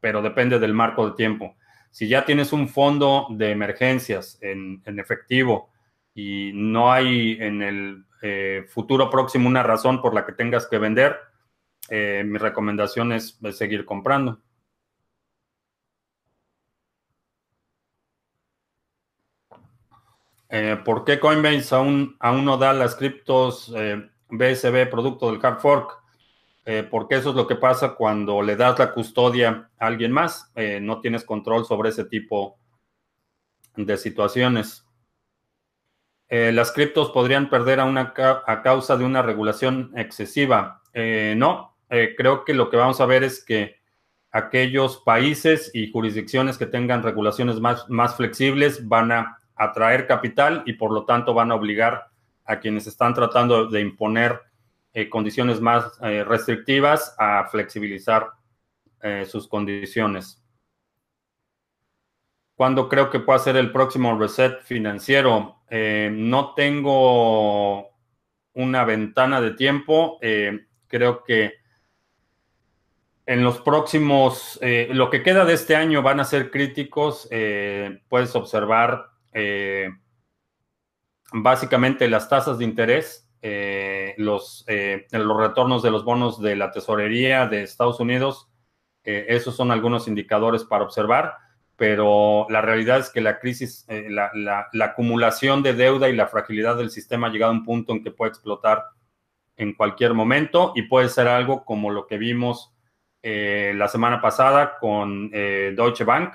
pero 0.00 0.22
depende 0.22 0.58
del 0.58 0.74
marco 0.74 1.08
de 1.08 1.16
tiempo. 1.16 1.56
Si 1.90 2.08
ya 2.08 2.24
tienes 2.24 2.52
un 2.52 2.68
fondo 2.68 3.26
de 3.30 3.50
emergencias 3.50 4.38
en, 4.40 4.82
efectivo 4.84 5.70
y 6.14 6.52
no 6.54 6.92
hay 6.92 7.36
en 7.40 7.62
el 7.62 8.04
eh, 8.22 8.64
futuro 8.68 9.10
próximo 9.10 9.48
una 9.48 9.62
razón 9.62 10.00
por 10.00 10.14
la 10.14 10.24
que 10.24 10.32
tengas 10.32 10.66
que 10.66 10.78
vender, 10.78 11.16
eh, 11.88 12.22
mi 12.24 12.38
recomendación 12.38 13.12
es, 13.12 13.38
seguir 13.52 13.84
comprando. 13.84 14.40
Eh, 20.50 20.76
¿Por 20.84 21.04
qué 21.04 21.20
Coinbase 21.20 21.74
aún, 21.74 22.16
aún 22.18 22.44
no 22.44 22.58
da 22.58 22.72
las 22.72 22.96
criptos 22.96 23.72
BSB 24.28 24.90
producto 24.90 25.30
del 25.30 25.44
hard 25.44 25.60
fork? 25.60 26.00
Eh, 26.72 26.86
porque 26.88 27.16
eso 27.16 27.30
es 27.30 27.36
lo 27.36 27.46
que 27.46 27.56
pasa 27.56 27.94
cuando 27.94 28.42
le 28.42 28.54
das 28.54 28.78
la 28.78 28.92
custodia 28.92 29.70
a 29.78 29.86
alguien 29.86 30.12
más, 30.12 30.52
eh, 30.54 30.78
no 30.80 31.00
tienes 31.00 31.24
control 31.24 31.64
sobre 31.64 31.88
ese 31.88 32.04
tipo 32.04 32.58
de 33.76 33.96
situaciones. 33.96 34.86
Eh, 36.28 36.52
las 36.52 36.70
criptos 36.70 37.10
podrían 37.10 37.50
perder 37.50 37.80
a, 37.80 37.86
una, 37.86 38.14
a 38.46 38.62
causa 38.62 38.96
de 38.96 39.04
una 39.04 39.22
regulación 39.22 39.92
excesiva. 39.96 40.82
no, 40.94 41.76
creo 41.88 42.44
que 42.44 42.54
lo 42.54 42.70
que 42.70 42.76
vamos 42.76 43.00
a 43.00 43.06
ver 43.06 43.24
es 43.24 43.44
que 43.44 43.80
aquellos 44.30 44.98
países 44.98 45.72
y 45.74 45.90
jurisdicciones 45.90 46.56
que 46.56 46.66
tengan 46.66 47.02
regulaciones 47.02 47.58
más, 47.58 47.88
más 47.88 48.16
flexibles 48.16 48.86
van 48.86 49.10
a 49.10 49.38
atraer 49.60 50.06
capital 50.06 50.62
y 50.64 50.72
por 50.72 50.90
lo 50.90 51.04
tanto 51.04 51.34
van 51.34 51.52
a 51.52 51.54
obligar 51.54 52.06
a 52.46 52.58
quienes 52.58 52.86
están 52.86 53.12
tratando 53.12 53.66
de 53.66 53.80
imponer 53.80 54.40
eh, 54.94 55.10
condiciones 55.10 55.60
más 55.60 55.98
eh, 56.02 56.24
restrictivas 56.24 57.14
a 57.18 57.46
flexibilizar 57.46 58.30
eh, 59.02 59.26
sus 59.26 59.46
condiciones. 59.46 60.42
¿Cuándo 62.54 62.88
creo 62.88 63.10
que 63.10 63.20
pueda 63.20 63.38
ser 63.38 63.56
el 63.56 63.70
próximo 63.70 64.18
reset 64.18 64.62
financiero? 64.62 65.56
no 65.72 66.52
tengo 66.54 67.90
una 68.54 68.84
ventana 68.84 69.40
de 69.40 69.52
tiempo. 69.52 70.18
creo 70.88 71.22
que 71.22 71.52
en 73.24 73.44
los 73.44 73.60
próximos, 73.60 74.58
lo 74.60 75.10
que 75.10 75.22
queda 75.22 75.44
de 75.44 75.54
este 75.54 75.76
año 75.76 76.02
van 76.02 76.18
a 76.18 76.24
ser 76.24 76.50
críticos. 76.50 77.28
puedes 78.08 78.34
observar 78.34 79.10
básicamente 81.32 82.08
las 82.08 82.28
tasas 82.28 82.58
de 82.58 82.64
interés 82.64 83.30
eh, 83.42 84.14
los, 84.18 84.64
eh, 84.66 85.06
los 85.12 85.36
retornos 85.36 85.82
de 85.82 85.90
los 85.90 86.04
bonos 86.04 86.42
de 86.42 86.56
la 86.56 86.72
tesorería 86.72 87.46
de 87.46 87.62
Estados 87.62 87.98
Unidos. 87.98 88.50
Eh, 89.02 89.26
esos 89.28 89.56
son 89.56 89.70
algunos 89.70 90.08
indicadores 90.08 90.64
para 90.64 90.84
observar, 90.84 91.36
pero 91.76 92.46
la 92.50 92.60
realidad 92.60 92.98
es 92.98 93.08
que 93.08 93.22
la 93.22 93.38
crisis, 93.38 93.86
la, 93.88 94.30
la, 94.34 94.84
acumulación 94.84 95.62
de 95.62 95.72
deuda 95.72 96.10
y 96.10 96.16
la 96.16 96.26
fragilidad 96.26 96.76
del 96.76 96.90
sistema 96.90 97.28
ha 97.28 97.30
llegado 97.30 97.52
a 97.52 97.54
un 97.54 97.64
punto 97.64 97.92
en 97.92 98.04
que 98.04 98.10
puede 98.10 98.28
explotar 98.28 98.84
en 99.56 99.72
cualquier 99.72 100.12
momento 100.12 100.72
y 100.74 100.82
puede 100.82 101.08
ser 101.08 101.26
algo 101.26 101.64
como 101.64 101.90
lo 101.90 102.06
que 102.06 102.18
vimos 102.18 102.74
eh, 103.22 103.72
la 103.74 103.88
semana 103.88 104.20
pasada 104.20 104.78
con 104.78 105.30
eh, 105.32 105.72
Deutsche 105.74 106.04
Bank. 106.04 106.34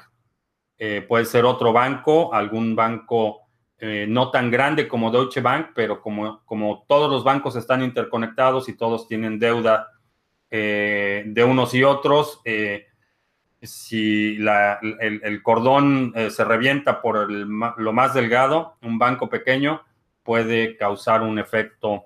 Eh, 0.78 1.06
puede 1.08 1.26
ser 1.26 1.46
otro 1.46 1.72
banco, 1.72 2.34
algún 2.34 2.76
banco 2.76 3.42
no 4.08 4.32
tan 4.32 4.50
grande 4.50 4.88
como 4.88 5.12
Deutsche 5.12 5.42
Bank, 5.42 5.72
pero 5.76 6.02
como, 6.02 6.44
como 6.46 6.86
todos 6.88 7.08
los 7.12 7.24
bancos 7.24 7.56
están 7.56 7.84
interconectados 7.84 8.68
y 8.68 8.76
todos 8.76 9.08
tienen 9.08 9.38
deuda 9.38 9.90
de 10.50 11.46
unos 11.48 11.72
y 11.76 11.84
otros, 11.84 12.42
si 13.62 14.38
el, 14.40 15.44
cordón 15.44 16.14
se 16.32 16.44
revienta 16.46 17.00
por 17.00 17.30
lo 17.30 17.94
más 17.94 18.14
delgado, 18.16 18.78
un 18.82 18.98
banco 18.98 19.30
pequeño 19.30 19.84
puede 20.24 20.78
causar 20.78 21.22
un 21.22 21.38
efecto 21.38 22.06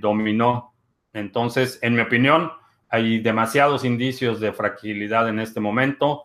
dominó. 0.00 0.72
Entonces, 1.12 1.78
en 1.82 1.94
mi 1.94 2.00
opinión, 2.00 2.52
hay 2.88 3.20
demasiados 3.20 3.84
indicios 3.84 4.40
de 4.40 4.52
fragilidad 4.52 5.28
en 5.28 5.40
este 5.40 5.60
momento, 5.60 6.24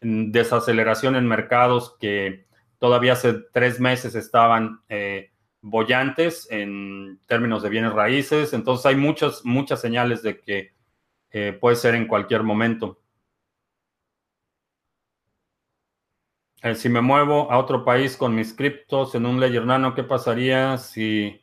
desaceleración 0.00 1.16
en 1.16 1.26
mercados 1.26 1.96
que 1.98 2.46
todavía 2.78 3.14
hace 3.14 3.34
tres 3.52 3.80
meses 3.80 4.14
estaban 4.14 4.80
eh, 4.88 5.30
bollantes 5.60 6.48
en 6.50 7.20
términos 7.26 7.62
de 7.62 7.70
bienes 7.70 7.92
raíces. 7.92 8.52
Entonces 8.52 8.86
hay 8.86 8.96
muchas, 8.96 9.44
muchas 9.44 9.80
señales 9.80 10.22
de 10.22 10.40
que 10.40 10.72
eh, 11.30 11.56
puede 11.60 11.76
ser 11.76 11.94
en 11.94 12.06
cualquier 12.06 12.42
momento. 12.42 13.00
Eh, 16.62 16.74
si 16.74 16.88
me 16.88 17.00
muevo 17.00 17.50
a 17.50 17.58
otro 17.58 17.84
país 17.84 18.16
con 18.16 18.34
mis 18.34 18.52
criptos 18.54 19.14
en 19.14 19.26
un 19.26 19.40
Ledger 19.40 19.64
Nano, 19.66 19.94
¿qué 19.94 20.02
pasaría 20.02 20.78
si 20.78 21.40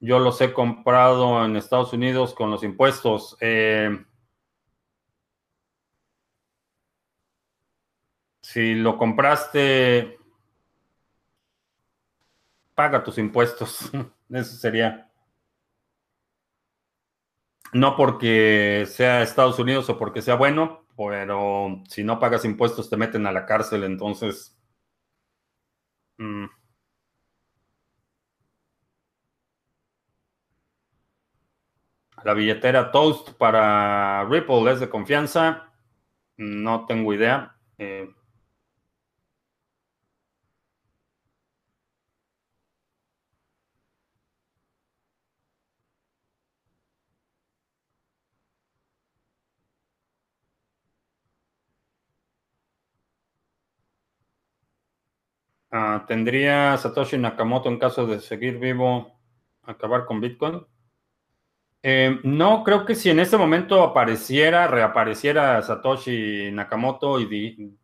yo 0.00 0.18
los 0.18 0.40
he 0.40 0.52
comprado 0.52 1.44
en 1.44 1.56
Estados 1.56 1.92
Unidos 1.92 2.34
con 2.34 2.50
los 2.50 2.62
impuestos. 2.62 3.36
Eh, 3.40 4.04
si 8.46 8.76
lo 8.76 8.96
compraste, 8.96 10.18
paga 12.76 13.02
tus 13.02 13.18
impuestos. 13.18 13.90
Eso 14.30 14.56
sería. 14.56 15.10
No 17.72 17.96
porque 17.96 18.86
sea 18.88 19.22
Estados 19.22 19.58
Unidos 19.58 19.90
o 19.90 19.98
porque 19.98 20.22
sea 20.22 20.36
bueno, 20.36 20.86
pero 20.96 21.82
si 21.88 22.04
no 22.04 22.20
pagas 22.20 22.44
impuestos 22.44 22.88
te 22.88 22.96
meten 22.96 23.26
a 23.26 23.32
la 23.32 23.46
cárcel, 23.46 23.82
entonces... 23.82 24.56
Mm, 26.20 26.46
La 32.24 32.34
billetera 32.34 32.90
Toast 32.90 33.30
para 33.38 34.24
Ripple 34.24 34.72
es 34.72 34.80
de 34.80 34.88
confianza. 34.90 35.72
No 36.36 36.86
tengo 36.86 37.14
idea. 37.14 37.56
Eh, 37.78 38.15
ah, 55.76 56.04
¿Tendría 56.06 56.76
Satoshi 56.76 57.18
Nakamoto 57.18 57.68
en 57.68 57.78
caso 57.78 58.06
de 58.06 58.20
seguir 58.20 58.58
vivo 58.58 59.18
acabar 59.62 60.04
con 60.04 60.20
Bitcoin? 60.20 60.66
Eh, 61.82 62.18
no, 62.24 62.64
creo 62.64 62.84
que 62.84 62.94
si 62.94 63.10
en 63.10 63.20
este 63.20 63.36
momento 63.36 63.82
apareciera, 63.82 64.66
reapareciera 64.66 65.62
Satoshi 65.62 66.50
Nakamoto 66.52 67.20
y 67.20 67.76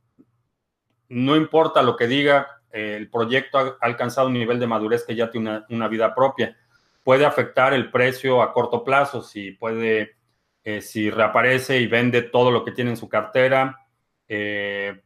no 1.08 1.36
importa 1.36 1.82
lo 1.82 1.96
que 1.96 2.06
diga, 2.06 2.62
el 2.72 3.10
proyecto 3.10 3.58
ha, 3.58 3.76
alcanzado 3.80 4.28
un 4.28 4.34
nivel 4.34 4.58
de 4.58 4.66
madurez 4.66 5.04
que 5.04 5.14
ya 5.14 5.30
tiene 5.30 5.62
una, 5.68 5.88
vida 5.88 6.14
propia. 6.14 6.56
Puede 7.04 7.26
afectar 7.26 7.74
el 7.74 7.90
precio 7.90 8.42
a 8.42 8.52
corto 8.52 8.82
plazo, 8.82 9.22
si 9.22 9.52
puede, 9.52 10.16
eh, 10.64 10.80
si 10.80 11.10
reaparece 11.10 11.80
y 11.80 11.86
vende 11.86 12.22
todo 12.22 12.50
lo 12.50 12.64
que 12.64 12.72
tiene 12.72 12.90
en 12.90 12.96
su 12.96 13.08
cartera, 13.08 13.86
eh, 14.26 15.02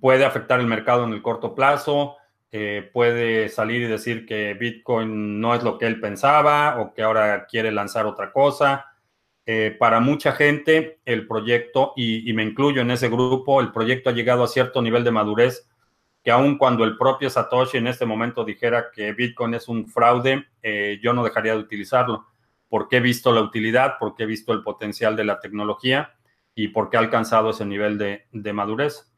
puede 0.00 0.24
afectar 0.24 0.60
el 0.60 0.66
mercado 0.66 1.04
en 1.04 1.12
el 1.12 1.22
corto 1.22 1.54
plazo. 1.54 2.16
Eh, 2.50 2.90
puede 2.92 3.48
salir 3.48 3.82
y 3.82 3.86
decir 3.86 4.26
que 4.26 4.54
Bitcoin 4.54 5.40
no 5.40 5.54
es 5.54 5.62
lo 5.62 5.78
que 5.78 5.86
él 5.86 6.00
pensaba 6.00 6.80
o 6.80 6.92
que 6.92 7.02
ahora 7.02 7.46
quiere 7.46 7.72
lanzar 7.72 8.06
otra 8.06 8.30
cosa. 8.30 8.86
Eh, 9.46 9.74
para 9.78 10.00
mucha 10.00 10.32
gente, 10.32 11.00
el 11.04 11.26
proyecto, 11.26 11.94
y, 11.96 12.30
me 12.32 12.44
incluyo 12.44 12.82
en 12.82 12.90
ese 12.90 13.08
grupo, 13.08 13.60
el 13.60 13.72
proyecto 13.72 14.10
ha 14.10 14.12
llegado 14.12 14.44
a 14.44 14.48
cierto 14.48 14.82
nivel 14.82 15.02
de 15.02 15.10
madurez 15.10 15.68
que 16.22 16.30
aun 16.30 16.56
cuando 16.56 16.84
el 16.84 16.96
propio 16.96 17.28
Satoshi 17.28 17.78
en 17.78 17.88
este 17.88 18.06
momento 18.06 18.44
dijera 18.44 18.92
que 18.94 19.12
Bitcoin 19.12 19.54
es 19.54 19.66
un 19.66 19.88
fraude, 19.88 20.46
eh, 20.62 21.00
yo 21.02 21.12
no 21.12 21.24
dejaría 21.24 21.54
de 21.54 21.58
utilizarlo, 21.58 22.26
porque 22.68 22.98
he 22.98 23.00
visto 23.00 23.32
la 23.32 23.40
utilidad, 23.40 23.94
porque 23.98 24.22
he 24.22 24.26
visto 24.26 24.52
el 24.52 24.62
potencial 24.62 25.16
de 25.16 25.24
la 25.24 25.40
tecnología 25.40 26.14
y 26.54 26.68
porque 26.68 26.96
ha 26.96 27.00
alcanzado 27.00 27.50
ese 27.50 27.64
nivel 27.64 27.98
de 27.98 28.52
madurez. 28.52 29.11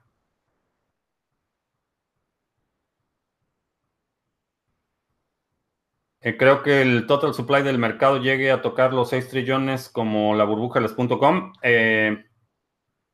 Eh, 6.27 6.39
creo 6.39 6.63
que 6.63 6.81
el 6.81 7.07
total 7.07 7.35
supply 7.35 7.63
del 7.63 7.77
mercado 7.77 8.17
llegue 8.17 8.51
a 8.51 8.63
tocar 8.63 8.95
los 8.95 9.11
6 9.11 9.29
trillones 9.29 9.91
como 9.91 10.35
la 10.35 10.45
burbuja 10.45 10.81
de 10.81 10.89
Eh, 11.63 12.25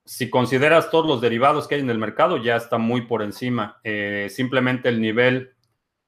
si 0.04 0.30
consideras 0.30 0.90
todos 0.90 1.08
los 1.08 1.20
derivados 1.20 1.66
que 1.66 1.74
hay 1.74 1.80
en 1.80 1.90
el 1.90 1.98
mercado, 1.98 2.36
ya 2.36 2.54
está 2.54 2.78
muy 2.78 3.02
por 3.02 3.22
encima. 3.22 3.80
Eh, 3.82 4.28
simplemente 4.30 4.88
el 4.88 5.00
nivel 5.00 5.56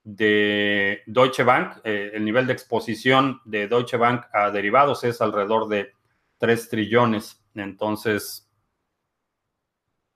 de 0.04 1.02
Deutsche 1.06 1.42
Bank, 1.42 1.78
eh, 1.82 2.12
el 2.14 2.24
nivel 2.24 2.46
de 2.46 2.52
exposición 2.52 3.40
de 3.46 3.66
Deutsche 3.66 3.96
Bank 3.96 4.26
a 4.32 4.52
derivados 4.52 5.02
es 5.02 5.20
alrededor 5.20 5.66
de 5.66 5.94
3 6.38 6.68
trillones. 6.68 7.44
Entonces, 7.56 8.48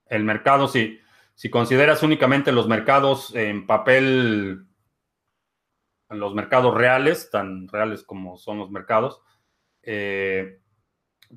el 0.08 0.22
mercado, 0.22 0.68
si, 0.68 1.00
si 1.34 1.50
consideras 1.50 2.04
únicamente 2.04 2.52
los 2.52 2.68
mercados 2.68 3.34
en 3.34 3.66
papel 3.66 4.65
los 6.10 6.34
mercados 6.34 6.74
reales, 6.74 7.30
tan 7.30 7.68
reales 7.68 8.02
como 8.02 8.36
son 8.36 8.58
los 8.58 8.70
mercados. 8.70 9.22
Eh, 9.82 10.60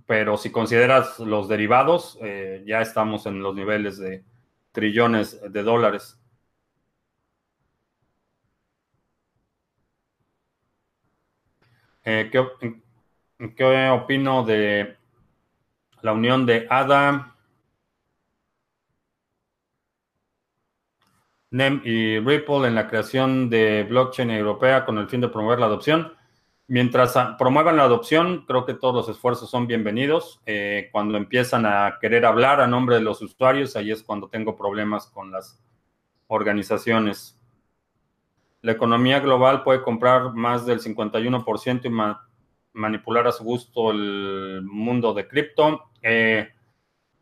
pero 0.05 0.37
si 0.37 0.51
consideras 0.51 1.19
los 1.19 1.47
derivados, 1.47 2.17
eh, 2.21 2.63
ya 2.65 2.81
estamos 2.81 3.25
en 3.25 3.41
los 3.41 3.55
niveles 3.55 3.97
de 3.97 4.23
trillones 4.71 5.41
de 5.51 5.63
dólares. 5.63 6.19
Eh, 12.03 12.29
¿qué, 12.31 12.45
¿Qué 13.55 13.89
opino 13.89 14.43
de 14.43 14.97
la 16.01 16.13
unión 16.13 16.45
de 16.45 16.67
ADA? 16.69 17.35
NEM 21.51 21.81
y 21.83 22.19
Ripple 22.19 22.67
en 22.67 22.75
la 22.75 22.87
creación 22.87 23.49
de 23.49 23.83
blockchain 23.83 24.29
europea 24.29 24.85
con 24.85 24.97
el 24.99 25.07
fin 25.07 25.21
de 25.21 25.29
promover 25.29 25.59
la 25.59 25.65
adopción. 25.65 26.13
Mientras 26.67 27.17
promuevan 27.39 27.77
la 27.77 27.83
adopción, 27.83 28.45
creo 28.45 28.65
que 28.65 28.75
todos 28.75 28.93
los 28.93 29.09
esfuerzos 29.09 29.49
son 29.49 29.65
bienvenidos. 29.65 30.39
Eh, 30.45 30.89
cuando 30.91 31.17
empiezan 31.17 31.65
a 31.65 31.97
querer 31.99 32.25
hablar 32.25 32.61
a 32.61 32.67
nombre 32.67 32.95
de 32.95 33.01
los 33.01 33.21
usuarios, 33.23 33.75
ahí 33.75 33.89
es 33.89 34.03
cuando 34.03 34.29
tengo 34.29 34.55
problemas 34.55 35.07
con 35.07 35.31
las 35.31 35.59
organizaciones. 36.27 37.39
La 38.61 38.73
economía 38.73 39.19
global 39.19 39.63
puede 39.63 39.81
comprar 39.81 40.33
más 40.35 40.67
del 40.67 40.79
51% 40.79 41.85
y 41.85 42.77
manipular 42.77 43.25
a 43.25 43.31
su 43.31 43.43
gusto 43.43 43.89
el 43.89 44.61
mundo 44.61 45.15
de 45.15 45.27
cripto. 45.27 45.89
Eh, 46.03 46.49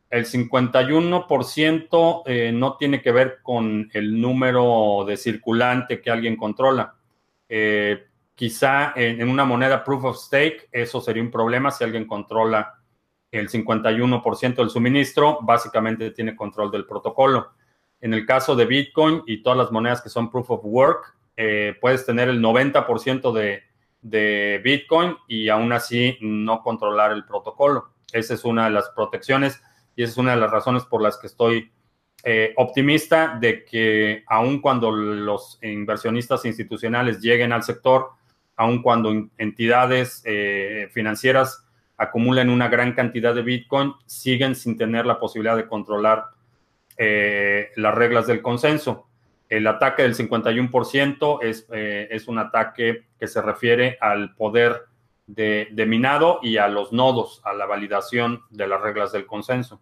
el 0.09 0.25
51% 0.25 2.23
eh, 2.25 2.51
no 2.53 2.77
tiene 2.77 3.01
que 3.01 3.11
ver 3.11 3.39
con 3.41 3.89
el 3.93 4.19
número 4.19 5.03
de 5.05 5.17
circulante 5.17 6.01
que 6.01 6.09
alguien 6.11 6.37
controla. 6.37 6.95
Eh, 7.49 8.05
quizá 8.33 8.93
en, 8.95 9.27
una 9.27 9.43
moneda 9.43 9.83
proof 9.83 10.05
of 10.05 10.17
stake 10.17 10.69
eso 10.71 11.01
sería 11.01 11.23
un 11.23 11.31
problema 11.31 11.71
si 11.71 11.83
alguien 11.83 12.05
controla 12.05 12.75
el 13.31 13.49
51% 13.49 14.55
del 14.55 14.69
suministro, 14.69 15.39
básicamente 15.41 16.11
tiene 16.11 16.35
control 16.35 16.71
del 16.71 16.85
protocolo. 16.85 17.51
En 17.99 18.13
el 18.13 18.25
caso 18.25 18.55
de 18.55 18.65
Bitcoin 18.65 19.23
y 19.25 19.41
todas 19.43 19.57
las 19.57 19.71
monedas 19.71 20.01
que 20.01 20.09
son 20.09 20.31
proof 20.31 20.51
of 20.51 20.61
work, 20.63 21.17
eh, 21.35 21.75
puedes 21.81 22.05
tener 22.05 22.29
el 22.29 22.41
90% 22.41 23.33
de, 23.33 23.63
de 24.01 24.61
Bitcoin 24.63 25.17
y 25.27 25.49
aún 25.49 25.73
así 25.73 26.17
no 26.21 26.61
controlar 26.61 27.11
el 27.11 27.25
protocolo. 27.25 27.93
Esa 28.13 28.35
es 28.35 28.45
una 28.45 28.65
de 28.65 28.71
las 28.71 28.89
protecciones 28.89 29.61
y 29.97 30.03
esa 30.03 30.11
es 30.11 30.17
una 30.19 30.35
de 30.35 30.39
las 30.39 30.51
razones 30.51 30.85
por 30.85 31.01
las 31.01 31.17
que 31.17 31.27
estoy 31.27 31.71
eh, 32.23 32.53
optimista 32.55 33.37
de 33.41 33.65
que 33.65 34.23
aun 34.27 34.61
cuando 34.61 34.91
los 34.91 35.57
inversionistas 35.61 36.45
institucionales 36.45 37.19
lleguen 37.19 37.51
al 37.51 37.63
sector, 37.63 38.09
aun 38.55 38.83
cuando 38.83 39.11
entidades 39.37 40.21
eh, 40.23 40.87
financieras 40.91 41.65
acumulan 41.97 42.51
una 42.51 42.67
gran 42.67 42.93
cantidad 42.93 43.33
de 43.33 43.41
Bitcoin, 43.41 43.93
siguen 44.05 44.55
sin 44.55 44.77
tener 44.77 45.07
la 45.07 45.19
posibilidad 45.19 45.57
de 45.57 45.67
controlar 45.67 46.25
eh, 46.95 47.71
las 47.75 47.95
reglas 47.95 48.27
del 48.27 48.43
consenso. 48.43 49.07
El 49.49 49.65
ataque 49.65 50.03
del 50.03 50.15
51% 50.15 51.39
es, 51.41 51.65
es 51.71 52.27
un 52.27 52.37
ataque 52.37 53.05
que 53.19 53.27
se 53.27 53.41
refiere 53.41 53.97
al 53.99 54.35
poder 54.35 54.86
de, 55.27 55.85
minado 55.87 56.39
y 56.41 56.57
a 56.57 56.67
los 56.67 56.91
nodos, 56.93 57.41
a 57.45 57.53
la 57.53 57.65
validación 57.65 58.43
de 58.49 58.67
las 58.67 58.81
reglas 58.81 59.11
del 59.11 59.27
consenso. 59.27 59.79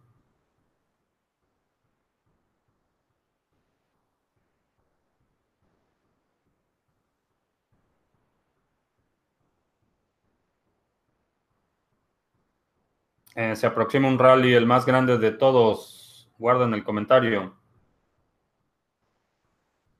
Eh, 13.35 13.55
se 13.55 13.67
aproxima 13.67 14.07
un 14.07 14.17
rally, 14.17 14.53
el 14.53 14.65
más 14.65 14.85
grande 14.85 15.17
de 15.17 15.31
todos. 15.31 16.29
Guarden 16.37 16.73
el 16.73 16.83
comentario. 16.83 17.55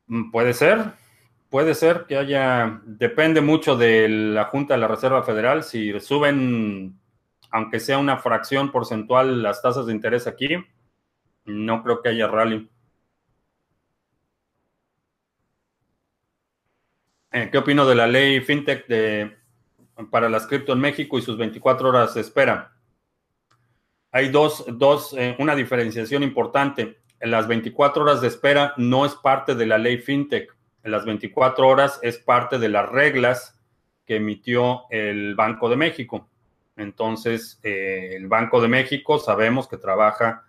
Mm, 0.08 0.32
puede 0.32 0.54
ser, 0.54 0.94
puede 1.50 1.76
ser 1.76 2.06
que 2.08 2.18
haya, 2.18 2.82
depende 2.86 3.42
mucho 3.42 3.76
de 3.78 4.08
la 4.10 4.46
Junta 4.46 4.74
de 4.74 4.80
la 4.80 4.88
Reserva 4.88 5.24
Federal. 5.24 5.64
Si 5.64 6.00
suben, 6.00 7.00
aunque 7.52 7.80
sea 7.80 7.98
una 7.98 8.18
fracción 8.18 8.72
porcentual, 8.72 9.42
las 9.42 9.62
tasas 9.62 9.86
de 9.86 9.94
interés 9.94 10.28
aquí, 10.28 10.50
no 11.46 11.84
creo 11.84 12.02
que 12.02 12.10
haya 12.10 12.28
rally. 12.28 12.70
Eh, 17.32 17.50
¿Qué 17.52 17.58
opino 17.58 17.86
de 17.86 17.96
la 17.96 18.08
ley 18.08 18.40
FinTech 18.42 18.88
de, 18.88 19.36
para 20.10 20.30
las 20.30 20.48
cripto 20.48 20.74
en 20.74 20.80
México 20.80 21.18
y 21.18 21.22
sus 21.22 21.38
24 21.38 21.90
horas 21.90 22.14
de 22.14 22.22
espera? 22.22 22.76
hay 24.16 24.30
dos, 24.30 24.64
dos 24.70 25.14
eh, 25.18 25.36
una 25.40 25.56
diferenciación 25.56 26.24
importante. 26.24 27.02
Las 27.20 27.50
24 27.50 28.02
horas 28.02 28.22
de 28.22 28.30
espera 28.30 28.74
no 28.78 29.06
es 29.06 29.14
parte 29.14 29.56
de 29.56 29.66
la 29.66 29.78
ley 29.78 29.98
FinTech. 29.98 30.55
En 30.86 30.92
las 30.92 31.04
24 31.04 31.68
horas 31.68 32.00
es 32.04 32.20
parte 32.20 32.60
de 32.60 32.70
las 32.70 32.88
reglas 32.88 33.60
que 34.06 34.18
emitió 34.18 34.84
el 34.92 35.34
Banco 35.34 35.68
de 35.68 35.76
México. 35.76 36.30
Entonces, 36.78 37.60
eh, 37.64 38.12
el 38.14 38.28
Banco 38.28 38.62
de 38.62 38.68
México 38.68 39.18
sabemos 39.18 39.68
que 39.68 39.78
trabaja 39.78 40.44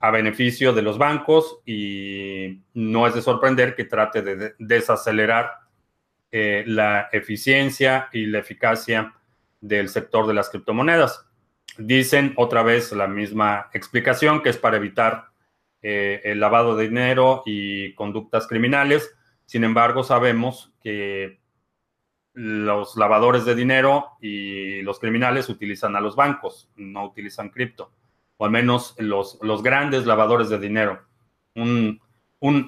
a 0.00 0.10
beneficio 0.10 0.72
de 0.72 0.82
los 0.82 0.98
bancos 0.98 1.60
y 1.64 2.62
no 2.74 3.06
es 3.06 3.14
de 3.14 3.22
sorprender 3.22 3.76
que 3.76 3.84
trate 3.84 4.22
de 4.22 4.54
desacelerar 4.58 5.52
eh, 6.32 6.64
la 6.66 7.08
eficiencia 7.12 8.08
y 8.12 8.26
la 8.26 8.40
eficacia 8.40 9.14
del 9.60 9.88
sector 9.88 10.26
de 10.26 10.34
las 10.34 10.50
criptomonedas. 10.50 11.24
Dicen 11.78 12.34
otra 12.36 12.64
vez 12.64 12.90
la 12.90 13.06
misma 13.06 13.70
explicación, 13.72 14.42
que 14.42 14.48
es 14.48 14.56
para 14.56 14.78
evitar 14.78 15.26
eh, 15.80 16.22
el 16.24 16.40
lavado 16.40 16.74
de 16.74 16.88
dinero 16.88 17.44
y 17.46 17.94
conductas 17.94 18.48
criminales. 18.48 19.15
Sin 19.46 19.64
embargo, 19.64 20.02
sabemos 20.02 20.72
que 20.82 21.40
los 22.36 22.96
lavadores 22.96 23.46
de 23.46 23.54
dinero 23.54 24.10
y 24.20 24.82
los 24.82 24.98
criminales 24.98 25.48
utilizan 25.48 25.96
a 25.96 26.00
los 26.00 26.16
bancos, 26.16 26.68
no 26.76 27.06
utilizan 27.06 27.48
cripto, 27.48 27.92
o 28.36 28.44
al 28.44 28.50
menos 28.50 28.94
los, 28.98 29.38
los 29.40 29.62
grandes 29.62 30.04
lavadores 30.04 30.50
de 30.50 30.58
dinero. 30.58 31.00
Un, 31.54 32.00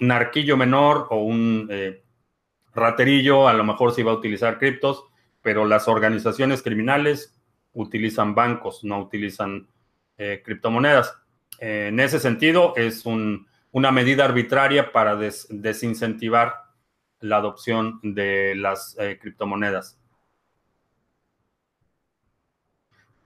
narquillo 0.00 0.56
menor 0.56 1.06
o 1.10 1.22
un 1.22 1.68
eh, 1.70 2.02
raterillo 2.74 3.46
a 3.46 3.52
lo 3.52 3.62
mejor 3.62 3.92
sí 3.92 4.02
va 4.02 4.12
a 4.12 4.16
utilizar 4.16 4.58
criptos, 4.58 5.04
pero 5.42 5.66
las 5.66 5.86
organizaciones 5.86 6.62
criminales 6.62 7.38
utilizan 7.74 8.34
bancos, 8.34 8.82
no 8.82 8.98
utilizan 8.98 9.68
eh, 10.16 10.42
criptomonedas. 10.44 11.14
en 11.58 12.00
ese 12.00 12.18
sentido, 12.18 12.72
es 12.76 13.04
una 13.04 13.92
medida 13.92 14.24
arbitraria 14.24 14.92
para 14.92 15.16
desincentivar 15.16 16.67
la 17.20 17.36
adopción 17.38 18.00
de 18.02 18.54
las 18.56 18.96
eh, 18.98 19.18
criptomonedas. 19.20 19.98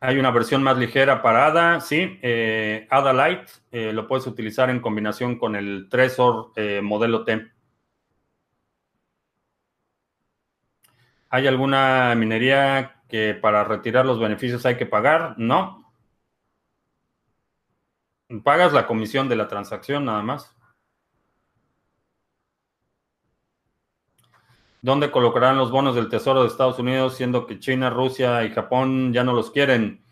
Hay 0.00 0.18
una 0.18 0.32
versión 0.32 0.62
más 0.62 0.76
ligera 0.78 1.22
para 1.22 1.46
ADA, 1.46 1.80
sí. 1.80 2.18
Eh, 2.22 2.88
ADA 2.90 3.28
Lite 3.28 3.92
lo 3.92 4.08
puedes 4.08 4.26
utilizar 4.26 4.68
en 4.68 4.80
combinación 4.80 5.38
con 5.38 5.54
el 5.54 5.88
Trezor 5.88 6.52
modelo 6.82 7.24
T. 7.24 7.52
¿Hay 11.30 11.46
alguna 11.46 12.14
minería 12.14 13.02
que 13.08 13.34
para 13.34 13.64
retirar 13.64 14.04
los 14.04 14.18
beneficios 14.18 14.66
hay 14.66 14.76
que 14.76 14.86
pagar, 14.86 15.34
no. 15.38 15.94
Pagas 18.42 18.72
la 18.72 18.86
comisión 18.86 19.28
de 19.28 19.36
la 19.36 19.48
transacción 19.48 20.04
nada 20.06 20.22
más. 20.22 20.54
¿Dónde 24.82 25.12
colocarán 25.12 25.56
los 25.56 25.70
bonos 25.70 25.94
del 25.94 26.08
Tesoro 26.08 26.42
de 26.42 26.48
Estados 26.48 26.80
Unidos, 26.80 27.16
siendo 27.16 27.46
que 27.46 27.60
China, 27.60 27.88
Rusia 27.88 28.42
y 28.42 28.50
Japón 28.50 29.12
ya 29.12 29.22
no 29.22 29.32
los 29.32 29.52
quieren? 29.52 30.02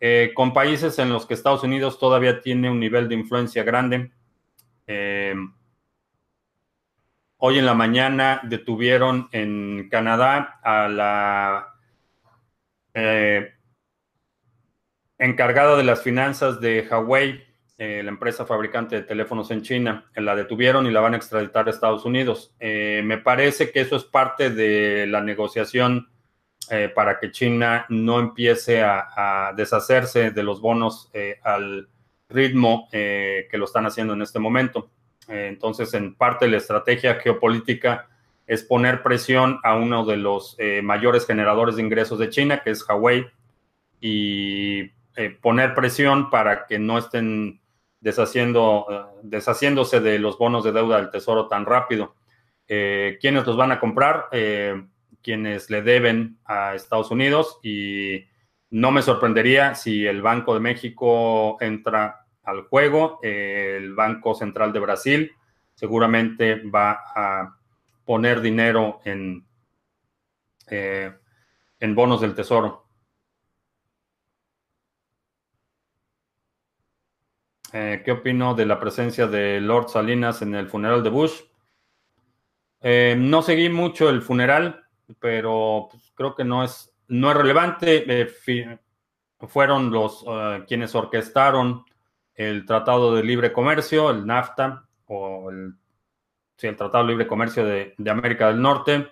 Eh, 0.00 0.32
con 0.34 0.52
países 0.52 0.98
en 0.98 1.10
los 1.10 1.26
que 1.26 1.34
Estados 1.34 1.62
Unidos 1.62 2.00
todavía 2.00 2.40
tiene 2.40 2.68
un 2.68 2.80
nivel 2.80 3.08
de 3.08 3.14
influencia 3.14 3.62
grande. 3.62 4.10
Eh, 4.88 5.32
hoy 7.36 7.58
en 7.58 7.66
la 7.66 7.74
mañana 7.74 8.40
detuvieron 8.42 9.28
en 9.30 9.88
Canadá 9.88 10.58
a 10.64 10.88
la 10.88 11.74
eh, 12.94 13.54
encargada 15.18 15.76
de 15.76 15.84
las 15.84 16.02
finanzas 16.02 16.60
de 16.60 16.84
Huawei, 16.90 17.45
eh, 17.78 18.02
la 18.02 18.10
empresa 18.10 18.46
fabricante 18.46 18.96
de 18.96 19.02
teléfonos 19.02 19.50
en 19.50 19.62
China. 19.62 20.10
La 20.14 20.34
detuvieron 20.34 20.86
y 20.86 20.90
la 20.90 21.00
van 21.00 21.14
a 21.14 21.16
extraditar 21.16 21.66
a 21.66 21.70
Estados 21.70 22.04
Unidos. 22.04 22.54
Eh, 22.60 23.02
me 23.04 23.18
parece 23.18 23.70
que 23.70 23.80
eso 23.80 23.96
es 23.96 24.04
parte 24.04 24.50
de 24.50 25.06
la 25.06 25.20
negociación 25.20 26.08
para 26.96 27.20
que 27.20 27.30
China 27.30 27.86
no 27.90 28.18
empiece 28.18 28.82
a, 28.82 29.52
deshacerse 29.56 30.32
de 30.32 30.42
los 30.42 30.60
bonos 30.60 31.12
al 31.44 31.88
ritmo 32.28 32.88
que 32.90 33.48
lo 33.52 33.66
están 33.66 33.86
haciendo 33.86 34.14
en 34.14 34.22
este 34.22 34.40
momento. 34.40 34.90
entonces, 35.28 35.94
en 35.94 36.16
parte 36.16 36.48
la 36.48 36.56
estrategia 36.56 37.20
geopolítica 37.20 38.08
es 38.46 38.62
poner 38.62 39.02
presión 39.02 39.58
a 39.64 39.74
uno 39.74 40.04
de 40.04 40.16
los 40.16 40.54
eh, 40.58 40.80
mayores 40.82 41.26
generadores 41.26 41.76
de 41.76 41.82
ingresos 41.82 42.18
de 42.18 42.30
China, 42.30 42.62
que 42.62 42.70
es 42.70 42.88
Huawei, 42.88 43.26
y 44.00 44.92
eh, 45.16 45.36
poner 45.40 45.74
presión 45.74 46.30
para 46.30 46.66
que 46.66 46.78
no 46.78 46.98
estén 46.98 47.60
deshaciendo, 48.06 48.86
eh, 48.88 49.18
deshaciéndose 49.24 50.00
de 50.00 50.20
los 50.20 50.38
bonos 50.38 50.62
de 50.62 50.70
deuda 50.70 50.96
del 50.96 51.10
Tesoro 51.10 51.48
tan 51.48 51.66
rápido. 51.66 52.14
¿Quiénes 52.68 53.46
los 53.46 53.56
van 53.56 53.70
a 53.72 53.78
comprar? 53.78 54.26
quienes 55.22 55.70
le 55.70 55.82
deben 55.82 56.38
a 56.44 56.74
Estados 56.74 57.10
Unidos 57.10 57.58
y 57.62 58.24
no 58.70 58.90
me 58.90 59.02
sorprendería 59.02 59.74
si 59.74 60.04
el 60.04 60.22
Banco 60.22 60.54
de 60.54 60.60
México 60.60 61.56
entra 61.60 62.26
al 62.42 62.62
juego, 62.62 63.18
el 63.22 63.94
Banco 63.94 64.34
Central 64.34 64.72
de 64.72 64.80
Brasil 64.80 65.32
seguramente 65.76 66.62
va 66.62 67.02
a 67.14 67.56
poner 68.04 68.40
dinero 68.40 69.00
en, 69.04 69.46
eh, 70.68 71.12
en 71.78 71.94
bonos 71.94 72.20
del 72.20 72.34
tesoro. 72.34 72.85
Eh, 77.78 78.00
¿Qué 78.02 78.12
opino 78.12 78.54
de 78.54 78.64
la 78.64 78.80
presencia 78.80 79.26
de 79.26 79.60
Lord 79.60 79.90
Salinas 79.90 80.40
en 80.40 80.54
el 80.54 80.66
funeral 80.66 81.02
de 81.02 81.10
Bush? 81.10 81.42
Eh, 82.80 83.14
no 83.18 83.42
seguí 83.42 83.68
mucho 83.68 84.08
el 84.08 84.22
funeral, 84.22 84.86
pero 85.20 85.88
pues, 85.90 86.10
creo 86.14 86.34
que 86.34 86.42
no 86.42 86.64
es, 86.64 86.90
no 87.08 87.30
es 87.30 87.36
relevante. 87.36 88.30
fueron 89.40 89.90
los 89.90 90.24
quienes 90.66 90.94
orquestaron 90.94 91.84
el 92.34 92.64
Tratado 92.64 93.14
de 93.14 93.22
Libre 93.22 93.52
Comercio, 93.52 94.08
el 94.08 94.24
NAFTA, 94.24 94.88
o 95.04 95.50
el 95.50 95.74
Tratado 96.56 97.04
de 97.04 97.10
Libre 97.10 97.26
Comercio 97.26 97.62
de, 97.66 97.94
América 98.08 98.48
del 98.48 98.62
Norte. 98.62 99.08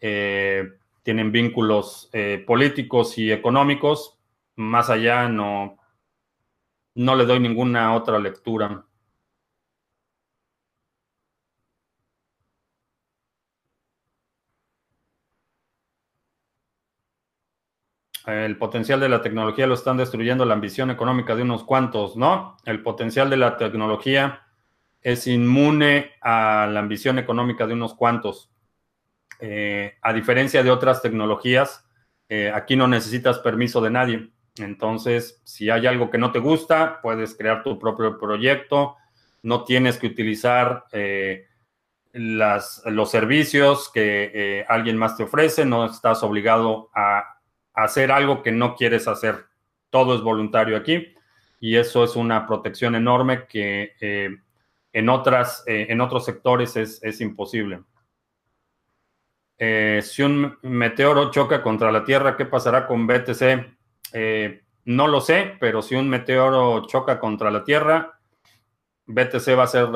Eh, 0.00 0.64
tienen 1.02 1.30
vínculos 1.32 2.08
eh, 2.14 2.42
políticos 2.46 3.18
y 3.18 3.30
económicos. 3.30 4.18
Más 4.54 4.88
allá 4.88 5.28
no, 5.28 5.76
no 6.96 7.14
le 7.14 7.24
doy 7.26 7.38
ninguna 7.40 7.94
otra 7.94 8.18
lectura. 8.18 8.84
El 18.26 18.58
potencial 18.58 18.98
de 18.98 19.08
la 19.08 19.22
tecnología 19.22 19.68
lo 19.68 19.74
están 19.74 19.98
destruyendo 19.98 20.44
la 20.44 20.54
ambición 20.54 20.90
económica 20.90 21.36
de 21.36 21.42
unos 21.42 21.62
cuantos, 21.62 22.16
¿no? 22.16 22.56
El 22.64 22.82
potencial 22.82 23.30
de 23.30 23.36
la 23.36 23.56
tecnología 23.56 24.42
es 25.00 25.28
inmune 25.28 26.10
a 26.20 26.66
la 26.68 26.80
ambición 26.80 27.20
económica 27.20 27.66
de 27.68 27.74
unos 27.74 27.94
cuantos. 27.94 28.50
a 30.02 30.12
diferencia 30.12 30.62
de 30.62 30.70
otras 30.70 31.02
tecnologías, 31.02 31.86
aquí 32.54 32.74
no 32.74 32.88
necesitas 32.88 33.38
permiso 33.38 33.80
de 33.80 33.90
nadie. 33.90 34.35
Entonces, 34.58 35.40
si 35.44 35.70
hay 35.70 35.86
algo 35.86 36.10
que 36.10 36.18
no 36.18 36.32
te 36.32 36.38
gusta, 36.38 37.00
puedes 37.02 37.36
crear 37.36 37.62
tu 37.62 37.78
propio 37.78 38.18
proyecto. 38.18 38.96
No 39.42 39.64
tienes 39.64 39.98
que 39.98 40.06
utilizar 40.06 40.84
los 42.12 43.10
servicios 43.10 43.90
que 43.92 44.64
alguien 44.68 44.96
más 44.96 45.16
te 45.16 45.24
ofrece. 45.24 45.64
No 45.66 45.84
estás 45.84 46.22
obligado 46.22 46.90
a 46.94 47.36
hacer 47.74 48.10
algo 48.10 48.42
que 48.42 48.50
no 48.50 48.74
quieres 48.74 49.06
hacer. 49.06 49.44
Todo 49.90 50.14
es 50.14 50.22
voluntario 50.22 50.76
aquí 50.76 51.14
y 51.60 51.76
eso 51.76 52.04
es 52.04 52.16
una 52.16 52.46
protección 52.46 52.94
enorme 52.94 53.46
que 53.46 53.94
eh, 54.00 54.36
en, 54.92 55.08
otras, 55.08 55.62
eh, 55.66 55.86
en 55.88 56.00
otros 56.00 56.24
sectores 56.24 56.76
es, 56.76 57.20
imposible. 57.20 57.82
Eh, 59.58 60.00
si 60.02 60.22
un 60.22 60.58
meteoro 60.62 61.30
choca 61.30 61.62
contra 61.62 61.90
la 61.90 62.04
Tierra, 62.04 62.36
¿qué 62.36 62.44
pasará 62.44 62.86
con 62.86 63.06
BTC? 63.06 63.75
No 64.12 65.08
lo 65.08 65.20
sé, 65.20 65.56
pero 65.60 65.82
si 65.82 65.94
un 65.94 66.08
meteoro 66.08 66.86
choca 66.86 67.18
contra 67.18 67.50
la 67.50 67.64
Tierra, 67.64 68.18
BTC 69.06 69.58
va 69.58 69.64
a 69.64 69.66
ser 69.66 69.88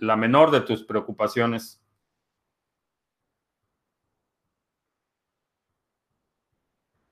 la 0.00 0.16
menor 0.16 0.50
de 0.50 0.60
tus 0.60 0.84
preocupaciones. 0.84 1.82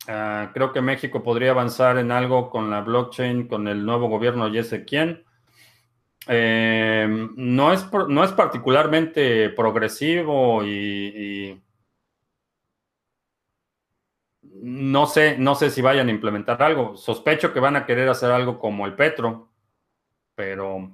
Ah, 0.08 0.50
creo 0.54 0.72
que 0.72 0.80
México 0.80 1.22
podría 1.22 1.50
avanzar 1.52 1.98
en 1.98 2.10
algo 2.10 2.50
con 2.50 2.70
la 2.70 2.80
blockchain, 2.80 3.46
con 3.46 3.68
el 3.68 3.84
nuevo 3.84 4.08
gobierno 4.08 4.48
y 4.48 4.58
ese 4.58 4.84
quién. 4.84 5.24
Eh, 6.26 7.06
no, 7.36 7.72
es, 7.72 7.86
no 8.08 8.24
es 8.24 8.32
particularmente 8.32 9.50
progresivo 9.50 10.64
y, 10.64 11.60
no 14.62 15.06
sé, 15.06 15.38
no 15.38 15.54
sé 15.54 15.70
si 15.70 15.80
vayan 15.82 16.08
a 16.08 16.10
implementar 16.10 16.62
algo. 16.62 16.96
Sospecho 16.96 17.52
que 17.52 17.60
van 17.60 17.76
a 17.76 17.86
querer 17.86 18.08
hacer 18.08 18.30
algo 18.30 18.58
como 18.58 18.86
el 18.86 18.94
Petro, 18.94 19.48
pero 20.34 20.90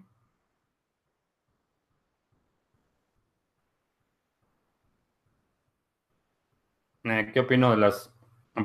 eh, 7.05 7.31
¿qué 7.33 7.41
opino 7.41 7.71
de 7.71 7.77
las 7.79 8.12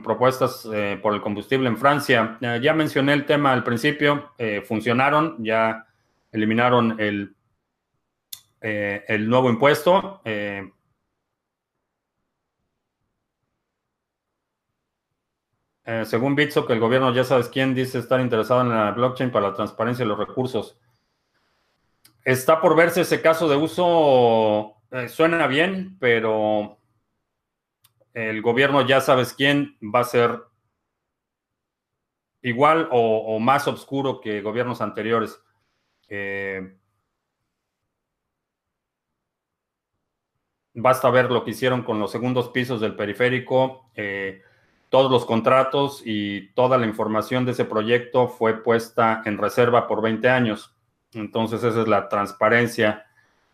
propuestas 0.04 0.68
eh, 0.72 0.97
por 1.02 1.14
el 1.14 1.22
combustible 1.22 1.68
en 1.68 1.78
Francia. 1.78 2.38
Eh, 2.39 2.60
ya 2.64 2.74
mencioné 2.74 3.14
el 3.14 3.26
tema 3.26 3.52
al 3.52 3.64
principio, 3.64 4.32
funcionaron, 4.66 5.43
ya 5.43 5.86
eliminaron 6.32 6.97
el, 6.97 7.36
el 8.62 9.30
nuevo 9.30 9.49
impuesto. 9.49 10.22
Según 16.06 16.36
Bitso, 16.36 16.66
que 16.66 16.74
el 16.74 16.80
gobierno 16.80 17.14
ya 17.14 17.24
sabes 17.24 17.50
quién 17.50 17.74
dice 17.74 18.00
estar 18.00 18.20
interesado 18.20 18.62
en 18.62 18.70
la 18.70 18.92
blockchain 18.92 19.32
para 19.32 19.50
la 19.50 19.54
transparencia 19.54 20.06
de 20.06 20.10
los 20.10 20.20
recursos. 20.20 20.78
Está 22.24 22.62
por 22.62 22.76
verse 22.76 23.02
ese 23.02 23.22
caso 23.22 23.50
de 23.50 23.56
uso, 23.56 24.76
suena 25.08 25.48
bien, 25.48 25.98
pero 26.00 26.78
el 28.14 28.42
gobierno 28.42 28.86
ya 28.86 29.02
sabes 29.02 29.34
quién 29.34 29.78
va 29.82 30.02
a 30.02 30.06
ser 30.06 30.39
igual 32.42 32.88
o, 32.92 33.39
más 33.39 33.68
oscuro 33.68 34.22
que 34.22 34.42
gobiernos 34.42 34.82
anteriores. 34.82 35.42
Eh, 36.08 36.76
basta 40.74 41.10
ver 41.10 41.32
lo 41.32 41.44
que 41.44 41.52
hicieron 41.52 41.84
con 41.84 42.00
los 42.00 42.12
segundos 42.12 42.50
pisos 42.50 42.82
del 42.82 42.96
periférico. 42.96 43.92
Eh, 43.96 44.42
todos 44.92 45.10
los 45.10 45.26
contratos 45.26 46.04
y 46.06 46.50
toda 46.50 46.78
la 46.78 46.86
información 46.86 47.46
de 47.46 47.54
ese 47.54 47.66
proyecto 47.66 48.28
fue 48.28 48.62
puesta 48.62 49.24
en 49.26 49.38
reserva 49.38 49.88
por 49.88 50.02
20 50.02 50.30
años. 50.30 50.76
Entonces 51.14 51.64
esa 51.64 51.82
es 51.82 51.88
la 51.88 52.10
transparencia, 52.10 53.06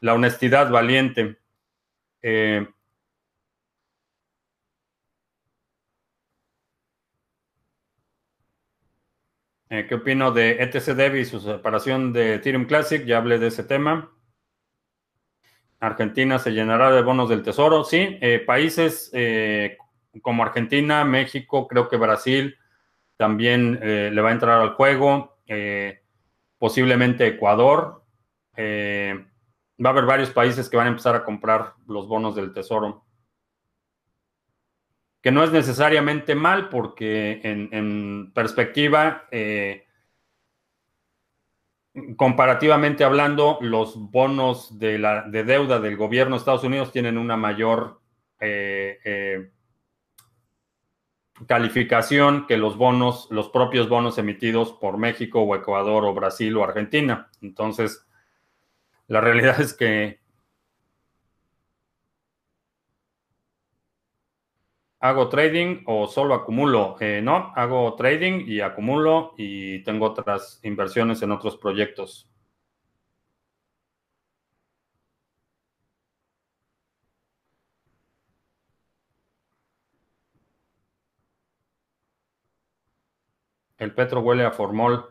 la 0.01 0.15
honestidad 0.15 0.71
valiente. 0.71 1.37
Eh, 2.23 2.67
Eh, 9.69 9.85
¿Qué 9.87 9.95
opino 9.95 10.31
de 10.31 10.63
ETC 10.63 11.15
y 11.17 11.25
su 11.25 11.39
separación 11.41 12.13
de 12.13 12.35
Ethereum 12.35 12.65
Classic? 12.65 13.03
Ya 13.05 13.17
hablé 13.17 13.37
de 13.37 13.47
ese 13.47 13.63
tema. 13.63 14.11
Argentina 15.79 16.39
se 16.39 16.51
llenará 16.51 16.91
de 16.91 17.01
bonos 17.01 17.29
del 17.29 17.43
tesoro. 17.43 17.83
Sí, 17.83 18.17
eh, 18.21 18.39
países 18.39 19.11
como 20.21 20.43
Argentina, 20.43 21.03
México, 21.03 21.67
creo 21.67 21.89
que 21.89 21.97
Brasil 21.97 22.55
también 23.17 23.79
le 23.81 24.21
va 24.21 24.29
a 24.29 24.33
entrar 24.33 24.61
al 24.61 24.73
juego. 24.75 25.37
posiblemente 26.57 27.27
Ecuador. 27.27 28.03
va 28.57 29.89
a 29.89 29.91
haber 29.91 30.05
varios 30.05 30.29
países 30.31 30.69
que 30.69 30.77
van 30.77 30.87
a 30.87 30.91
empezar 30.91 31.15
a 31.15 31.23
comprar 31.23 31.73
los 31.87 32.07
bonos 32.07 32.35
del 32.35 32.53
tesoro 32.53 33.07
que 35.27 35.31
no 35.31 35.43
es 35.43 35.51
necesariamente 35.51 36.35
mal 36.35 36.69
porque 36.69 37.41
en, 37.43 38.31
perspectiva, 38.33 39.27
eh, 39.31 39.85
comparativamente 42.15 43.03
hablando, 43.03 43.57
los 43.59 43.97
bonos 44.09 44.79
de, 44.79 44.99
la, 44.99 45.23
de 45.23 45.43
deuda 45.43 45.81
del 45.81 45.97
gobierno 45.97 46.35
de 46.35 46.39
Estados 46.39 46.63
Unidos 46.63 46.93
tienen 46.93 47.17
una 47.17 47.35
mayor 47.35 47.99
eh, 48.39 48.99
eh, 49.03 49.51
calificación 51.45 52.47
que 52.47 52.57
los 52.57 52.77
bonos, 52.77 53.27
los 53.29 53.49
propios 53.49 53.89
bonos 53.89 54.17
emitidos 54.17 54.73
por 54.73 54.97
México 54.97 55.41
o 55.41 55.55
Ecuador 55.55 56.05
o 56.05 56.13
Brasil 56.13 56.55
o 56.57 56.63
Argentina. 56.63 57.29
Entonces, 57.41 58.07
la 59.07 59.21
realidad 59.21 59.59
es 59.61 59.73
que 59.73 60.19
¿Hago 64.99 65.29
trading 65.29 65.83
o 65.85 66.07
solo 66.07 66.33
acumulo? 66.33 66.95
Eh, 66.99 67.21
no, 67.23 67.53
hago 67.55 67.93
trading 67.95 68.45
y 68.47 68.61
acumulo 68.61 69.35
y 69.37 69.83
tengo 69.83 70.07
otras 70.07 70.59
inversiones 70.63 71.21
en 71.21 71.31
otros 71.31 71.55
proyectos. 71.55 72.27
El 83.77 83.93
Petro 83.93 84.21
huele 84.21 84.43
a 84.43 84.51
formol. 84.51 85.09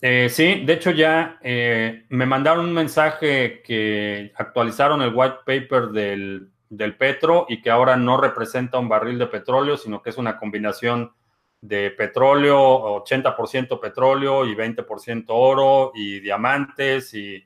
Eh, 0.00 0.28
sí, 0.30 0.64
de 0.64 0.72
hecho 0.72 0.90
ya 0.90 1.38
eh, 1.42 2.06
me 2.08 2.26
mandaron 2.26 2.66
un 2.66 2.72
mensaje 2.72 3.62
que 3.62 4.32
actualizaron 4.34 5.02
el 5.02 5.12
white 5.14 5.40
paper 5.44 5.88
del 5.88 6.50
del 6.70 6.96
petro 6.96 7.46
y 7.48 7.60
que 7.60 7.70
ahora 7.70 7.96
no 7.96 8.16
representa 8.16 8.78
un 8.78 8.88
barril 8.88 9.18
de 9.18 9.26
petróleo, 9.26 9.76
sino 9.76 10.00
que 10.00 10.10
es 10.10 10.18
una 10.18 10.38
combinación 10.38 11.12
de 11.60 11.90
petróleo, 11.90 13.04
80% 13.04 13.80
petróleo 13.80 14.46
y 14.46 14.54
20% 14.54 15.24
oro 15.28 15.92
y 15.94 16.20
diamantes 16.20 17.12
y 17.12 17.44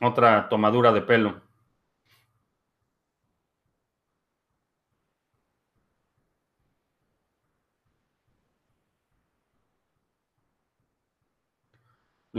otra 0.00 0.48
tomadura 0.48 0.92
de 0.92 1.02
pelo. 1.02 1.42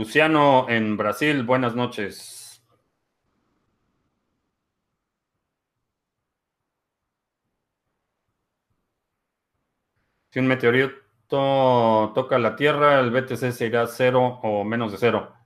Luciano 0.02 0.66
en 0.68 0.96
Brasil, 0.96 1.44
buenas 1.44 1.76
noches. 1.76 2.60
Si 10.30 10.40
un 10.40 10.48
meteorito 10.48 12.10
toca 12.16 12.36
la 12.40 12.56
Tierra, 12.56 12.98
el 12.98 13.12
BTC 13.12 13.52
se 13.52 13.66
irá 13.66 13.82
a 13.82 13.86
cero 13.86 14.40
o 14.42 14.64
menos 14.64 14.90
de 14.90 14.98
cero. 14.98 15.36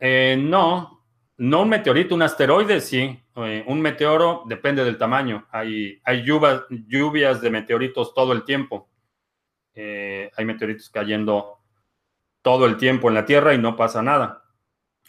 Eh, 0.00 0.38
no, 0.40 1.04
no 1.36 1.60
un 1.60 1.68
meteorito, 1.68 2.14
un 2.14 2.22
asteroide 2.22 2.80
sí. 2.80 3.22
Eh, 3.36 3.62
un 3.66 3.78
meteoro 3.82 4.44
depende 4.46 4.84
del 4.84 4.96
tamaño. 4.96 5.46
Hay, 5.50 6.00
lluvias 6.24 7.42
de 7.42 7.50
meteoritos 7.50 8.14
todo 8.14 8.32
el 8.32 8.44
tiempo. 8.44 8.88
Eh, 9.74 10.30
hay 10.34 10.44
meteoritos 10.46 10.88
cayendo 10.88 11.61
todo 12.42 12.66
el 12.66 12.76
tiempo 12.76 13.08
en 13.08 13.14
la 13.14 13.24
Tierra 13.24 13.54
y 13.54 13.58
no 13.58 13.76
pasa 13.76 14.02
nada. 14.02 14.44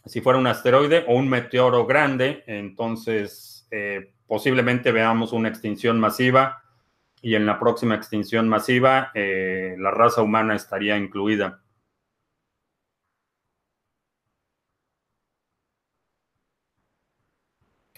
Si 0.05 0.21
fuera 0.21 0.39
un 0.39 0.47
asteroide 0.47 1.05
o 1.07 1.15
un 1.15 1.29
meteoro 1.29 1.85
grande, 1.85 2.43
entonces 2.47 3.67
posiblemente 4.27 4.91
veamos 4.91 5.33
una 5.33 5.49
extinción 5.49 5.99
masiva 5.99 6.63
y 7.23 7.35
en 7.35 7.45
la 7.45 7.57
próxima 7.57 7.95
extinción 7.95 8.49
masiva 8.49 9.11
eh, 9.15 9.75
la 9.79 9.91
raza 9.91 10.21
humana 10.21 10.55
estaría 10.55 10.97
incluida. 10.97 11.63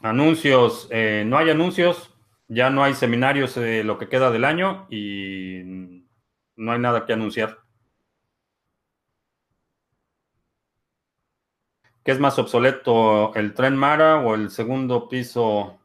Anuncios, 0.02 0.88
eh, 0.92 1.24
no 1.26 1.40
hay 1.40 1.50
anuncios, 1.50 2.14
ya 2.48 2.70
no 2.70 2.84
hay 2.84 2.94
seminarios 2.94 3.58
eh, 3.58 3.84
lo 3.84 3.98
que 3.98 4.10
queda 4.10 4.30
del 4.30 4.46
año 4.46 4.86
y 4.92 6.04
no 6.56 6.72
hay 6.72 6.80
nada 6.80 7.06
que 7.08 7.14
anunciar. 7.14 7.65
¿Qué 12.06 12.12
es 12.12 12.20
más 12.20 12.38
obsoleto, 12.38 13.34
el 13.34 13.56
tren 13.56 13.76
Mara 13.76 14.20
o 14.20 14.36
el 14.36 14.52
segundo 14.52 15.10
piso? 15.10 15.80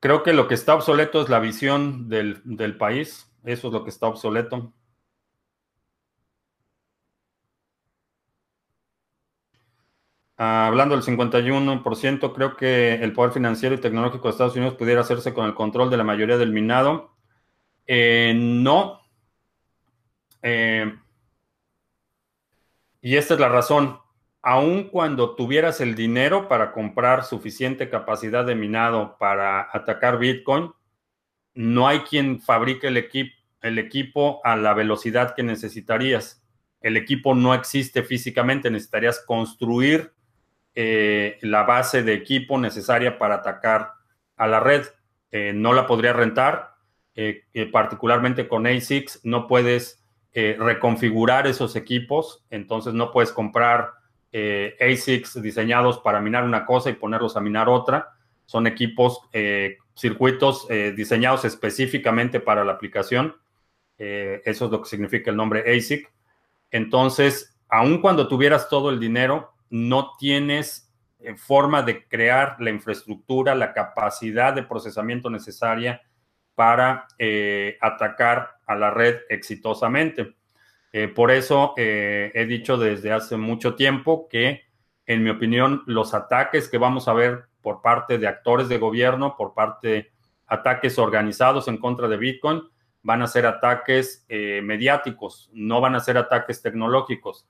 Creo 0.00 0.24
que 0.24 0.32
lo 0.32 0.48
que 0.48 0.54
está 0.54 0.74
obsoleto 0.74 1.22
es 1.22 1.28
la 1.28 1.38
visión 1.38 2.08
del, 2.08 2.42
del 2.44 2.76
país. 2.76 3.32
Eso 3.44 3.68
es 3.68 3.72
lo 3.72 3.84
que 3.84 3.90
está 3.90 4.08
obsoleto. 4.08 4.74
Ah, 10.36 10.66
hablando 10.66 10.96
del 10.96 11.04
51%, 11.04 12.34
creo 12.34 12.56
que 12.56 12.94
el 12.94 13.12
poder 13.12 13.32
financiero 13.32 13.76
y 13.76 13.78
tecnológico 13.80 14.24
de 14.24 14.30
Estados 14.32 14.56
Unidos 14.56 14.74
pudiera 14.74 15.02
hacerse 15.02 15.32
con 15.32 15.46
el 15.46 15.54
control 15.54 15.90
de 15.90 15.96
la 15.96 16.04
mayoría 16.04 16.38
del 16.38 16.52
minado. 16.52 17.14
Eh, 17.86 18.34
no. 18.36 19.00
Eh, 20.42 20.92
y 23.04 23.18
esta 23.18 23.34
es 23.34 23.40
la 23.40 23.50
razón. 23.50 23.98
Aun 24.40 24.84
cuando 24.84 25.34
tuvieras 25.34 25.82
el 25.82 25.94
dinero 25.94 26.48
para 26.48 26.72
comprar 26.72 27.24
suficiente 27.24 27.90
capacidad 27.90 28.46
de 28.46 28.54
minado 28.54 29.18
para 29.18 29.68
atacar 29.70 30.18
Bitcoin, 30.18 30.72
no 31.52 31.86
hay 31.86 32.00
quien 32.00 32.40
fabrique 32.40 32.86
el, 32.86 32.96
equipo 33.78 34.40
a 34.42 34.56
la 34.56 34.72
velocidad 34.72 35.34
que 35.34 35.42
necesitarías. 35.42 36.42
El 36.80 36.96
equipo 36.96 37.34
no 37.34 37.52
existe 37.52 38.02
físicamente, 38.04 38.70
necesitarías 38.70 39.22
construir 39.26 40.14
eh, 40.74 41.36
la 41.42 41.64
base 41.64 42.02
de 42.02 42.14
equipo 42.14 42.58
necesaria 42.58 43.18
para 43.18 43.34
atacar 43.34 43.92
a 44.38 44.46
la 44.46 44.60
red. 44.60 44.86
Eh, 45.30 45.52
no 45.54 45.74
la 45.74 45.86
podría 45.86 46.14
rentar, 46.14 46.76
eh, 47.14 47.42
particularmente 47.70 48.48
con 48.48 48.66
ASICS, 48.66 49.20
no 49.24 49.46
puedes 49.46 50.03
reconfigurar 50.34 51.46
esos 51.46 51.76
equipos, 51.76 52.44
entonces 52.50 52.92
no 52.92 53.12
puedes 53.12 53.30
comprar 53.30 53.92
ASICs 54.32 55.40
diseñados 55.40 56.00
para 56.00 56.20
minar 56.20 56.42
una 56.42 56.66
cosa 56.66 56.90
y 56.90 56.94
ponerlos 56.94 57.36
a 57.36 57.40
minar 57.40 57.68
otra. 57.68 58.14
Son 58.44 58.66
equipos, 58.66 59.20
circuitos 59.94 60.66
diseñados 60.96 61.44
específicamente 61.44 62.40
para 62.40 62.64
la 62.64 62.72
aplicación. 62.72 63.36
eso 63.96 64.64
es 64.64 64.70
lo 64.72 64.82
que 64.82 64.88
significa 64.88 65.30
el 65.30 65.36
nombre 65.36 65.62
ASIC. 65.72 66.12
Entonces, 66.72 67.56
aun 67.68 68.00
cuando 68.00 68.26
tuvieras 68.26 68.68
todo 68.68 68.90
el 68.90 68.98
dinero, 68.98 69.54
no 69.70 70.12
tienes 70.18 70.92
eh, 71.18 71.34
forma 71.36 71.82
de 71.82 72.06
crear 72.06 72.56
la 72.60 72.70
infraestructura, 72.70 73.54
la 73.54 73.72
capacidad 73.72 74.52
de 74.52 74.62
procesamiento 74.62 75.30
necesaria 75.30 76.02
para 76.54 77.06
eh, 77.18 77.78
atacar 77.80 78.58
a 78.66 78.74
la 78.74 78.90
red 78.90 79.20
exitosamente. 79.28 80.34
Eh, 80.92 81.08
por 81.08 81.30
eso 81.30 81.74
he 81.76 82.46
dicho 82.48 82.76
desde 82.76 83.12
hace 83.12 83.36
mucho 83.36 83.74
tiempo 83.74 84.28
que, 84.28 84.62
en 85.06 85.24
mi 85.24 85.30
opinión, 85.30 85.82
los 85.86 86.14
ataques 86.14 86.68
que 86.68 86.78
vamos 86.78 87.08
a 87.08 87.12
ver 87.14 87.44
por 87.62 87.82
parte 87.82 88.18
de 88.18 88.28
actores 88.28 88.68
de 88.68 88.78
gobierno, 88.78 89.36
por 89.36 89.54
parte 89.54 89.88
de 89.88 90.12
ataques 90.46 90.98
organizados 90.98 91.66
en 91.66 91.78
contra 91.78 92.06
de 92.06 92.16
Bitcoin, 92.16 92.62
van 93.02 93.22
a 93.22 93.26
ser 93.26 93.44
ataques 93.46 94.24
mediáticos, 94.28 95.50
no 95.52 95.80
van 95.80 95.96
a 95.96 96.00
ser 96.00 96.16
ataques 96.16 96.62
tecnológicos 96.62 97.46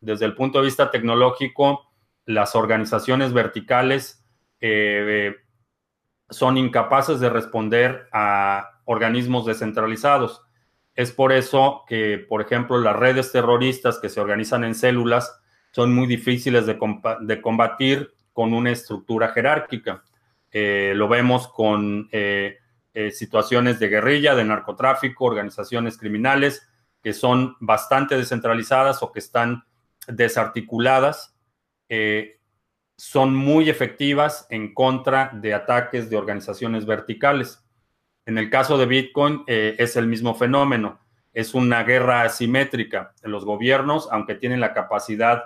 desde 0.00 0.24
el 0.26 0.34
punto 0.34 0.58
de 0.58 0.66
vista 0.66 0.90
tecnológico, 0.90 1.90
las 2.26 2.54
organizaciones 2.54 3.32
verticales 3.32 4.24
eh, 4.60 5.34
son 6.30 6.56
incapaces 6.56 7.20
de 7.20 7.30
responder 7.30 8.08
a 8.12 8.80
organismos 8.84 9.46
descentralizados. 9.46 10.42
Es 10.94 11.12
por 11.12 11.32
eso 11.32 11.84
que, 11.86 12.18
por 12.18 12.40
ejemplo, 12.40 12.78
las 12.78 12.96
redes 12.96 13.32
terroristas 13.32 13.98
que 13.98 14.08
se 14.08 14.20
organizan 14.20 14.64
en 14.64 14.74
células 14.74 15.40
son 15.72 15.94
muy 15.94 16.06
difíciles 16.06 16.64
de, 16.66 16.78
combatir 17.42 18.14
con 18.32 18.54
una 18.54 18.70
estructura 18.70 19.28
jerárquica. 19.28 20.02
Eh, 20.50 20.94
lo 20.96 21.06
vemos 21.08 21.48
con 21.48 22.08
eh, 22.12 22.58
situaciones 23.12 23.78
de 23.78 23.88
guerrilla, 23.88 24.34
de 24.34 24.44
narcotráfico, 24.44 25.26
organizaciones 25.26 25.98
criminales 25.98 26.66
que 27.02 27.12
son 27.12 27.56
bastante 27.60 28.16
descentralizadas 28.16 29.02
o 29.02 29.12
que 29.12 29.20
están 29.20 29.64
desarticuladas 30.08 31.36
eh, 31.88 32.40
son 32.96 33.34
muy 33.34 33.68
efectivas 33.68 34.46
en 34.50 34.74
contra 34.74 35.30
de 35.34 35.54
ataques 35.54 36.08
de 36.08 36.16
organizaciones 36.16 36.86
verticales. 36.86 37.64
En 38.24 38.38
el 38.38 38.50
caso 38.50 38.78
de 38.78 38.86
Bitcoin 38.86 39.44
eh, 39.46 39.76
es 39.78 39.96
el 39.96 40.06
mismo 40.06 40.34
fenómeno. 40.34 40.98
Es 41.32 41.54
una 41.54 41.82
guerra 41.84 42.22
asimétrica. 42.22 43.12
Los 43.22 43.44
gobiernos, 43.44 44.08
aunque 44.10 44.34
tienen 44.34 44.60
la 44.60 44.72
capacidad 44.72 45.44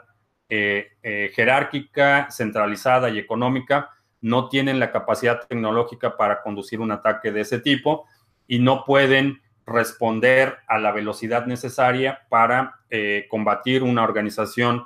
eh, 0.49 0.93
jerárquica, 1.35 2.29
centralizada 2.31 3.11
y 3.11 3.19
económica, 3.19 3.91
no 4.21 4.49
tienen 4.49 4.79
la 4.79 4.93
capacidad 4.93 5.47
tecnológica 5.47 6.17
para 6.17 6.43
conducir 6.43 6.81
un 6.81 6.93
ataque 6.93 7.33
de 7.33 7.41
ese 7.41 7.59
tipo 7.59 8.07
y 8.47 8.59
no 8.59 8.85
pueden 8.85 9.41
responder 9.67 10.59
a 10.67 10.79
la 10.79 10.93
velocidad 10.93 11.47
necesaria 11.47 12.21
para 12.29 12.81
eh, 12.91 13.27
combatir 13.31 13.83
una 13.83 14.03
organización 14.03 14.85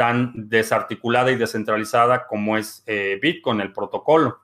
tan 0.00 0.32
desarticulada 0.48 1.30
y 1.30 1.36
descentralizada 1.36 2.26
como 2.26 2.56
es 2.56 2.82
eh, 2.86 3.18
Bitcoin, 3.20 3.60
el 3.60 3.70
protocolo. 3.70 4.38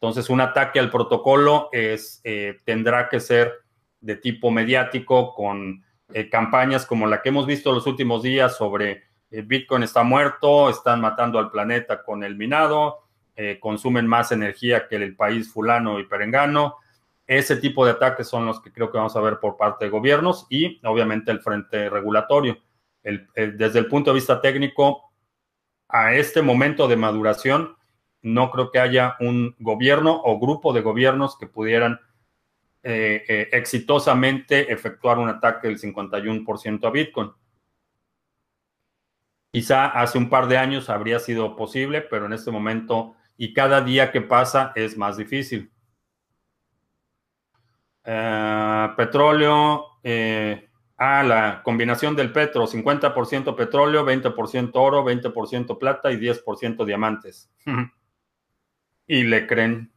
Entonces, 0.00 0.28
un 0.30 0.40
ataque 0.40 0.80
al 0.80 0.90
protocolo 0.90 1.68
es, 1.70 2.20
eh, 2.24 2.58
tendrá 2.64 3.08
que 3.08 3.20
ser 3.20 3.52
de 4.00 4.16
tipo 4.16 4.50
mediático, 4.50 5.32
con 5.32 5.84
campañas 6.30 6.86
como 6.86 7.06
la 7.06 7.22
que 7.22 7.28
hemos 7.28 7.46
visto 7.46 7.72
los 7.72 7.86
últimos 7.86 8.22
días 8.22 8.56
sobre 8.56 9.04
Bitcoin 9.30 9.82
está 9.82 10.02
muerto, 10.02 10.70
están 10.70 11.00
matando 11.00 11.38
al 11.38 11.50
planeta 11.50 12.04
con 12.04 12.22
el 12.22 12.36
minado, 12.36 13.08
consumen 13.58 14.06
más 14.06 14.30
energía 14.30 14.86
que 14.86 14.96
el 14.96 15.16
país 15.16 15.52
fulano 15.52 15.98
y 15.98 16.04
perengano, 16.04 16.76
ese 17.26 17.56
tipo 17.56 17.84
de 17.84 17.92
ataques 17.92 18.28
son 18.28 18.46
los 18.46 18.60
que 18.60 18.72
creo 18.72 18.90
que 18.90 18.98
vamos 18.98 19.16
a 19.16 19.20
ver 19.20 19.40
por 19.40 19.56
parte 19.56 19.86
de 19.86 19.90
gobiernos 19.90 20.46
y 20.48 20.80
obviamente 20.86 21.32
el 21.32 21.40
frente 21.40 21.90
regulatorio. 21.90 22.58
Desde 23.34 23.78
el 23.78 23.86
punto 23.86 24.10
de 24.10 24.16
vista 24.16 24.40
técnico, 24.40 25.12
a 25.88 26.14
este 26.14 26.42
momento 26.42 26.88
de 26.88 26.96
maduración, 26.96 27.76
no 28.22 28.50
creo 28.50 28.70
que 28.72 28.80
haya 28.80 29.16
un 29.20 29.54
gobierno 29.58 30.20
o 30.24 30.38
grupo 30.40 30.72
de 30.72 30.80
gobiernos 30.80 31.38
que 31.38 31.46
pudieran 31.46 32.00
eh, 32.82 33.24
eh, 33.28 33.48
exitosamente 33.52 34.72
efectuar 34.72 35.18
un 35.18 35.28
ataque 35.28 35.68
del 35.68 35.78
51% 35.78 36.86
a 36.86 36.90
Bitcoin. 36.90 37.32
Quizá 39.52 39.86
hace 39.86 40.18
un 40.18 40.28
par 40.28 40.48
de 40.48 40.58
años 40.58 40.90
habría 40.90 41.18
sido 41.18 41.56
posible, 41.56 42.00
pero 42.00 42.26
en 42.26 42.32
este 42.32 42.50
momento 42.50 43.14
y 43.36 43.52
cada 43.52 43.80
día 43.80 44.10
que 44.10 44.20
pasa 44.20 44.72
es 44.74 44.96
más 44.96 45.16
difícil. 45.16 45.70
Eh, 48.04 48.88
petróleo, 48.96 49.98
eh, 50.02 50.68
ah, 50.96 51.22
la 51.22 51.62
combinación 51.62 52.16
del 52.16 52.32
petro, 52.32 52.66
50% 52.66 53.56
petróleo, 53.56 54.04
20% 54.04 54.70
oro, 54.74 55.04
20% 55.04 55.78
plata 55.78 56.10
y 56.12 56.16
10% 56.16 56.84
diamantes. 56.84 57.50
y 59.06 59.24
le 59.24 59.46
creen. 59.46 59.92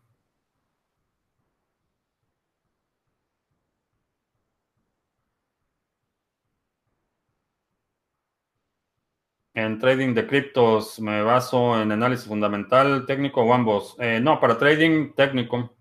En 9.53 9.77
trading 9.77 10.13
de 10.15 10.25
criptos 10.25 10.99
me 10.99 11.21
baso 11.21 11.79
en 11.79 11.91
análisis 11.91 12.25
fundamental, 12.27 13.05
técnico 13.05 13.41
o 13.43 13.53
ambos. 13.53 13.95
Eh, 13.99 14.19
no, 14.21 14.39
para 14.39 14.57
trading 14.57 15.13
técnico. 15.13 15.75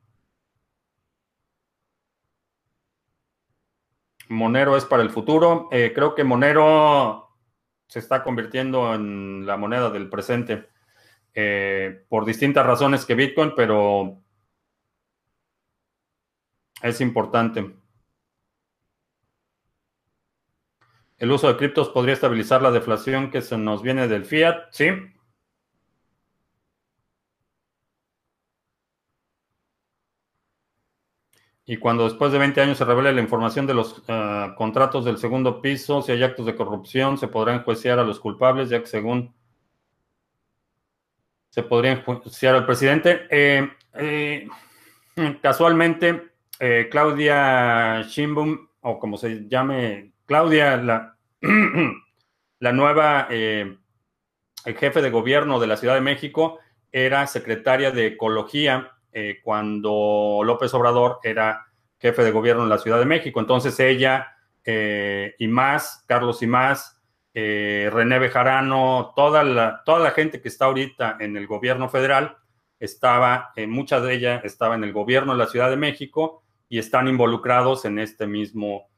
Monero 4.28 4.76
es 4.76 4.84
para 4.84 5.02
el 5.02 5.10
futuro. 5.10 5.68
Eh, 5.72 5.92
creo 5.94 6.14
que 6.14 6.24
Monero 6.24 7.28
se 7.86 7.98
está 7.98 8.22
convirtiendo 8.22 8.94
en 8.94 9.46
la 9.46 9.56
moneda 9.56 9.90
del 9.90 10.10
presente 10.10 10.68
eh, 11.34 12.04
por 12.08 12.24
distintas 12.24 12.66
razones 12.66 13.06
que 13.06 13.14
Bitcoin, 13.14 13.54
pero 13.56 14.22
es 16.82 17.00
importante. 17.00 17.74
El 21.16 21.32
uso 21.32 21.48
de 21.48 21.56
criptos 21.56 21.88
podría 21.88 22.14
estabilizar 22.14 22.62
la 22.62 22.70
deflación 22.70 23.30
que 23.30 23.42
se 23.42 23.58
nos 23.58 23.82
viene 23.82 24.06
del 24.06 24.24
fiat, 24.24 24.68
sí, 24.70 24.90
Y 31.70 31.76
cuando 31.76 32.04
después 32.04 32.32
de 32.32 32.38
20 32.38 32.62
años 32.62 32.78
se 32.78 32.84
revele 32.86 33.12
la 33.12 33.20
información 33.20 33.66
de 33.66 33.74
los 33.74 34.02
eh, 34.08 34.52
contratos 34.56 35.04
del 35.04 35.18
segundo 35.18 35.60
piso, 35.60 36.00
si 36.00 36.12
hay 36.12 36.22
actos 36.22 36.46
de 36.46 36.56
corrupción, 36.56 37.18
se 37.18 37.28
podrá 37.28 37.54
enjuiciar 37.54 37.98
a 37.98 38.04
los 38.04 38.20
culpables, 38.20 38.70
ya 38.70 38.80
que 38.80 38.86
según 38.86 39.34
se 41.50 41.62
podría 41.62 41.92
enjuiciar 41.92 42.54
al 42.54 42.64
presidente. 42.64 43.26
Eh, 43.28 43.70
eh, 43.92 44.48
casualmente, 45.42 46.30
Claudia 46.90 48.00
Shimbum, 48.00 48.68
o 48.80 48.98
como 48.98 49.18
se 49.18 49.46
llame, 49.46 50.12
Claudia, 50.24 50.78
la, 50.78 51.18
la 52.60 52.72
nueva 52.72 53.28
jefe 53.28 55.02
de 55.02 55.10
gobierno 55.10 55.60
de 55.60 55.66
la 55.66 55.76
Ciudad 55.76 55.96
de 55.96 56.00
México, 56.00 56.60
era 56.92 57.26
secretaria 57.26 57.90
de 57.90 58.06
Ecología 58.06 58.97
cuando 59.42 60.40
López 60.44 60.72
Obrador 60.74 61.18
era 61.22 61.66
jefe 61.98 62.22
de 62.22 62.30
gobierno 62.30 62.62
en 62.62 62.68
la 62.68 62.78
Ciudad 62.78 62.98
de 62.98 63.04
México. 63.04 63.40
Entonces 63.40 63.78
ella 63.80 64.34
y 64.64 65.48
más, 65.48 66.04
Carlos 66.06 66.42
y 66.42 66.46
más, 66.46 66.98
eh, 67.40 67.88
René 67.92 68.18
Bejarano, 68.18 69.12
toda 69.14 69.44
la, 69.44 69.82
toda 69.84 70.00
la 70.00 70.10
gente 70.10 70.40
que 70.40 70.48
está 70.48 70.64
ahorita 70.64 71.18
en 71.20 71.36
el 71.36 71.46
gobierno 71.46 71.88
federal, 71.88 72.36
estaba, 72.80 73.52
eh, 73.54 73.68
mucha 73.68 74.00
de 74.00 74.12
ella 74.12 74.40
estaba 74.42 74.74
en 74.74 74.82
el 74.82 74.92
gobierno 74.92 75.34
de 75.34 75.38
la 75.38 75.46
Ciudad 75.46 75.70
de 75.70 75.76
México 75.76 76.42
y 76.68 76.80
están 76.80 77.06
involucrados 77.06 77.84
en 77.84 78.00
este 78.00 78.26
mismo, 78.26 78.88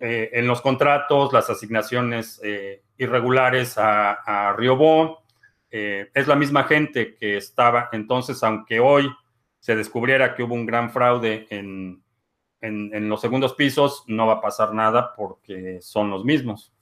eh, 0.00 0.28
en 0.34 0.46
los 0.46 0.60
contratos, 0.60 1.32
las 1.32 1.48
asignaciones 1.48 2.42
irregulares 2.98 3.78
a, 3.78 4.12
a 4.12 4.52
Riobó. 4.52 5.22
es 5.70 6.26
la 6.26 6.36
misma 6.36 6.64
gente 6.64 7.14
que 7.14 7.38
estaba, 7.38 7.88
entonces, 7.92 8.42
aunque 8.42 8.80
hoy 8.80 9.10
se 9.62 9.76
descubriera 9.76 10.34
que 10.34 10.42
hubo 10.42 10.54
un 10.54 10.66
gran 10.66 10.90
fraude 10.90 11.46
en, 11.50 12.02
en 12.60 13.08
los 13.08 13.20
segundos 13.20 13.54
pisos, 13.54 14.02
no 14.08 14.26
va 14.26 14.34
a 14.34 14.40
pasar 14.40 14.74
nada 14.74 15.14
porque 15.14 15.80
son 15.80 16.10
los 16.10 16.24
mismos. 16.24 16.72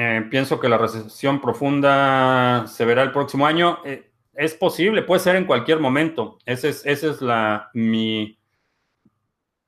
Eh, 0.00 0.24
pienso 0.30 0.60
que 0.60 0.68
la 0.68 0.78
recesión 0.78 1.40
profunda 1.40 2.68
se 2.68 2.84
verá 2.84 3.02
el 3.02 3.10
próximo 3.10 3.44
año. 3.48 3.80
Eh, 3.84 4.12
es 4.34 4.54
posible, 4.54 5.02
puede 5.02 5.18
ser 5.20 5.34
en 5.34 5.44
cualquier 5.44 5.80
momento. 5.80 6.38
Esa 6.46 6.68
es, 6.68 6.86
esa 6.86 7.10
es 7.10 7.20
la, 7.20 7.68
mi, 7.74 8.38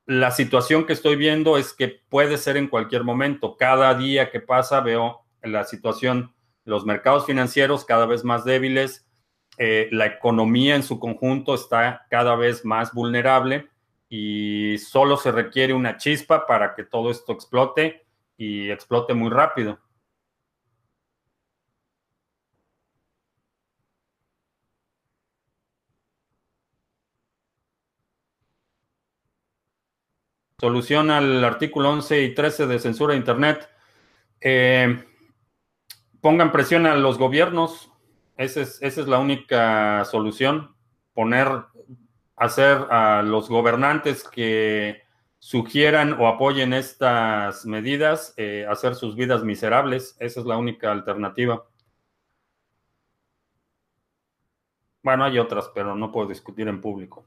la 0.07 0.31
situación 0.31 0.87
que 0.87 0.93
estoy 0.93 1.17
viendo, 1.17 1.59
es 1.59 1.73
que 1.73 1.89
puede 2.09 2.39
ser 2.39 2.57
en 2.57 2.69
cualquier 2.69 3.03
momento. 3.03 3.57
Cada 3.57 3.93
día 3.97 4.31
que 4.31 4.39
pasa 4.39 4.81
veo 4.81 5.25
la 5.43 5.65
situación, 5.65 6.35
los 6.65 6.87
mercados 6.87 7.27
financieros 7.27 7.85
cada 7.85 8.07
vez 8.07 8.25
más 8.25 8.45
débiles, 8.45 9.07
eh, 9.59 9.89
la 9.93 10.07
economía 10.07 10.77
en 10.77 10.83
su 10.83 10.99
conjunto 10.99 11.55
está 11.55 12.07
cada 12.11 12.37
vez 12.37 12.65
más 12.65 12.93
vulnerable 12.95 13.69
y 14.09 14.79
solo 14.79 15.17
se 15.17 15.33
requiere 15.33 15.75
una 15.75 15.97
chispa 15.97 16.47
para 16.47 16.75
que 16.75 16.85
todo 16.85 17.11
esto 17.11 17.33
explote 17.33 18.07
y 18.37 18.71
explote 18.71 19.15
muy 19.15 19.31
rápido. 19.31 19.79
solución 30.61 31.11
al 31.11 31.43
artículo 31.43 31.91
11 31.91 32.23
y 32.23 32.35
13 32.35 32.67
de 32.67 32.79
censura 32.79 33.15
de 33.15 33.19
Internet. 33.19 33.69
Eh, 34.41 35.05
pongan 36.21 36.53
presión 36.53 36.87
a 36.87 36.95
los 36.97 37.19
gobiernos. 37.19 37.93
Esa 38.37 38.61
es, 38.63 38.97
la 38.97 39.19
única 39.19 40.05
solución. 40.05 40.75
Poner, 41.15 41.49
hacer 42.37 42.87
a 42.91 43.23
los 43.23 43.49
gobernantes 43.49 44.29
que 44.29 45.03
sugieran 45.39 46.15
o 46.21 46.29
apoyen 46.29 46.73
estas 46.73 47.65
medidas, 47.67 48.35
eh, 48.37 48.67
hacer 48.69 48.95
sus 48.95 49.17
vidas 49.17 49.43
miserables. 49.43 50.17
Esa 50.21 50.41
es 50.41 50.47
la 50.47 50.57
única 50.57 50.93
alternativa. 50.93 51.67
Bueno, 55.03 55.25
hay 55.25 55.39
otras, 55.39 55.71
pero 55.75 55.95
no 55.95 56.13
puedo 56.13 56.29
discutir 56.29 56.69
en 56.69 56.81
público. 56.81 57.27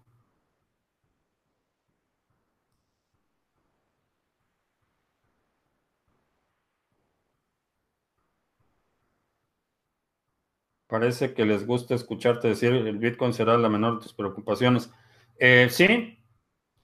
Parece 10.93 11.33
que 11.33 11.43
les 11.43 11.65
gusta 11.65 11.95
escucharte 11.95 12.49
decir 12.49 12.71
el 12.71 12.99
Bitcoin 12.99 13.33
será 13.33 13.57
la 13.57 13.67
menor 13.67 13.95
de 13.95 14.03
tus 14.03 14.13
preocupaciones. 14.13 14.91
Eh, 15.39 15.67
sí, 15.71 16.19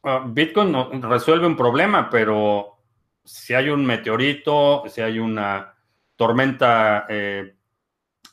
ah, 0.02 0.26
Bitcoin 0.28 0.74
resuelve 1.04 1.46
un 1.46 1.56
problema, 1.56 2.10
pero 2.10 2.80
si 3.24 3.54
hay 3.54 3.70
un 3.70 3.86
meteorito, 3.86 4.84
si 4.88 5.02
hay 5.02 5.20
una 5.20 5.76
tormenta 6.16 7.06
eh, 7.08 7.54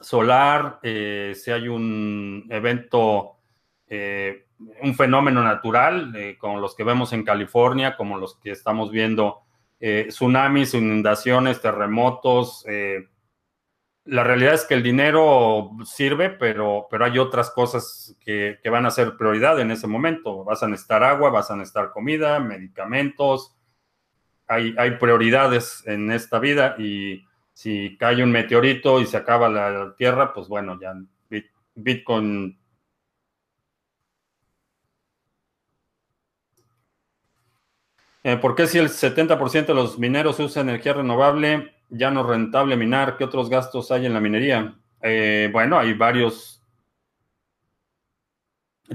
solar, 0.01 0.81
eh, 0.83 1.35
si 1.37 1.51
hay 1.51 1.69
un 1.69 2.47
evento, 2.49 3.37
un 4.81 4.95
fenómeno 4.95 5.43
natural, 5.43 6.39
como 6.39 6.59
los 6.59 6.75
que 6.75 6.85
vemos 6.85 7.13
en 7.13 7.23
California, 7.23 7.99
como 7.99 8.17
los 8.17 8.37
que 8.37 8.53
estamos 8.53 8.91
viendo, 8.91 9.43
tsunamis, 9.79 10.73
inundaciones, 10.73 11.61
terremotos, 11.61 12.65
la 14.07 14.23
realidad 14.25 14.55
es 14.55 14.65
que 14.65 14.75
el 14.75 14.83
dinero 14.83 15.73
sirve, 15.85 16.31
pero, 16.31 16.87
pero 16.91 17.05
hay 17.05 17.19
otras 17.19 17.51
cosas 17.51 18.17
que, 18.25 18.59
van 18.71 18.87
a 18.87 18.91
ser 18.91 19.17
prioridad 19.17 19.61
en 19.61 19.71
ese 19.71 19.87
momento. 19.87 20.45
Vas 20.45 20.63
a 20.63 20.69
necesitar 20.69 21.03
agua, 21.03 21.31
vas 21.31 21.51
a 21.51 21.57
necesitar 21.57 21.91
comida, 21.91 22.39
medicamentos. 22.39 23.57
Hay, 24.47 24.75
hay 24.79 24.93
prioridades 24.93 25.83
en 25.87 26.13
esta 26.13 26.39
vida 26.39 26.77
y 26.79 27.25
si 27.53 27.97
cae 27.99 28.23
un 28.23 28.31
meteorito 28.31 29.01
y 29.01 29.07
se 29.07 29.17
acaba 29.17 29.49
la 29.49 29.95
tierra, 29.97 30.33
pues 30.33 30.47
bueno, 30.47 30.79
ya 30.81 30.95
Bitcoin 31.75 32.59
eh, 38.25 38.37
¿Por 38.39 38.55
qué 38.55 38.67
si 38.67 38.79
el 38.79 38.89
70% 38.89 39.67
de 39.67 39.75
los 39.75 39.99
mineros 39.99 40.39
usa 40.41 40.63
energía 40.63 40.95
renovable? 40.95 41.76
Ya 41.89 42.11
no 42.11 42.23
rentable 42.23 42.77
minar, 42.77 43.17
¿qué 43.17 43.25
otros 43.25 43.49
gastos 43.49 43.91
hay 43.91 44.07
en 44.07 44.15
la 44.15 44.21
minería? 44.21 44.75
Eh, 45.03 45.49
bueno, 45.53 45.79
hay 45.79 45.95
varios. 45.95 46.63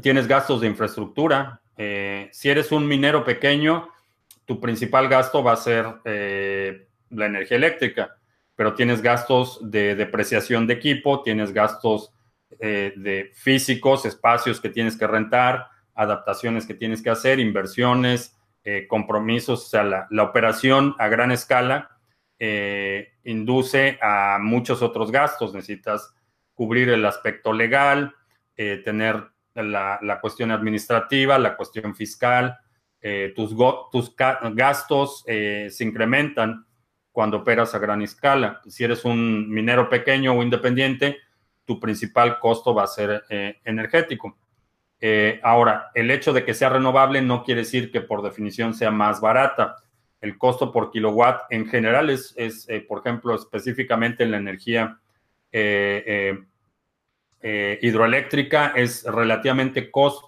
Tienes 0.02 0.28
gastos 0.28 0.62
de 0.62 0.68
infraestructura. 0.68 1.62
Eh, 1.78 2.30
si 2.32 2.50
eres 2.50 2.72
un 2.72 2.88
minero 2.88 3.24
pequeño, 3.24 3.90
tu 4.46 4.60
principal 4.60 5.08
gasto 5.08 5.44
va 5.44 5.54
a 5.54 5.58
ser 5.58 5.86
eh, 6.06 6.88
la 7.10 7.26
energía 7.26 7.58
eléctrica, 7.58 8.18
pero 8.56 8.74
tienes 8.74 9.02
gastos 9.02 9.60
de 9.62 9.96
depreciación 9.96 10.68
de 10.68 10.74
equipo, 10.74 11.24
tienes 11.24 11.54
gastos 11.54 12.14
de 12.60 13.32
físicos, 13.34 14.06
espacios 14.06 14.60
que 14.60 14.70
tienes 14.70 14.96
que 14.96 15.08
rentar, 15.08 15.68
adaptaciones 15.96 16.68
que 16.68 16.76
tienes 16.76 17.02
que 17.02 17.10
hacer, 17.10 17.40
inversiones, 17.40 18.38
compromisos, 18.88 19.66
o 19.66 19.68
sea, 19.70 20.08
la 20.08 20.24
operación 20.24 20.94
a 21.00 21.08
gran 21.08 21.32
escala 21.32 21.90
eh, 22.44 23.20
induce 23.26 24.00
a 24.02 24.40
muchos 24.42 24.82
otros 24.82 25.12
gastos. 25.12 25.54
Necesitas 25.54 26.12
cubrir 26.56 26.90
el 26.90 27.06
aspecto 27.06 27.54
legal, 27.54 28.16
eh, 28.58 28.82
tener 28.84 29.28
la, 29.54 30.18
cuestión 30.22 30.50
administrativa, 30.50 31.38
la 31.38 31.56
cuestión 31.56 31.94
fiscal. 31.94 32.58
Eh, 33.00 33.32
tus, 33.36 33.56
tus 33.92 34.16
gastos 34.56 35.24
se 35.24 35.84
incrementan 35.84 36.66
cuando 37.12 37.38
operas 37.38 37.76
a 37.76 37.80
gran 37.80 38.02
escala. 38.02 38.60
Si 38.68 38.84
eres 38.84 39.06
un 39.06 39.48
minero 39.48 39.88
pequeño 39.88 40.34
o 40.34 40.42
independiente, 40.42 41.18
tu 41.64 41.80
principal 41.80 42.40
costo 42.40 42.74
va 42.74 42.86
a 42.86 42.88
ser 42.88 43.24
energético. 43.64 44.36
ahora, 45.44 45.92
el 45.94 46.10
hecho 46.10 46.34
de 46.34 46.44
que 46.44 46.56
sea 46.56 46.70
renovable 46.70 47.22
no 47.22 47.44
quiere 47.44 47.62
decir 47.62 47.92
que 47.92 48.02
por 48.02 48.24
definición 48.24 48.74
sea 48.74 48.90
más 48.90 49.22
barata 49.22 49.78
el 50.22 50.38
costo 50.38 50.72
por 50.72 50.92
kilowatt 50.92 51.42
en 51.50 51.68
general 51.68 52.10
es, 52.10 52.34
eh, 52.38 52.86
por 52.88 53.00
ejemplo, 53.00 53.36
específicamente 53.36 54.24
en 54.24 54.32
la 54.32 54.38
energía 54.38 55.00
eh, 55.52 56.38
eh, 57.42 57.80
hidroeléctrica, 57.82 58.74
es 58.76 59.04
relativamente 59.04 59.90
cost, 59.90 60.24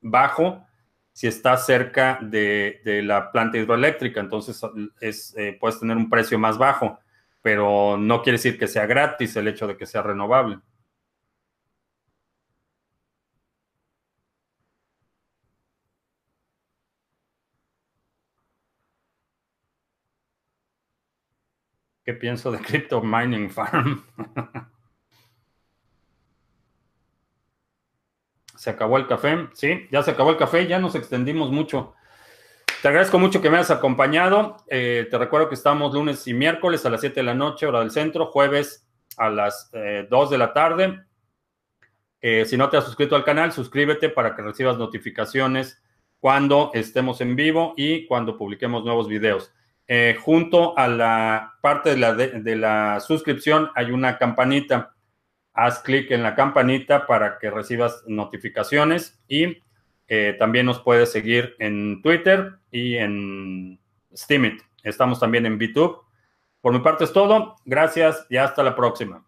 bajo 0.00 0.64
si 1.12 1.26
está 1.26 1.56
cerca 1.56 2.18
de, 2.22 2.80
la 3.04 3.30
planta 3.30 3.58
hidroeléctrica. 3.58 4.20
Entonces, 4.20 4.60
es, 5.00 5.36
puedes 5.60 5.78
tener 5.78 5.96
un 5.96 6.08
precio 6.08 6.38
más 6.38 6.56
bajo, 6.56 6.98
pero 7.42 7.98
no 7.98 8.22
quiere 8.22 8.38
decir 8.38 8.58
que 8.58 8.68
sea 8.68 8.86
gratis 8.86 9.36
el 9.36 9.48
hecho 9.48 9.66
de 9.66 9.76
que 9.76 9.84
sea 9.84 10.02
renovable. 10.02 10.60
¿Qué 22.08 22.14
pienso 22.14 22.50
de 22.50 22.58
Crypto 22.60 23.02
Mining 23.02 23.50
Farm? 23.50 24.02
¿Se 28.56 28.70
acabó 28.70 28.96
el 28.96 29.06
café? 29.06 29.50
Sí, 29.52 29.86
ya 29.92 30.02
se 30.02 30.12
acabó 30.12 30.30
el 30.30 30.38
café, 30.38 30.66
ya 30.66 30.78
nos 30.78 30.94
extendimos 30.94 31.50
mucho. 31.50 31.92
Te 32.80 32.88
agradezco 32.88 33.18
mucho 33.18 33.42
que 33.42 33.50
me 33.50 33.58
hayas 33.58 33.72
acompañado. 33.72 34.56
Eh, 34.68 35.06
te 35.10 35.18
recuerdo 35.18 35.50
que 35.50 35.54
estamos 35.54 35.92
lunes 35.92 36.26
y 36.26 36.32
miércoles 36.32 36.86
a 36.86 36.88
las 36.88 37.02
7 37.02 37.16
de 37.16 37.24
la 37.24 37.34
noche, 37.34 37.66
hora 37.66 37.80
del 37.80 37.90
centro, 37.90 38.28
jueves 38.28 38.88
a 39.18 39.28
las 39.28 39.70
2 40.08 40.30
de 40.30 40.38
la 40.38 40.54
tarde. 40.54 41.04
si 42.22 42.56
no 42.56 42.70
te 42.70 42.78
has 42.78 42.84
suscrito 42.86 43.16
al 43.16 43.24
canal, 43.24 43.52
suscríbete 43.52 44.08
para 44.08 44.34
que 44.34 44.40
recibas 44.40 44.78
notificaciones 44.78 45.82
cuando 46.20 46.70
estemos 46.72 47.20
en 47.20 47.36
vivo 47.36 47.74
y 47.76 48.06
cuando 48.06 48.38
publiquemos 48.38 48.82
nuevos 48.82 49.08
videos. 49.08 49.52
Eh, 49.90 50.18
junto 50.20 50.78
a 50.78 50.86
la 50.86 51.54
parte 51.62 51.94
de 51.94 52.56
la, 52.56 53.00
suscripción 53.00 53.70
hay 53.74 53.90
una 53.90 54.18
campanita. 54.18 54.94
Haz 55.54 55.80
clic 55.80 56.10
en 56.10 56.22
la 56.22 56.34
campanita 56.34 57.06
para 57.06 57.38
que 57.38 57.50
recibas 57.50 58.04
notificaciones 58.06 59.18
y 59.26 59.58
eh, 60.06 60.36
también 60.38 60.66
nos 60.66 60.80
puedes 60.80 61.10
seguir 61.10 61.56
en 61.58 62.00
Twitter 62.02 62.58
y 62.70 62.96
en 62.96 63.80
Steamit. 64.14 64.62
Estamos 64.82 65.18
también 65.18 65.46
en 65.46 65.58
YouTube. 65.58 65.98
Por 66.60 66.72
mi 66.72 66.80
parte 66.80 67.04
es 67.04 67.12
todo. 67.12 67.56
Gracias 67.64 68.26
y 68.28 68.36
hasta 68.36 68.62
la 68.62 68.76
próxima. 68.76 69.27